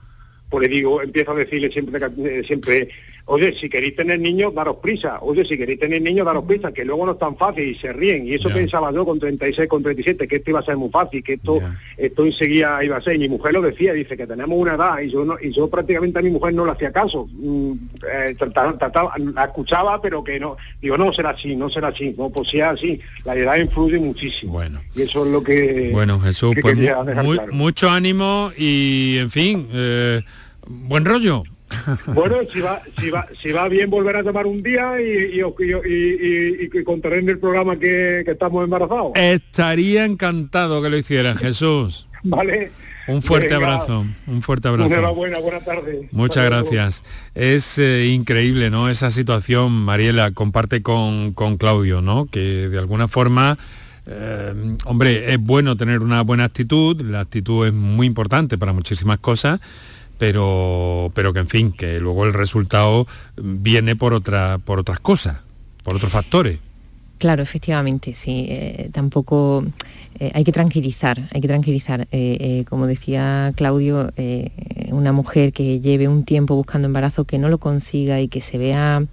pues 0.49 0.61
le 0.61 0.73
digo 0.73 1.01
empiezo 1.01 1.31
a 1.31 1.35
decirle 1.35 1.71
siempre 1.71 1.99
eh, 2.23 2.43
siempre 2.45 2.89
Oye, 3.29 3.53
si 3.59 3.69
queréis 3.69 3.93
tener 3.93 4.21
niños, 4.21 4.53
daros 4.55 4.77
prisa. 4.77 5.19
Oye, 5.21 5.43
si 5.43 5.57
queréis 5.57 5.81
tener 5.81 6.01
niños, 6.01 6.25
daros 6.25 6.45
prisa, 6.45 6.71
que 6.71 6.85
luego 6.85 7.05
no 7.05 7.11
es 7.11 7.19
tan 7.19 7.35
fácil 7.35 7.67
y 7.67 7.75
se 7.75 7.91
ríen. 7.91 8.25
Y 8.25 8.35
eso 8.35 8.49
pensaba 8.49 8.89
yo 8.93 9.05
con 9.05 9.19
36, 9.19 9.67
con 9.67 9.83
37, 9.83 10.29
que 10.29 10.37
esto 10.37 10.51
iba 10.51 10.61
a 10.61 10.63
ser 10.63 10.77
muy 10.77 10.89
fácil, 10.89 11.21
que 11.21 11.33
esto, 11.33 11.59
esto 11.97 12.25
enseguida 12.25 12.81
iba 12.85 12.95
a 12.95 13.01
ser. 13.01 13.15
Y 13.15 13.19
mi 13.19 13.27
mujer 13.27 13.51
lo 13.51 13.61
decía, 13.61 13.91
dice 13.91 14.15
que 14.15 14.25
tenemos 14.25 14.57
una 14.57 14.75
edad 14.75 15.01
y 15.01 15.09
yo 15.09 15.25
no, 15.25 15.35
y 15.41 15.51
yo 15.51 15.69
prácticamente 15.69 16.19
a 16.19 16.21
mi 16.21 16.29
mujer 16.29 16.53
no 16.53 16.65
le 16.65 16.71
hacía 16.71 16.93
caso. 16.93 17.27
Mm, 17.33 17.73
eh, 18.09 18.35
la 19.35 19.43
escuchaba, 19.43 20.01
pero 20.01 20.23
que 20.23 20.39
no. 20.39 20.55
Digo, 20.81 20.97
no 20.97 21.11
será 21.11 21.31
así, 21.31 21.53
no 21.53 21.69
será 21.69 21.89
así. 21.89 22.15
No, 22.17 22.29
pues 22.29 22.47
si 22.47 22.59
es 22.59 22.63
así, 22.63 23.01
la 23.25 23.35
edad 23.35 23.57
influye 23.57 23.99
muchísimo. 23.99 24.53
Bueno. 24.53 24.79
Y 24.95 25.01
eso 25.01 25.25
es 25.25 25.31
lo 25.33 25.43
que. 25.43 25.89
Bueno, 25.91 26.17
Jesús, 26.21 26.55
pues 26.61 26.77
mucho 27.51 27.89
ánimo 27.89 28.51
y 28.57 29.17
en 29.19 29.29
fin, 29.29 29.67
eh, 29.73 30.21
buen 30.65 31.03
rollo. 31.03 31.43
Bueno, 32.13 32.37
si 32.51 32.59
va, 32.59 32.81
si 32.99 33.09
va, 33.09 33.27
si 33.41 33.51
va 33.51 33.67
bien 33.67 33.89
volver 33.89 34.15
a 34.15 34.23
tomar 34.23 34.45
un 34.45 34.63
día 34.63 35.01
y, 35.01 35.41
y, 35.41 36.83
contaré 36.83 37.19
en 37.19 37.29
el 37.29 37.39
programa 37.39 37.77
que, 37.77 38.21
estamos 38.21 38.63
embarazados. 38.63 39.11
Estaría 39.15 40.05
encantado 40.05 40.81
que 40.81 40.89
lo 40.89 40.97
hicieran, 40.97 41.35
Jesús. 41.37 42.07
Vale. 42.23 42.71
Un 43.07 43.21
fuerte 43.21 43.53
abrazo, 43.53 44.05
un 44.27 44.41
fuerte 44.41 44.67
abrazo. 44.67 44.93
Enhorabuena, 44.93 45.39
buenas 45.39 45.63
tardes. 45.63 46.11
Muchas 46.11 46.43
gracias. 46.43 47.03
Es 47.35 47.77
eh, 47.77 48.07
increíble, 48.07 48.69
¿no? 48.69 48.89
Esa 48.89 49.11
situación, 49.11 49.71
Mariela, 49.71 50.31
comparte 50.31 50.81
con, 50.81 51.33
Claudio, 51.57 52.01
¿no? 52.01 52.25
Que 52.25 52.67
de 52.67 52.77
alguna 52.77 53.07
forma, 53.07 53.57
eh, 54.05 54.75
hombre, 54.83 55.31
es 55.31 55.39
bueno 55.39 55.77
tener 55.77 56.01
una 56.01 56.21
buena 56.21 56.43
actitud, 56.43 56.99
la 57.01 57.21
actitud 57.21 57.65
es 57.65 57.73
muy 57.73 58.07
importante 58.07 58.57
para 58.57 58.73
muchísimas 58.73 59.19
cosas, 59.19 59.61
pero, 60.17 61.11
pero 61.13 61.33
que 61.33 61.39
en 61.39 61.47
fin, 61.47 61.71
que 61.71 61.99
luego 61.99 62.25
el 62.25 62.33
resultado 62.33 63.07
viene 63.35 63.95
por, 63.95 64.13
otra, 64.13 64.57
por 64.57 64.79
otras 64.79 64.99
cosas, 64.99 65.37
por 65.83 65.95
otros 65.95 66.11
factores. 66.11 66.59
Claro, 67.17 67.41
efectivamente, 67.41 68.13
sí. 68.13 68.45
Eh, 68.49 68.89
tampoco 68.91 69.65
eh, 70.19 70.31
hay 70.33 70.43
que 70.43 70.51
tranquilizar, 70.51 71.27
hay 71.31 71.41
que 71.41 71.47
tranquilizar. 71.47 72.07
Eh, 72.11 72.63
como 72.69 72.85
decía 72.85 73.53
Claudio, 73.55 74.11
una 74.89 75.11
mujer 75.11 75.51
que 75.51 75.79
lleve 75.79 76.07
un 76.07 76.23
tiempo 76.23 76.55
buscando 76.55 76.87
embarazo, 76.87 77.25
que 77.25 77.39
no 77.39 77.49
lo 77.49 77.57
consiga 77.57 78.21
y 78.21 78.27
que 78.27 78.41
se 78.41 78.57
vea 78.57 79.03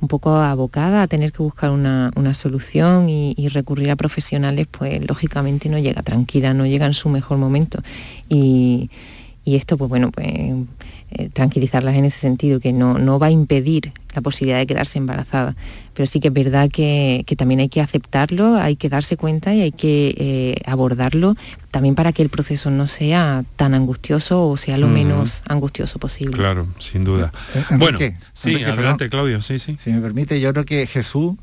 un 0.00 0.08
poco 0.08 0.34
abocada 0.34 1.02
a 1.02 1.06
tener 1.06 1.30
que 1.30 1.44
buscar 1.44 1.70
una, 1.70 2.10
solución 2.34 3.08
y, 3.08 3.34
y, 3.36 3.46
recurrir 3.48 3.88
a 3.92 3.96
profesionales, 3.96 4.66
pues 4.68 5.00
lógicamente 5.06 5.68
no 5.68 5.78
llega 5.78 6.02
tranquila, 6.02 6.54
no 6.54 6.66
llega 6.66 6.86
en 6.86 6.94
su 6.94 7.08
mejor 7.08 7.38
momento. 7.38 7.80
Y, 8.28 8.90
y 9.44 9.56
esto, 9.56 9.76
pues 9.76 9.88
bueno, 9.88 10.10
pues 10.12 10.26
eh, 10.28 11.28
tranquilizarlas 11.32 11.96
en 11.96 12.04
ese 12.04 12.18
sentido, 12.18 12.60
que 12.60 12.72
no, 12.72 12.98
no 12.98 13.18
va 13.18 13.26
a 13.26 13.30
impedir 13.30 13.92
la 14.14 14.22
posibilidad 14.22 14.58
de 14.58 14.66
quedarse 14.66 14.98
embarazada. 14.98 15.56
Pero 15.94 16.06
sí 16.06 16.20
que 16.20 16.28
es 16.28 16.34
verdad 16.34 16.70
que, 16.70 17.24
también 17.36 17.60
hay 17.60 17.68
que 17.68 17.80
aceptarlo, 17.80 18.56
hay 18.56 18.76
que 18.76 18.88
darse 18.88 19.16
cuenta 19.16 19.52
y 19.54 19.60
hay 19.60 19.72
que 19.72 20.14
eh, 20.16 20.54
abordarlo 20.64 21.36
también 21.70 21.94
para 21.94 22.12
que 22.12 22.22
el 22.22 22.28
proceso 22.28 22.70
no 22.70 22.86
sea 22.86 23.44
tan 23.56 23.74
angustioso 23.74 24.48
o 24.48 24.56
sea 24.56 24.78
lo 24.78 24.86
menos 24.86 25.42
angustioso 25.48 25.98
posible. 25.98 26.36
Claro, 26.36 26.66
sin 26.78 27.04
duda. 27.04 27.32
Eh, 27.54 27.64
bueno, 27.78 27.98
sí, 28.32 28.62
adelante 28.62 29.10
Claudio, 29.10 29.42
sí, 29.42 29.58
sí. 29.58 29.76
Si 29.80 29.90
me 29.90 30.00
permite, 30.00 30.40
yo 30.40 30.52
creo 30.52 30.64
que 30.64 30.86
Jesús 30.86 31.34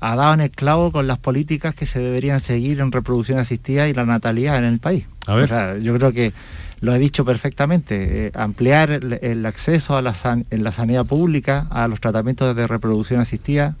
ha 0.00 0.14
dado 0.14 0.34
en 0.34 0.40
el 0.40 0.50
clavo 0.50 0.92
con 0.92 1.06
las 1.06 1.18
políticas 1.18 1.74
que 1.74 1.86
se 1.86 2.00
deberían 2.00 2.40
seguir 2.40 2.80
en 2.80 2.92
reproducción 2.92 3.38
asistida 3.38 3.88
y 3.88 3.94
la 3.94 4.04
natalidad 4.04 4.58
en 4.58 4.64
el 4.64 4.78
país. 4.78 5.06
A 5.26 5.34
ver. 5.34 5.44
O 5.44 5.48
sea, 5.48 5.78
yo 5.78 5.96
creo 5.96 6.12
que 6.12 6.32
lo 6.80 6.94
he 6.94 6.98
dicho 6.98 7.24
perfectamente, 7.24 8.26
eh, 8.26 8.32
ampliar 8.34 8.90
el, 8.90 9.46
acceso 9.46 9.96
a 9.96 10.02
la, 10.02 10.14
en 10.50 10.64
la 10.64 10.72
sanidad 10.72 11.06
pública 11.06 11.66
a 11.70 11.88
los 11.88 12.00
tratamientos 12.00 12.54
de 12.54 12.66
reproducción 12.66 13.20
asistida, 13.20 13.76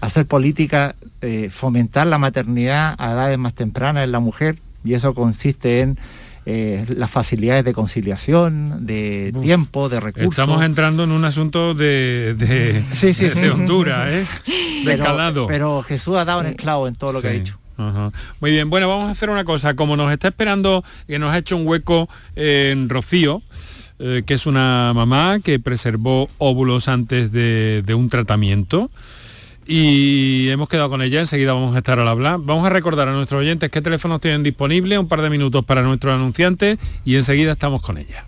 hacer 0.00 0.26
política, 0.26 0.94
eh, 1.20 1.50
fomentar 1.52 2.06
la 2.06 2.18
maternidad 2.18 2.94
a 2.98 3.12
edades 3.12 3.38
más 3.38 3.54
tempranas 3.54 4.04
en 4.04 4.12
la 4.12 4.20
mujer, 4.20 4.58
y 4.84 4.94
eso 4.94 5.14
consiste 5.14 5.80
en 5.80 5.98
eh, 6.46 6.86
las 6.88 7.10
facilidades 7.10 7.64
de 7.64 7.74
conciliación, 7.74 8.86
de 8.86 9.34
tiempo, 9.42 9.88
de 9.88 10.00
recursos. 10.00 10.30
Estamos 10.30 10.64
entrando 10.64 11.04
en 11.04 11.10
un 11.10 11.24
asunto 11.24 11.74
de, 11.74 12.34
de, 12.38 13.50
Honduras, 13.50 14.08
¿eh? 14.10 14.26
de 14.86 14.98
calado. 14.98 15.46
Pero 15.46 15.82
Jesús 15.82 16.16
ha 16.16 16.24
dado 16.24 16.40
en 16.40 16.46
el 16.46 16.56
clavo 16.56 16.88
en 16.88 16.94
todo 16.94 17.12
lo 17.12 17.20
que 17.20 17.28
ha 17.28 17.32
dicho. 17.32 17.58
Muy 18.40 18.50
bien, 18.50 18.70
bueno, 18.70 18.88
vamos 18.88 19.08
a 19.08 19.12
hacer 19.12 19.30
una 19.30 19.44
cosa. 19.44 19.74
Como 19.74 19.96
nos 19.96 20.12
está 20.12 20.28
esperando, 20.28 20.84
que 21.06 21.18
nos 21.18 21.32
ha 21.32 21.38
hecho 21.38 21.56
un 21.56 21.66
hueco 21.66 22.08
en 22.34 22.88
Rocío, 22.88 23.42
eh, 24.00 24.22
que 24.26 24.34
es 24.34 24.46
una 24.46 24.92
mamá 24.94 25.40
que 25.40 25.58
preservó 25.58 26.28
óvulos 26.38 26.88
antes 26.88 27.32
de, 27.32 27.82
un 27.96 28.08
tratamiento 28.08 28.90
y 29.66 30.48
hemos 30.48 30.68
quedado 30.68 30.88
con 30.88 31.02
ella, 31.02 31.20
enseguida 31.20 31.52
vamos 31.52 31.74
a 31.74 31.78
estar 31.78 31.98
al 31.98 32.08
hablar. 32.08 32.38
Vamos 32.40 32.64
a 32.64 32.70
recordar 32.70 33.08
a 33.08 33.12
nuestros 33.12 33.40
oyentes 33.40 33.70
qué 33.70 33.82
teléfonos 33.82 34.20
tienen 34.20 34.42
disponibles, 34.42 34.98
un 34.98 35.08
par 35.08 35.20
de 35.20 35.30
minutos 35.30 35.64
para 35.64 35.82
nuestros 35.82 36.14
anunciantes 36.14 36.78
y 37.04 37.16
enseguida 37.16 37.52
estamos 37.52 37.82
con 37.82 37.98
ella. 37.98 38.27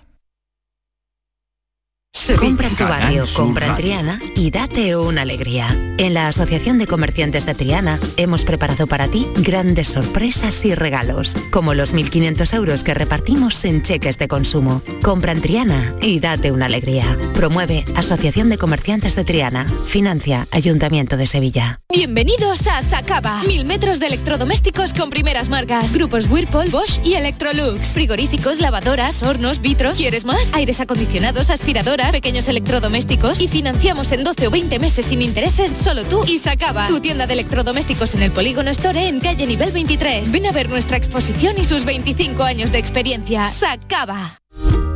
Compra 2.37 2.67
en 2.67 2.75
tu 2.75 2.83
barrio, 2.83 3.23
compra 3.35 3.67
en 3.67 3.75
Triana 3.77 4.19
y 4.35 4.51
date 4.51 4.95
una 4.97 5.21
alegría. 5.21 5.67
En 5.97 6.13
la 6.13 6.27
Asociación 6.27 6.77
de 6.77 6.85
Comerciantes 6.85 7.45
de 7.45 7.53
Triana 7.53 7.99
hemos 8.17 8.43
preparado 8.43 8.85
para 8.85 9.07
ti 9.07 9.27
grandes 9.37 9.89
sorpresas 9.89 10.65
y 10.65 10.75
regalos, 10.75 11.35
como 11.51 11.73
los 11.73 11.93
1.500 11.93 12.53
euros 12.53 12.83
que 12.83 12.93
repartimos 12.93 13.63
en 13.65 13.81
cheques 13.81 14.17
de 14.17 14.27
consumo. 14.27 14.81
Compra 15.01 15.31
en 15.31 15.41
Triana 15.41 15.95
y 16.01 16.19
date 16.19 16.51
una 16.51 16.65
alegría. 16.65 17.05
Promueve 17.33 17.85
Asociación 17.95 18.49
de 18.49 18.57
Comerciantes 18.57 19.15
de 19.15 19.23
Triana. 19.23 19.65
Financia 19.85 20.47
Ayuntamiento 20.51 21.17
de 21.17 21.27
Sevilla. 21.27 21.79
Bienvenidos 21.89 22.67
a 22.67 22.81
Sacaba. 22.81 23.41
Mil 23.43 23.65
metros 23.65 23.99
de 23.99 24.07
electrodomésticos 24.07 24.93
con 24.93 25.09
primeras 25.09 25.49
marcas. 25.49 25.93
Grupos 25.93 26.27
Whirlpool, 26.27 26.69
Bosch 26.69 26.99
y 27.05 27.13
Electrolux. 27.13 27.89
Frigoríficos, 27.89 28.59
lavadoras, 28.59 29.23
hornos, 29.23 29.61
vitros. 29.61 29.97
¿Quieres 29.97 30.25
más? 30.25 30.53
Aires 30.53 30.79
acondicionados, 30.81 31.49
aspiradoras 31.49 32.00
pequeños 32.09 32.47
electrodomésticos 32.47 33.41
y 33.41 33.47
financiamos 33.47 34.11
en 34.11 34.23
12 34.23 34.47
o 34.47 34.51
20 34.51 34.79
meses 34.79 35.05
sin 35.05 35.21
intereses 35.21 35.77
solo 35.77 36.03
tú 36.05 36.23
y 36.25 36.39
Sacaba. 36.39 36.87
Tu 36.87 36.99
tienda 36.99 37.27
de 37.27 37.33
electrodomésticos 37.33 38.15
en 38.15 38.23
el 38.23 38.31
Polígono 38.31 38.71
Store 38.71 39.07
en 39.07 39.19
calle 39.19 39.45
nivel 39.45 39.71
23. 39.71 40.31
Ven 40.31 40.47
a 40.47 40.51
ver 40.51 40.69
nuestra 40.69 40.97
exposición 40.97 41.57
y 41.59 41.65
sus 41.65 41.85
25 41.85 42.43
años 42.43 42.71
de 42.71 42.79
experiencia. 42.79 43.47
Sacaba. 43.49 44.39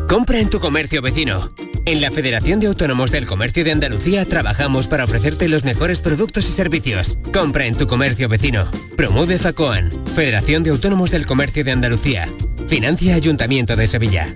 Compra 0.07 0.39
en 0.39 0.49
tu 0.49 0.59
comercio 0.59 1.01
vecino. 1.01 1.49
En 1.85 2.01
la 2.01 2.09
Federación 2.09 2.59
de 2.59 2.67
Autónomos 2.67 3.11
del 3.11 3.27
Comercio 3.27 3.63
de 3.63 3.71
Andalucía 3.71 4.25
trabajamos 4.25 4.87
para 4.87 5.03
ofrecerte 5.03 5.47
los 5.47 5.63
mejores 5.63 5.99
productos 5.99 6.49
y 6.49 6.51
servicios. 6.51 7.17
Compra 7.31 7.65
en 7.65 7.75
tu 7.75 7.87
comercio 7.87 8.27
vecino. 8.27 8.65
Promueve 8.97 9.37
FACOAN, 9.37 9.91
Federación 10.15 10.63
de 10.63 10.71
Autónomos 10.71 11.11
del 11.11 11.25
Comercio 11.25 11.63
de 11.63 11.71
Andalucía. 11.71 12.27
Financia 12.67 13.15
Ayuntamiento 13.15 13.75
de 13.75 13.87
Sevilla. 13.87 14.35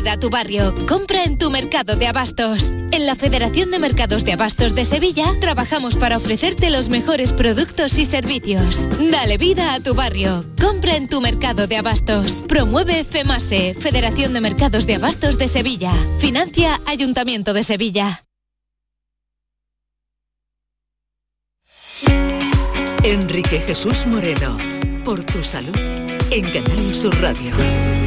Vida 0.00 0.12
a 0.12 0.16
tu 0.18 0.30
barrio. 0.30 0.74
Compra 0.88 1.24
en 1.24 1.36
tu 1.36 1.50
mercado 1.50 1.94
de 1.94 2.06
abastos. 2.06 2.70
En 2.90 3.04
la 3.04 3.16
Federación 3.16 3.70
de 3.70 3.78
Mercados 3.78 4.24
de 4.24 4.32
Abastos 4.32 4.74
de 4.74 4.86
Sevilla 4.86 5.34
trabajamos 5.42 5.94
para 5.94 6.16
ofrecerte 6.16 6.70
los 6.70 6.88
mejores 6.88 7.34
productos 7.34 7.98
y 7.98 8.06
servicios. 8.06 8.88
Dale 8.98 9.36
vida 9.36 9.74
a 9.74 9.80
tu 9.80 9.94
barrio. 9.94 10.46
Compra 10.58 10.96
en 10.96 11.06
tu 11.06 11.20
mercado 11.20 11.66
de 11.66 11.76
abastos. 11.76 12.42
Promueve 12.48 13.04
FEMASE, 13.04 13.74
Federación 13.74 14.32
de 14.32 14.40
Mercados 14.40 14.86
de 14.86 14.94
Abastos 14.94 15.36
de 15.36 15.48
Sevilla. 15.48 15.92
Financia 16.18 16.80
Ayuntamiento 16.86 17.52
de 17.52 17.62
Sevilla. 17.62 18.24
Enrique 23.04 23.60
Jesús 23.66 24.06
Moreno, 24.06 24.56
por 25.04 25.22
tu 25.24 25.42
salud, 25.42 25.76
en 26.30 26.50
Canal 26.52 26.94
Sur 26.94 27.20
Radio. 27.20 27.99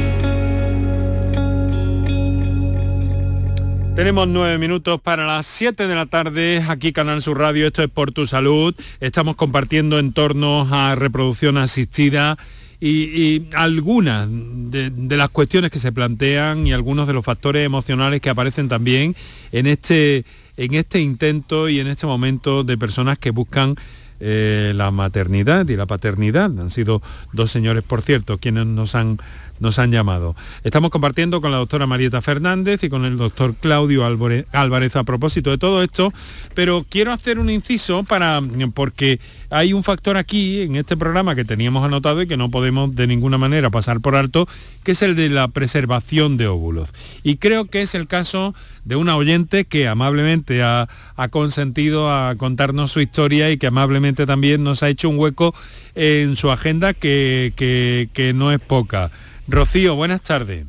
Tenemos 3.94 4.26
nueve 4.26 4.58
minutos 4.58 5.00
para 5.00 5.24
las 5.24 5.46
siete 5.46 5.86
de 5.86 5.94
la 5.94 6.06
tarde, 6.06 6.64
aquí 6.68 6.92
Canal 6.92 7.22
Sur 7.22 7.38
Radio, 7.38 7.68
esto 7.68 7.80
es 7.80 7.88
Por 7.88 8.10
Tu 8.10 8.26
Salud, 8.26 8.74
estamos 8.98 9.36
compartiendo 9.36 10.00
entornos 10.00 10.72
a 10.72 10.96
reproducción 10.96 11.56
asistida 11.58 12.36
y, 12.80 13.44
algunas 13.54 14.28
de, 14.28 15.16
las 15.16 15.30
cuestiones 15.30 15.70
que 15.70 15.78
se 15.78 15.92
plantean 15.92 16.66
y 16.66 16.72
algunos 16.72 17.06
de 17.06 17.12
los 17.12 17.24
factores 17.24 17.64
emocionales 17.64 18.20
que 18.20 18.30
aparecen 18.30 18.68
también 18.68 19.14
en 19.52 19.68
este, 19.68 20.24
en 20.56 20.74
este 20.74 21.00
intento 21.00 21.68
y 21.68 21.78
en 21.78 21.86
este 21.86 22.06
momento 22.06 22.64
de 22.64 22.76
personas 22.76 23.16
que 23.16 23.30
buscan 23.30 23.76
eh, 24.18 24.72
la 24.74 24.90
maternidad 24.90 25.68
y 25.68 25.76
la 25.76 25.86
paternidad. 25.86 26.46
Han 26.46 26.70
sido 26.70 27.00
dos 27.32 27.52
señores, 27.52 27.84
por 27.84 28.02
cierto, 28.02 28.38
quienes 28.38 28.66
nos 28.66 28.96
han 28.96 29.18
nos 29.60 29.78
han 29.78 29.92
llamado. 29.92 30.34
Estamos 30.62 30.90
compartiendo 30.90 31.40
con 31.40 31.50
la 31.50 31.58
doctora 31.58 31.86
Marieta 31.86 32.22
Fernández 32.22 32.82
y 32.84 32.88
con 32.88 33.04
el 33.04 33.16
doctor 33.16 33.54
Claudio 33.54 34.04
Álvarez 34.04 34.96
a 34.96 35.04
propósito 35.04 35.50
de 35.50 35.58
todo 35.58 35.82
esto, 35.82 36.12
pero 36.54 36.84
quiero 36.88 37.12
hacer 37.12 37.38
un 37.38 37.50
inciso 37.50 38.04
para, 38.04 38.40
porque 38.74 39.20
hay 39.50 39.72
un 39.72 39.84
factor 39.84 40.16
aquí 40.16 40.62
en 40.62 40.76
este 40.76 40.96
programa 40.96 41.34
que 41.34 41.44
teníamos 41.44 41.84
anotado 41.84 42.22
y 42.22 42.26
que 42.26 42.36
no 42.36 42.50
podemos 42.50 42.94
de 42.94 43.06
ninguna 43.06 43.38
manera 43.38 43.70
pasar 43.70 44.00
por 44.00 44.16
alto, 44.16 44.48
que 44.82 44.92
es 44.92 45.02
el 45.02 45.14
de 45.14 45.28
la 45.28 45.48
preservación 45.48 46.36
de 46.36 46.48
óvulos. 46.48 46.90
Y 47.22 47.36
creo 47.36 47.66
que 47.66 47.82
es 47.82 47.94
el 47.94 48.06
caso 48.06 48.54
de 48.84 48.96
una 48.96 49.16
oyente 49.16 49.64
que 49.64 49.88
amablemente 49.88 50.62
ha, 50.62 50.88
consentido 51.30 52.12
a 52.12 52.34
contarnos 52.36 52.92
su 52.92 53.00
historia 53.00 53.50
y 53.50 53.56
que 53.56 53.68
amablemente 53.68 54.26
también 54.26 54.62
nos 54.62 54.82
ha 54.82 54.88
hecho 54.88 55.08
un 55.08 55.18
hueco 55.18 55.54
en 55.94 56.36
su 56.36 56.50
agenda 56.50 56.92
que, 56.92 57.52
que 57.56 58.32
no 58.34 58.52
es 58.52 58.60
poca. 58.60 59.10
Rocío, 59.46 59.94
buenas 59.94 60.22
tardes. 60.22 60.66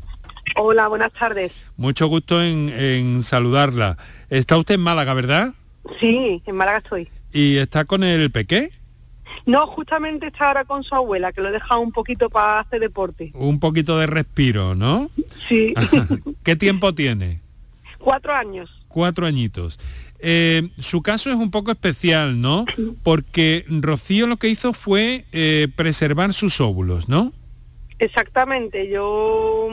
Hola, 0.57 0.87
buenas 0.87 1.11
tardes. 1.13 1.51
Mucho 1.77 2.07
gusto 2.07 2.41
en, 2.43 3.23
saludarla. 3.23 3.97
Está 4.29 4.57
usted 4.57 4.75
en 4.75 4.81
Málaga, 4.81 5.13
¿verdad? 5.13 5.53
Sí, 5.99 6.41
en 6.45 6.55
Málaga 6.55 6.79
estoy. 6.79 7.09
¿Y 7.33 7.57
está 7.57 7.85
con 7.85 8.03
el 8.03 8.31
pequé? 8.31 8.71
No, 9.45 9.67
justamente 9.67 10.27
está 10.27 10.47
ahora 10.47 10.65
con 10.65 10.83
su 10.83 10.95
abuela, 10.95 11.33
que 11.33 11.41
lo 11.41 11.49
he 11.49 11.51
dejado 11.51 11.81
un 11.81 11.91
poquito 11.91 12.29
para 12.29 12.59
hacer 12.59 12.79
deporte. 12.79 13.31
Un 13.33 13.59
poquito 13.59 13.97
de 13.97 14.07
respiro, 14.07 14.75
¿no? 14.75 15.09
Sí. 15.47 15.73
¿Qué 16.43 16.55
tiempo 16.55 16.93
tiene? 16.93 17.41
Cuatro 17.99 18.33
años. 18.33 18.69
Cuatro 18.87 19.25
añitos. 19.25 19.79
Eh, 20.19 20.69
su 20.79 21.01
caso 21.01 21.29
es 21.29 21.35
un 21.35 21.51
poco 21.51 21.71
especial, 21.71 22.39
¿no? 22.39 22.65
Porque 23.03 23.65
Rocío 23.67 24.27
lo 24.27 24.37
que 24.37 24.47
hizo 24.47 24.73
fue 24.73 25.25
eh, 25.31 25.67
preservar 25.75 26.33
sus 26.33 26.61
óvulos, 26.61 27.09
¿no? 27.09 27.33
Exactamente, 27.97 28.89
yo 28.89 29.69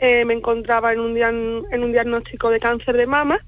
eh, 0.00 0.24
me 0.24 0.34
encontraba 0.34 0.92
en 0.92 1.00
un, 1.00 1.16
en 1.16 1.84
un 1.84 1.92
diagnóstico 1.92 2.50
de 2.50 2.58
cáncer 2.58 2.96
de 2.96 3.06
mama 3.06 3.38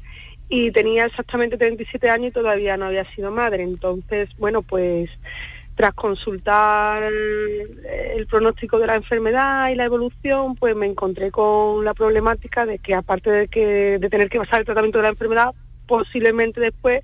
y 0.49 0.71
tenía 0.71 1.07
exactamente 1.07 1.57
37 1.57 2.09
años 2.09 2.29
y 2.29 2.33
todavía 2.33 2.77
no 2.77 2.87
había 2.87 3.05
sido 3.13 3.33
madre. 3.33 3.65
Entonces, 3.65 4.29
bueno, 4.39 4.63
pues 4.63 5.11
tras 5.75 5.93
consultar 5.93 7.03
el, 7.03 8.27
pronóstico 8.29 8.79
de 8.79 8.87
la 8.87 8.97
enfermedad 8.97 9.69
y 9.69 9.75
la 9.75 9.85
evolución, 9.85 10.57
pues 10.57 10.75
me 10.75 10.87
encontré 10.87 11.31
con 11.31 11.85
la 11.85 11.95
problemática 11.95 12.65
de 12.65 12.79
que 12.79 12.95
aparte 12.95 13.31
de 13.31 13.49
que 13.49 13.99
de 13.99 14.11
tener 14.11 14.29
que 14.29 14.39
pasar 14.39 14.61
el 14.61 14.65
tratamiento 14.65 14.99
de 14.99 15.03
la 15.03 15.11
enfermedad, 15.11 15.55
posiblemente 15.87 16.61
después 16.61 17.03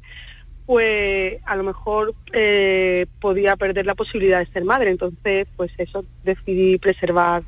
pues 0.73 1.37
a 1.45 1.55
lo 1.55 1.65
mejor 1.65 2.15
eh, 2.33 3.05
podía 3.21 3.57
perder 3.57 3.85
la 3.85 3.95
posibilidad 3.95 4.39
de 4.39 4.51
ser 4.51 4.65
madre. 4.65 4.89
Entonces, 4.89 5.47
pues 5.55 5.71
eso, 5.77 6.03
decidí 6.25 6.79
preservar 6.79 7.43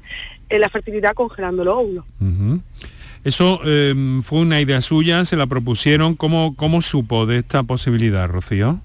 eh, 0.51 0.59
la 0.59 0.68
fertilidad 0.68 1.14
congelando 1.14 1.64
los 1.64 1.75
óvulos. 1.75 2.05
Eso 3.25 3.62
em, 3.64 4.22
fue 4.22 4.41
una 4.41 4.61
idea 4.61 4.83
suya, 4.83 5.25
se 5.25 5.37
la 5.37 5.47
propusieron. 5.47 6.16
¿Cómo, 6.16 6.55
¿Cómo 6.55 6.83
supo 6.83 7.25
de 7.25 7.39
esta 7.39 7.62
posibilidad, 7.62 8.29
Rocío? 8.29 8.81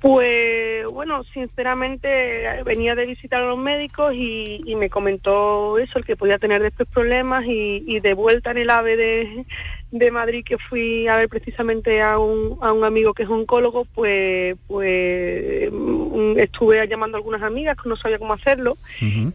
Pues 0.00 0.86
bueno, 0.92 1.24
sinceramente 1.32 2.62
venía 2.66 2.94
de 2.94 3.06
visitar 3.06 3.42
a 3.42 3.46
los 3.46 3.58
médicos 3.58 4.12
y, 4.14 4.74
me 4.76 4.90
comentó 4.90 5.78
eso, 5.78 5.98
el 5.98 6.04
que 6.04 6.16
podía 6.16 6.38
tener 6.38 6.60
después 6.62 6.86
problemas 6.92 7.44
y, 7.46 8.00
de 8.00 8.12
vuelta 8.12 8.50
en 8.50 8.58
el 8.58 8.68
AVE 8.68 8.96
de, 8.98 9.46
de, 9.90 10.10
Madrid 10.10 10.44
que 10.44 10.58
fui 10.58 11.06
a 11.08 11.16
ver 11.16 11.28
precisamente 11.28 12.02
a 12.02 12.18
un, 12.18 12.58
a 12.60 12.72
un 12.72 12.84
amigo 12.84 13.14
que 13.14 13.24
es 13.24 13.28
oncólogo, 13.28 13.84
pues, 13.84 14.56
pues 14.66 15.70
mm, 15.72 16.38
estuve 16.38 16.86
llamando 16.88 17.16
a 17.16 17.18
algunas 17.18 17.42
amigas 17.42 17.76
que 17.82 17.88
no 17.88 17.96
sabía 17.96 18.18
cómo 18.18 18.32
hacerlo 18.32 18.76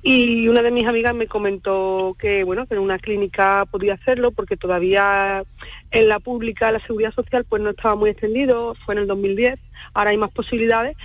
y 0.01 0.47
una 0.47 0.61
de 0.61 0.71
mis 0.71 0.87
amigas 0.87 1.13
me 1.15 1.27
comentó 1.27 2.15
que 2.19 2.43
bueno, 2.43 2.65
que 2.67 2.75
en 2.75 2.81
una 2.81 2.99
clínica 2.99 3.65
podía 3.69 3.93
hacerlo 3.95 4.31
porque 4.31 4.57
todavía 4.57 5.43
en 5.91 6.09
la 6.09 6.19
pública 6.19 6.71
la 6.71 6.79
seguridad 6.79 7.13
social 7.13 7.45
pues 7.45 7.61
no 7.61 7.71
estaba 7.71 7.95
muy 7.95 8.09
extendido, 8.09 8.75
fue 8.85 8.95
en 8.95 9.01
el 9.01 9.07
2010 9.07 9.59
ahora 9.93 10.11
hay 10.11 10.17
más 10.17 10.31
posibilidades, 10.31 10.95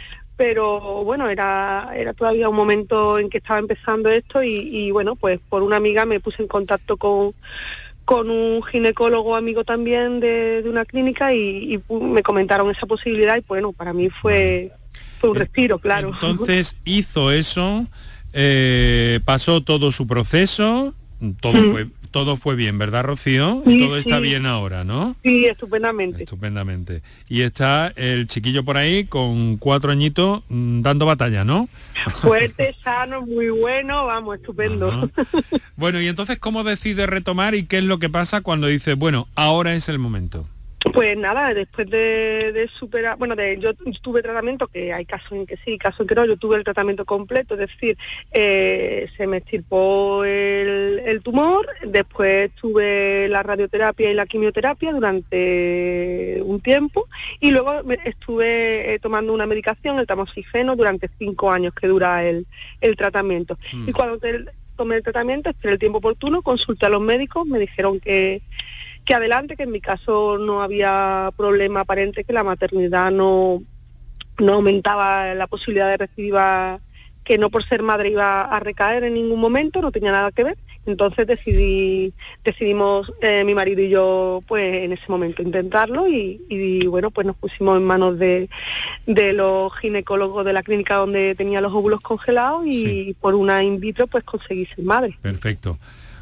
pero 0.41 1.05
bueno, 1.05 1.29
era, 1.29 1.91
era 1.95 2.15
todavía 2.15 2.49
un 2.49 2.57
momento 2.57 3.19
en 3.19 3.29
que 3.29 3.37
estaba 3.37 3.61
empezando 3.61 4.09
esto 4.09 4.43
y, 4.43 4.91
bueno, 4.91 5.15
pues 5.15 5.39
por 5.51 5.63
una 5.63 5.77
amiga 5.77 6.07
me 6.07 6.19
puse 6.19 6.41
en 6.41 6.49
contacto 6.49 6.97
con, 6.97 7.35
con 8.05 8.31
un 8.31 8.63
ginecólogo 8.63 9.37
amigo 9.37 9.65
también 9.65 10.21
de, 10.21 10.63
una 10.67 10.85
clínica 10.85 11.35
y, 11.35 11.81
me 11.89 12.23
comentaron 12.23 12.71
esa 12.71 12.87
posibilidad 12.87 13.37
y 13.37 13.45
bueno, 13.47 13.73
para 13.73 13.93
mí 13.93 14.09
fue, 14.11 14.73
fue 15.21 15.31
un 15.31 15.37
respiro, 15.37 15.79
claro. 15.79 16.09
Entonces 16.09 16.77
hizo 16.85 17.31
eso, 17.31 17.87
eh, 18.33 19.21
pasó 19.25 19.63
todo 19.63 19.91
su 19.91 20.07
proceso, 20.07 20.95
todo 21.41 21.53
mm. 21.55 21.71
fue 21.73 21.87
todo 22.11 22.37
fue 22.37 22.57
bien, 22.57 22.79
¿verdad, 22.79 23.05
Rocío? 23.05 23.63
todo 23.65 23.97
está 23.97 24.19
bien 24.19 24.47
ahora, 24.47 24.85
¿no? 24.85 25.17
Sí, 25.23 25.47
estupendamente. 25.47 26.25
Estupendamente. 26.25 27.03
Y 27.29 27.43
está 27.43 27.93
el 27.97 28.27
chiquillo 28.27 28.65
por 28.65 28.77
ahí 28.77 29.05
con 29.05 29.57
cuatro 29.57 29.91
añitos 29.93 30.43
mm, 30.49 30.83
dando 30.83 31.07
batalla, 31.07 31.45
¿no? 31.45 31.69
Fuerte, 32.21 32.75
sano, 32.83 33.25
muy 33.27 33.51
bueno, 33.51 34.07
vamos, 34.07 34.37
estupendo. 34.37 35.11
Bueno, 35.77 36.01
y 36.01 36.09
entonces, 36.09 36.39
¿cómo 36.39 36.63
decide 36.63 37.07
retomar 37.07 37.55
y 37.55 37.65
qué 37.65 37.79
es 37.79 37.85
lo 37.85 37.99
que 37.99 38.11
pasa 38.11 38.43
cuando 38.43 38.67
dice, 38.67 38.95
bueno, 38.95 39.29
ahora 39.35 39.75
es 39.75 39.89
el 39.89 39.99
momento? 39.99 40.47
Pues 40.95 41.15
nada, 41.17 41.53
después 41.53 41.91
de, 41.91 42.69
superar, 42.73 43.19
bueno, 43.19 43.37
de, 43.37 43.59
yo 43.59 43.75
tuve 43.75 44.23
tratamiento, 44.23 44.67
que 44.67 44.95
hay 44.95 45.05
casos 45.05 45.33
en 45.33 45.45
que 45.45 45.59
sí, 45.63 45.77
casos 45.77 46.01
en 46.01 46.07
que 46.07 46.15
no, 46.15 46.25
yo 46.25 46.39
tuve 46.39 46.57
el 46.57 46.65
tratamiento 46.65 47.05
completo, 47.05 47.55
es 47.55 47.61
decir, 47.61 47.99
eh, 48.33 49.07
se 49.15 49.27
me 49.27 49.39
estirpó 49.39 50.25
el, 50.25 51.21
tumor, 51.23 51.67
después 51.87 52.51
tuve 52.55 53.29
la 53.29 53.43
radioterapia 53.43 54.11
y 54.11 54.15
la 54.15 54.25
quimioterapia 54.25 54.93
durante 54.93 56.41
un 56.43 56.61
tiempo 56.61 57.09
y 57.41 57.51
luego 57.51 57.83
estuve 58.05 58.95
eh, 58.95 58.99
tomando 58.99 59.35
una 59.35 59.47
medicación, 59.47 59.99
el 59.99 60.07
tamoxifeno, 60.07 60.77
durante 60.77 61.11
cinco 61.19 61.53
años 61.53 61.75
que 61.75 61.89
dura 61.89 62.25
el, 62.25 62.47
tratamiento. 62.97 63.59
Mm. 63.75 63.89
Y 63.91 63.93
cuando 63.93 64.19
tomé 64.77 64.97
el 64.97 65.03
tratamiento, 65.03 65.51
esperé 65.51 65.75
el 65.75 65.79
tiempo 65.79 65.99
oportuno, 65.99 66.41
consulté 66.41 66.87
a 66.87 66.89
los 66.89 67.03
médicos, 67.03 67.47
me 67.47 67.59
dijeron 67.59 68.01
que 68.01 68.41
que 69.05 69.15
adelante, 69.15 69.57
que 69.57 69.65
en 69.65 69.73
mi 69.73 69.81
caso 69.81 70.39
no 70.39 70.63
había 70.63 71.31
problema 71.37 71.81
aparente, 71.81 72.25
que 72.25 72.33
la 72.33 72.45
maternidad 72.45 73.11
no, 73.11 73.63
no 74.39 74.55
aumentaba 74.55 75.35
la 75.35 75.47
posibilidad 75.47 75.89
de 75.89 75.97
recibir, 75.97 76.35
que 77.25 77.39
no 77.39 77.51
por 77.51 77.65
ser 77.65 77.83
madre 77.83 78.11
iba 78.11 78.43
a 78.43 78.61
recaer 78.61 79.05
en 79.05 79.15
ningún 79.15 79.41
momento, 79.41 79.81
no 79.83 79.93
tenía 79.93 80.13
nada 80.13 80.33
que 80.33 80.45
ver. 80.45 80.59
Entonces 80.87 81.27
decidí, 81.27 82.15
decidimos 82.43 83.13
eh, 83.21 83.45
mi 83.45 83.55
marido 83.55 83.83
y 83.83 83.91
yo 83.91 84.43
pues 84.49 84.77
en 84.77 84.93
ese 84.93 85.05
momento 85.09 85.43
intentarlo 85.43 86.09
y, 86.09 86.87
bueno 86.87 87.11
pues 87.11 87.27
nos 87.27 87.37
pusimos 87.37 87.77
en 87.77 87.85
manos 87.85 88.19
de, 88.19 88.49
de, 89.07 89.33
los 89.35 89.77
ginecólogos 89.77 90.45
de 90.45 90.55
la 90.55 90.63
clínica 90.63 90.97
donde 90.97 91.35
tenía 91.35 91.61
los 91.61 91.73
óvulos 91.73 92.01
congelados 92.01 92.63
y 92.67 93.15
por 93.21 93.35
una 93.35 93.63
in 93.63 93.79
vitro 93.79 94.07
pues 94.07 94.25
conseguí 94.25 94.67
ser 94.67 94.85
madre. 94.85 95.19
Perfecto. 95.21 95.79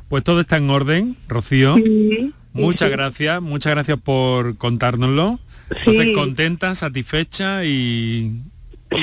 Pues 0.09 0.25
todo 0.25 0.41
está 0.41 0.57
en 0.57 0.71
orden, 0.71 1.17
Rocío. 1.29 1.77
Sí. 1.77 2.35
Muchas 2.59 2.91
gracias, 2.91 3.43
muchas 3.43 3.73
gracias 3.73 3.99
por 3.99 4.57
contárnoslo. 4.57 5.39
Sí. 5.85 6.13
contenta, 6.15 6.75
satisfecha 6.75 7.65
y... 7.65 8.41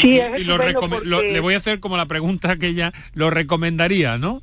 Sí, 0.01 0.19
le 0.39 1.39
voy 1.39 1.53
a 1.53 1.57
hacer 1.57 1.79
como 1.79 1.95
la 1.95 2.07
pregunta 2.07 2.57
que 2.57 2.67
ella 2.67 2.91
lo 3.13 3.29
recomendaría, 3.29 4.17
¿no? 4.17 4.41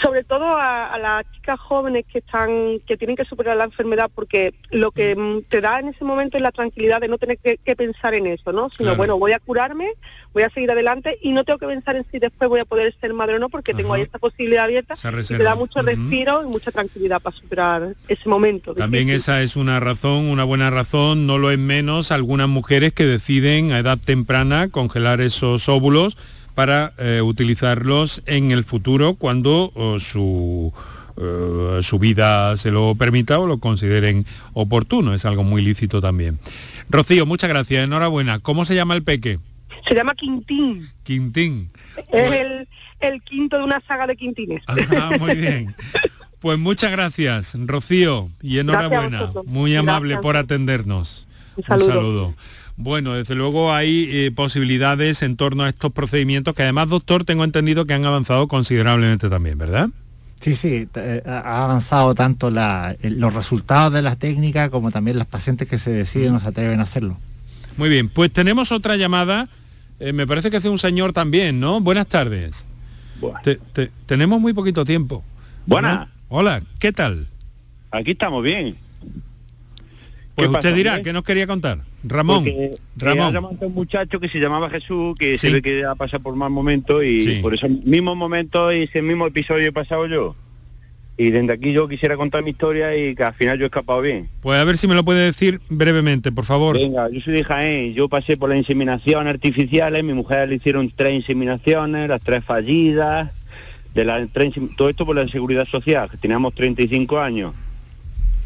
Sobre 0.00 0.24
todo 0.24 0.56
a, 0.56 0.96
las 0.98 1.24
chicas 1.32 1.58
jóvenes 1.60 2.04
que 2.10 2.18
están 2.18 2.50
que 2.86 2.96
tienen 2.96 3.16
que 3.16 3.24
superar 3.24 3.56
la 3.56 3.64
enfermedad 3.64 4.10
porque 4.14 4.54
lo 4.70 4.90
que 4.90 5.14
mm, 5.14 5.42
te 5.48 5.60
da 5.60 5.80
en 5.80 5.88
ese 5.88 6.04
momento 6.04 6.36
es 6.36 6.42
la 6.42 6.52
tranquilidad 6.52 7.00
de 7.00 7.08
no 7.08 7.18
tener 7.18 7.38
que, 7.38 7.58
pensar 7.76 8.14
en 8.14 8.26
eso 8.26 8.52
no 8.52 8.70
sino 8.76 8.96
bueno 8.96 9.18
voy 9.18 9.32
a 9.32 9.38
curarme 9.38 9.92
voy 10.32 10.42
a 10.42 10.50
seguir 10.50 10.70
adelante 10.70 11.18
y 11.20 11.32
no 11.32 11.44
tengo 11.44 11.58
que 11.58 11.66
pensar 11.66 11.96
en 11.96 12.06
si 12.10 12.18
después 12.18 12.48
voy 12.48 12.60
a 12.60 12.64
poder 12.64 12.94
ser 13.00 13.12
madre 13.12 13.36
o 13.36 13.38
no 13.38 13.48
porque 13.48 13.74
tengo 13.74 13.94
ahí 13.94 14.02
esta 14.02 14.18
posibilidad 14.18 14.64
abierta 14.64 14.94
y 14.94 15.26
te 15.26 15.42
da 15.42 15.54
mucho 15.54 15.82
respiro 15.82 16.42
y 16.42 16.46
mucha 16.46 16.70
tranquilidad 16.70 17.20
para 17.20 17.36
superar 17.36 17.94
ese 18.08 18.28
momento 18.28 18.74
también 18.74 19.10
esa 19.10 19.42
es 19.42 19.56
una 19.56 19.78
razón 19.80 20.28
una 20.28 20.44
buena 20.44 20.70
razón 20.70 21.26
no 21.26 21.38
lo 21.38 21.50
es 21.50 21.58
menos 21.58 22.12
algunas 22.12 22.48
mujeres 22.48 22.92
que 22.92 23.04
deciden 23.04 23.72
a 23.72 23.78
edad 23.78 23.98
temprana 23.98 24.68
congelar 24.68 25.20
esos 25.20 25.68
óvulos 25.68 26.16
para 26.56 26.94
eh, 26.96 27.20
utilizarlos 27.20 28.22
en 28.24 28.50
el 28.50 28.64
futuro 28.64 29.14
cuando 29.14 29.70
su, 29.98 30.72
eh, 31.18 31.80
su 31.82 31.98
vida 31.98 32.56
se 32.56 32.70
lo 32.70 32.94
permita 32.94 33.38
o 33.38 33.46
lo 33.46 33.58
consideren 33.58 34.24
oportuno. 34.54 35.12
Es 35.12 35.26
algo 35.26 35.44
muy 35.44 35.62
lícito 35.62 36.00
también. 36.00 36.38
Rocío, 36.88 37.26
muchas 37.26 37.50
gracias, 37.50 37.84
enhorabuena. 37.84 38.38
¿Cómo 38.38 38.64
se 38.64 38.74
llama 38.74 38.94
el 38.94 39.02
peque? 39.02 39.38
Se 39.86 39.94
llama 39.94 40.14
Quintín. 40.14 40.88
Quintín. 41.02 41.68
Es 42.10 42.66
el, 43.00 43.22
quinto 43.22 43.58
de 43.58 43.64
una 43.64 43.82
saga 43.86 44.06
de 44.06 44.16
Quintines. 44.16 44.62
Ah, 44.66 45.10
muy 45.20 45.36
bien. 45.36 45.74
Pues 46.40 46.58
muchas 46.58 46.90
gracias, 46.90 47.54
Rocío, 47.66 48.30
y 48.40 48.60
enhorabuena. 48.60 49.30
Muy 49.44 49.76
amable 49.76 50.16
por 50.16 50.38
atendernos. 50.38 51.26
Un 51.56 51.64
saludo. 51.64 52.34
Bueno, 52.76 53.14
desde 53.14 53.34
luego 53.34 53.72
hay 53.72 54.08
eh, 54.10 54.32
posibilidades 54.32 55.22
en 55.22 55.36
torno 55.36 55.62
a 55.62 55.70
estos 55.70 55.92
procedimientos 55.92 56.54
que 56.54 56.62
además, 56.62 56.88
doctor, 56.88 57.24
tengo 57.24 57.42
entendido 57.44 57.86
que 57.86 57.94
han 57.94 58.04
avanzado 58.04 58.48
considerablemente 58.48 59.30
también, 59.30 59.56
¿verdad? 59.56 59.88
Sí, 60.40 60.54
sí, 60.54 60.86
eh, 60.94 61.22
ha 61.24 61.64
avanzado 61.64 62.14
tanto 62.14 62.50
los 62.50 63.34
resultados 63.34 63.92
de 63.94 64.02
la 64.02 64.16
técnica 64.16 64.68
como 64.68 64.90
también 64.90 65.16
las 65.16 65.26
pacientes 65.26 65.66
que 65.66 65.78
se 65.78 65.90
deciden 65.90 66.34
o 66.34 66.40
se 66.40 66.48
atreven 66.48 66.80
a 66.80 66.82
hacerlo. 66.82 67.16
Muy 67.78 67.88
bien, 67.88 68.10
pues 68.10 68.30
tenemos 68.30 68.70
otra 68.70 68.96
llamada, 68.96 69.48
eh, 69.98 70.12
me 70.12 70.26
parece 70.26 70.50
que 70.50 70.58
hace 70.58 70.68
un 70.68 70.78
señor 70.78 71.14
también, 71.14 71.58
¿no? 71.58 71.80
Buenas 71.80 72.08
tardes. 72.08 72.66
tenemos 74.04 74.40
muy 74.40 74.52
poquito 74.52 74.84
tiempo. 74.84 75.24
Buenas. 75.64 76.08
Hola, 76.28 76.62
¿qué 76.78 76.92
tal? 76.92 77.26
Aquí 77.90 78.10
estamos 78.10 78.42
bien. 78.42 78.76
Pues 80.34 80.50
usted 80.50 80.74
dirá, 80.74 81.02
¿qué 81.02 81.14
nos 81.14 81.24
quería 81.24 81.46
contar? 81.46 81.78
Ramón. 82.08 82.44
Ramón. 82.96 83.58
un 83.60 83.74
muchacho 83.74 84.20
que 84.20 84.28
se 84.28 84.38
llamaba 84.38 84.70
Jesús, 84.70 85.16
que 85.18 85.36
se 85.38 85.50
ve 85.50 85.62
que 85.62 85.84
ha 85.84 85.94
pasado 85.94 86.22
por 86.22 86.36
mal 86.36 86.50
momento 86.50 87.02
y 87.02 87.40
por 87.42 87.54
esos 87.54 87.70
mismos 87.70 88.16
momentos 88.16 88.74
y 88.74 88.82
ese 88.82 89.02
mismo 89.02 89.26
episodio 89.26 89.68
he 89.68 89.72
pasado 89.72 90.06
yo. 90.06 90.36
Y 91.18 91.30
desde 91.30 91.52
aquí 91.52 91.72
yo 91.72 91.88
quisiera 91.88 92.16
contar 92.16 92.42
mi 92.44 92.50
historia 92.50 92.94
y 92.94 93.14
que 93.14 93.24
al 93.24 93.32
final 93.32 93.58
yo 93.58 93.64
he 93.64 93.66
escapado 93.66 94.02
bien. 94.02 94.28
Pues 94.42 94.60
a 94.60 94.64
ver 94.64 94.76
si 94.76 94.86
me 94.86 94.94
lo 94.94 95.02
puede 95.02 95.24
decir 95.24 95.60
brevemente, 95.70 96.30
por 96.30 96.44
favor. 96.44 96.76
Venga, 96.76 97.08
yo 97.10 97.20
soy 97.20 97.32
de 97.32 97.44
Jaén, 97.44 97.94
yo 97.94 98.08
pasé 98.08 98.36
por 98.36 98.50
las 98.50 98.58
inseminaciones 98.58 99.32
artificiales, 99.32 100.04
mi 100.04 100.12
mujer 100.12 100.48
le 100.48 100.56
hicieron 100.56 100.92
tres 100.94 101.14
inseminaciones, 101.14 102.08
las 102.08 102.20
tres 102.20 102.44
fallidas, 102.44 103.32
de 103.94 104.04
la, 104.04 104.26
todo 104.76 104.90
esto 104.90 105.06
por 105.06 105.16
la 105.16 105.26
seguridad 105.26 105.66
social, 105.66 106.10
que 106.10 106.18
teníamos 106.18 106.54
35 106.54 107.18
años 107.18 107.54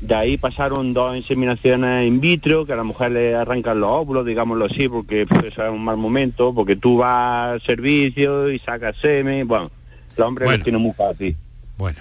de 0.01 0.15
ahí 0.15 0.37
pasaron 0.39 0.95
dos 0.95 1.17
inseminaciones 1.17 2.07
in 2.07 2.21
vitro, 2.21 2.65
que 2.65 2.73
a 2.73 2.77
la 2.77 2.85
mujer 2.85 3.13
le 3.13 3.35
arrancan 3.35 3.81
los 3.81 3.91
óvulos, 3.91 4.25
digámoslo 4.25 4.65
así, 4.65 4.89
porque 4.89 5.27
pues, 5.27 5.45
eso 5.45 5.65
es 5.65 5.71
un 5.71 5.85
mal 5.85 5.99
momento, 5.99 6.55
porque 6.55 6.77
tú 6.77 6.99
vas 6.99 7.53
al 7.53 7.63
servicio 7.63 8.51
y 8.51 8.59
sacas 8.61 8.97
semen, 8.97 9.47
bueno, 9.47 9.71
el 10.17 10.23
hombre 10.23 10.47
lo 10.47 10.63
tiene 10.63 10.79
muy 10.79 10.93
fácil. 10.93 11.37
Bueno. 11.77 11.99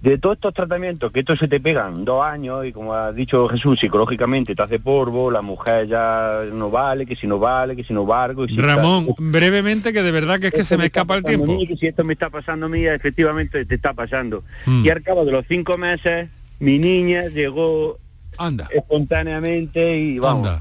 de 0.00 0.18
todos 0.18 0.36
estos 0.36 0.52
tratamientos, 0.52 1.12
que 1.12 1.20
estos 1.20 1.38
se 1.38 1.48
te 1.48 1.60
pegan 1.60 2.04
dos 2.04 2.22
años 2.22 2.66
y 2.66 2.72
como 2.72 2.92
ha 2.92 3.10
dicho 3.12 3.48
Jesús, 3.48 3.80
psicológicamente 3.80 4.54
te 4.54 4.62
hace 4.62 4.78
polvo, 4.78 5.30
la 5.30 5.40
mujer 5.40 5.88
ya 5.88 6.42
no 6.52 6.70
vale, 6.70 7.06
que 7.06 7.16
si 7.16 7.26
no 7.26 7.38
vale, 7.38 7.74
que 7.74 7.84
si 7.84 7.94
no 7.94 8.04
valgo. 8.04 8.44
Y 8.46 8.56
Ramón, 8.58 9.14
brevemente, 9.16 9.94
que 9.94 10.02
de 10.02 10.10
verdad 10.10 10.40
que 10.40 10.48
es 10.48 10.54
que 10.54 10.64
se 10.64 10.76
me 10.76 10.86
escapa 10.86 11.16
el 11.16 11.24
tiempo. 11.24 11.56
que 11.66 11.76
si 11.76 11.86
esto 11.86 12.04
me 12.04 12.12
está 12.12 12.28
pasando 12.28 12.66
a 12.66 12.68
mí, 12.68 12.84
efectivamente 12.84 13.64
te 13.64 13.74
está 13.74 13.94
pasando. 13.94 14.42
Mm. 14.66 14.84
Y 14.84 14.90
al 14.90 15.02
cabo 15.02 15.24
de 15.24 15.32
los 15.32 15.46
cinco 15.48 15.78
meses, 15.78 16.28
mi 16.58 16.78
niña 16.78 17.26
llegó 17.26 17.98
Anda. 18.38 18.68
espontáneamente 18.72 19.98
y 19.98 20.18
vamos. 20.18 20.60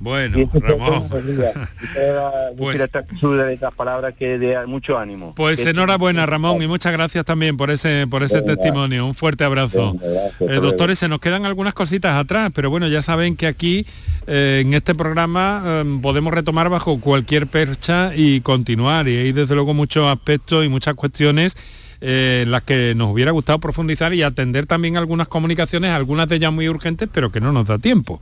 Bueno, 0.00 0.48
Ramón. 0.54 1.08
pues, 2.56 2.80
estas 2.80 3.74
palabras 3.74 4.14
que 4.16 4.38
de 4.38 4.64
mucho 4.66 4.96
ánimo. 4.96 5.34
Pues 5.34 5.66
enhorabuena, 5.66 6.24
Ramón, 6.24 6.62
y 6.62 6.68
muchas 6.68 6.92
gracias 6.92 7.24
también 7.24 7.56
por 7.56 7.70
ese 7.70 8.06
por 8.06 8.22
ese 8.22 8.40
testimonio. 8.42 9.06
Un 9.06 9.14
fuerte 9.14 9.42
abrazo. 9.42 9.96
Eh, 10.38 10.60
doctores, 10.62 11.00
se 11.00 11.08
nos 11.08 11.18
quedan 11.18 11.46
algunas 11.46 11.74
cositas 11.74 12.16
atrás, 12.16 12.52
pero 12.54 12.70
bueno, 12.70 12.86
ya 12.86 13.02
saben 13.02 13.36
que 13.36 13.48
aquí 13.48 13.86
eh, 14.28 14.62
en 14.64 14.72
este 14.72 14.94
programa 14.94 15.80
em, 15.80 16.00
podemos 16.00 16.32
retomar 16.32 16.68
bajo 16.68 17.00
cualquier 17.00 17.48
percha 17.48 18.12
y 18.14 18.40
continuar. 18.42 19.08
Y 19.08 19.16
hay 19.16 19.32
desde 19.32 19.56
luego 19.56 19.74
muchos 19.74 20.06
aspectos 20.08 20.64
y 20.64 20.68
muchas 20.68 20.94
cuestiones 20.94 21.56
eh, 22.00 22.42
en 22.44 22.50
las 22.50 22.62
que 22.62 22.94
nos 22.94 23.12
hubiera 23.12 23.30
gustado 23.32 23.58
profundizar 23.58 24.14
y 24.14 24.22
atender 24.22 24.66
también 24.66 24.96
algunas 24.96 25.28
comunicaciones, 25.28 25.90
algunas 25.90 26.28
de 26.28 26.36
ellas 26.36 26.52
muy 26.52 26.68
urgentes, 26.68 27.08
pero 27.12 27.30
que 27.32 27.40
no 27.40 27.52
nos 27.52 27.66
da 27.66 27.78
tiempo. 27.78 28.20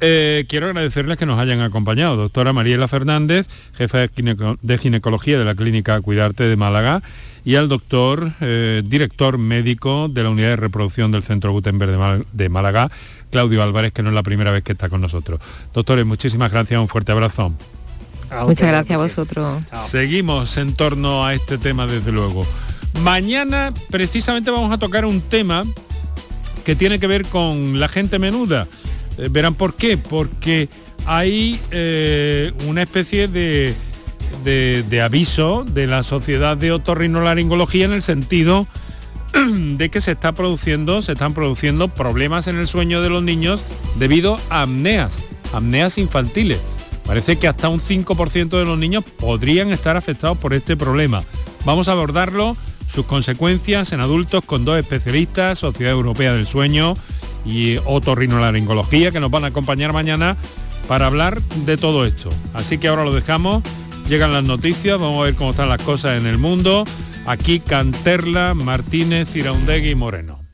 Eh, 0.00 0.44
quiero 0.48 0.66
agradecerles 0.66 1.16
que 1.16 1.26
nos 1.26 1.38
hayan 1.38 1.60
acompañado. 1.60 2.16
Doctora 2.16 2.52
Mariela 2.52 2.86
Fernández, 2.86 3.48
jefa 3.76 3.98
de, 3.98 4.78
ginecología 4.78 5.38
de 5.38 5.44
la 5.44 5.54
Clínica 5.54 6.00
Cuidarte 6.00 6.44
de 6.44 6.56
Málaga, 6.56 7.02
y 7.44 7.54
al 7.54 7.68
doctor, 7.68 8.32
eh, 8.40 8.82
director 8.84 9.38
médico 9.38 10.08
de 10.08 10.24
la 10.24 10.30
Unidad 10.30 10.48
de 10.48 10.56
Reproducción 10.56 11.12
del 11.12 11.22
Centro 11.22 11.52
Gutenberg 11.52 12.26
de, 12.32 12.48
Málaga, 12.48 12.90
Claudio 13.30 13.62
Álvarez, 13.62 13.92
que 13.92 14.02
no 14.02 14.10
es 14.10 14.14
la 14.14 14.22
primera 14.22 14.50
vez 14.50 14.64
que 14.64 14.72
está 14.72 14.88
con 14.88 15.00
nosotros. 15.00 15.40
Doctores, 15.72 16.04
muchísimas 16.04 16.50
gracias, 16.50 16.80
un 16.80 16.88
fuerte 16.88 17.12
abrazo. 17.12 17.54
Muchas 18.42 18.68
gracias 18.68 18.96
a 18.96 18.98
vosotros. 18.98 19.62
Seguimos 19.86 20.56
en 20.56 20.74
torno 20.74 21.24
a 21.24 21.34
este 21.34 21.58
tema, 21.58 21.86
desde 21.86 22.10
luego. 22.10 22.44
Mañana 23.02 23.72
precisamente 23.90 24.50
vamos 24.50 24.72
a 24.72 24.78
tocar 24.78 25.04
un 25.04 25.20
tema 25.20 25.62
que 26.64 26.74
tiene 26.74 26.98
que 26.98 27.06
ver 27.06 27.24
con 27.26 27.78
la 27.78 27.88
gente 27.88 28.18
menuda. 28.18 28.66
Eh, 29.18 29.28
verán 29.30 29.54
por 29.54 29.74
qué, 29.74 29.96
porque 29.96 30.68
hay 31.06 31.60
eh, 31.70 32.52
una 32.66 32.82
especie 32.82 33.28
de, 33.28 33.74
de, 34.44 35.02
aviso 35.02 35.64
de 35.64 35.86
la 35.86 36.02
sociedad 36.02 36.56
de 36.56 36.72
otorrinolaringología 36.72 37.84
en 37.84 37.92
el 37.92 38.02
sentido 38.02 38.66
de 39.76 39.88
que 39.90 40.00
se 40.00 40.12
está 40.12 40.32
produciendo, 40.32 41.02
se 41.02 41.12
están 41.12 41.34
produciendo 41.34 41.88
problemas 41.88 42.48
en 42.48 42.56
el 42.56 42.66
sueño 42.66 43.02
de 43.02 43.10
los 43.10 43.22
niños 43.22 43.62
debido 43.98 44.38
a 44.50 44.62
apneas, 44.62 45.22
apneas 45.52 45.98
infantiles. 45.98 46.58
Parece 47.04 47.36
que 47.38 47.46
hasta 47.46 47.68
un 47.68 47.78
5% 47.78 48.48
de 48.48 48.64
los 48.64 48.78
niños 48.78 49.04
podrían 49.04 49.70
estar 49.70 49.96
afectados 49.96 50.38
por 50.38 50.54
este 50.54 50.76
problema. 50.76 51.22
Vamos 51.64 51.86
a 51.88 51.92
abordarlo, 51.92 52.56
sus 52.86 53.06
consecuencias 53.06 53.92
en 53.92 54.00
adultos 54.00 54.42
con 54.44 54.64
dos 54.64 54.78
especialistas, 54.78 55.58
Sociedad 55.58 55.92
Europea 55.92 56.32
del 56.32 56.46
Sueño 56.46 56.94
y 57.44 57.76
otorrinolaringología, 57.84 59.10
que 59.10 59.20
nos 59.20 59.30
van 59.30 59.44
a 59.44 59.48
acompañar 59.48 59.92
mañana 59.92 60.36
para 60.88 61.06
hablar 61.06 61.40
de 61.42 61.76
todo 61.76 62.04
esto. 62.04 62.30
Así 62.54 62.78
que 62.78 62.88
ahora 62.88 63.04
lo 63.04 63.14
dejamos, 63.14 63.62
llegan 64.08 64.32
las 64.32 64.44
noticias, 64.44 65.00
vamos 65.00 65.20
a 65.20 65.24
ver 65.24 65.34
cómo 65.34 65.50
están 65.50 65.68
las 65.68 65.82
cosas 65.82 66.20
en 66.20 66.26
el 66.26 66.38
mundo. 66.38 66.84
Aquí 67.26 67.60
Canterla, 67.60 68.54
Martínez, 68.54 69.34
Iraundegui 69.34 69.90
y 69.90 69.94
Moreno. 69.94 70.45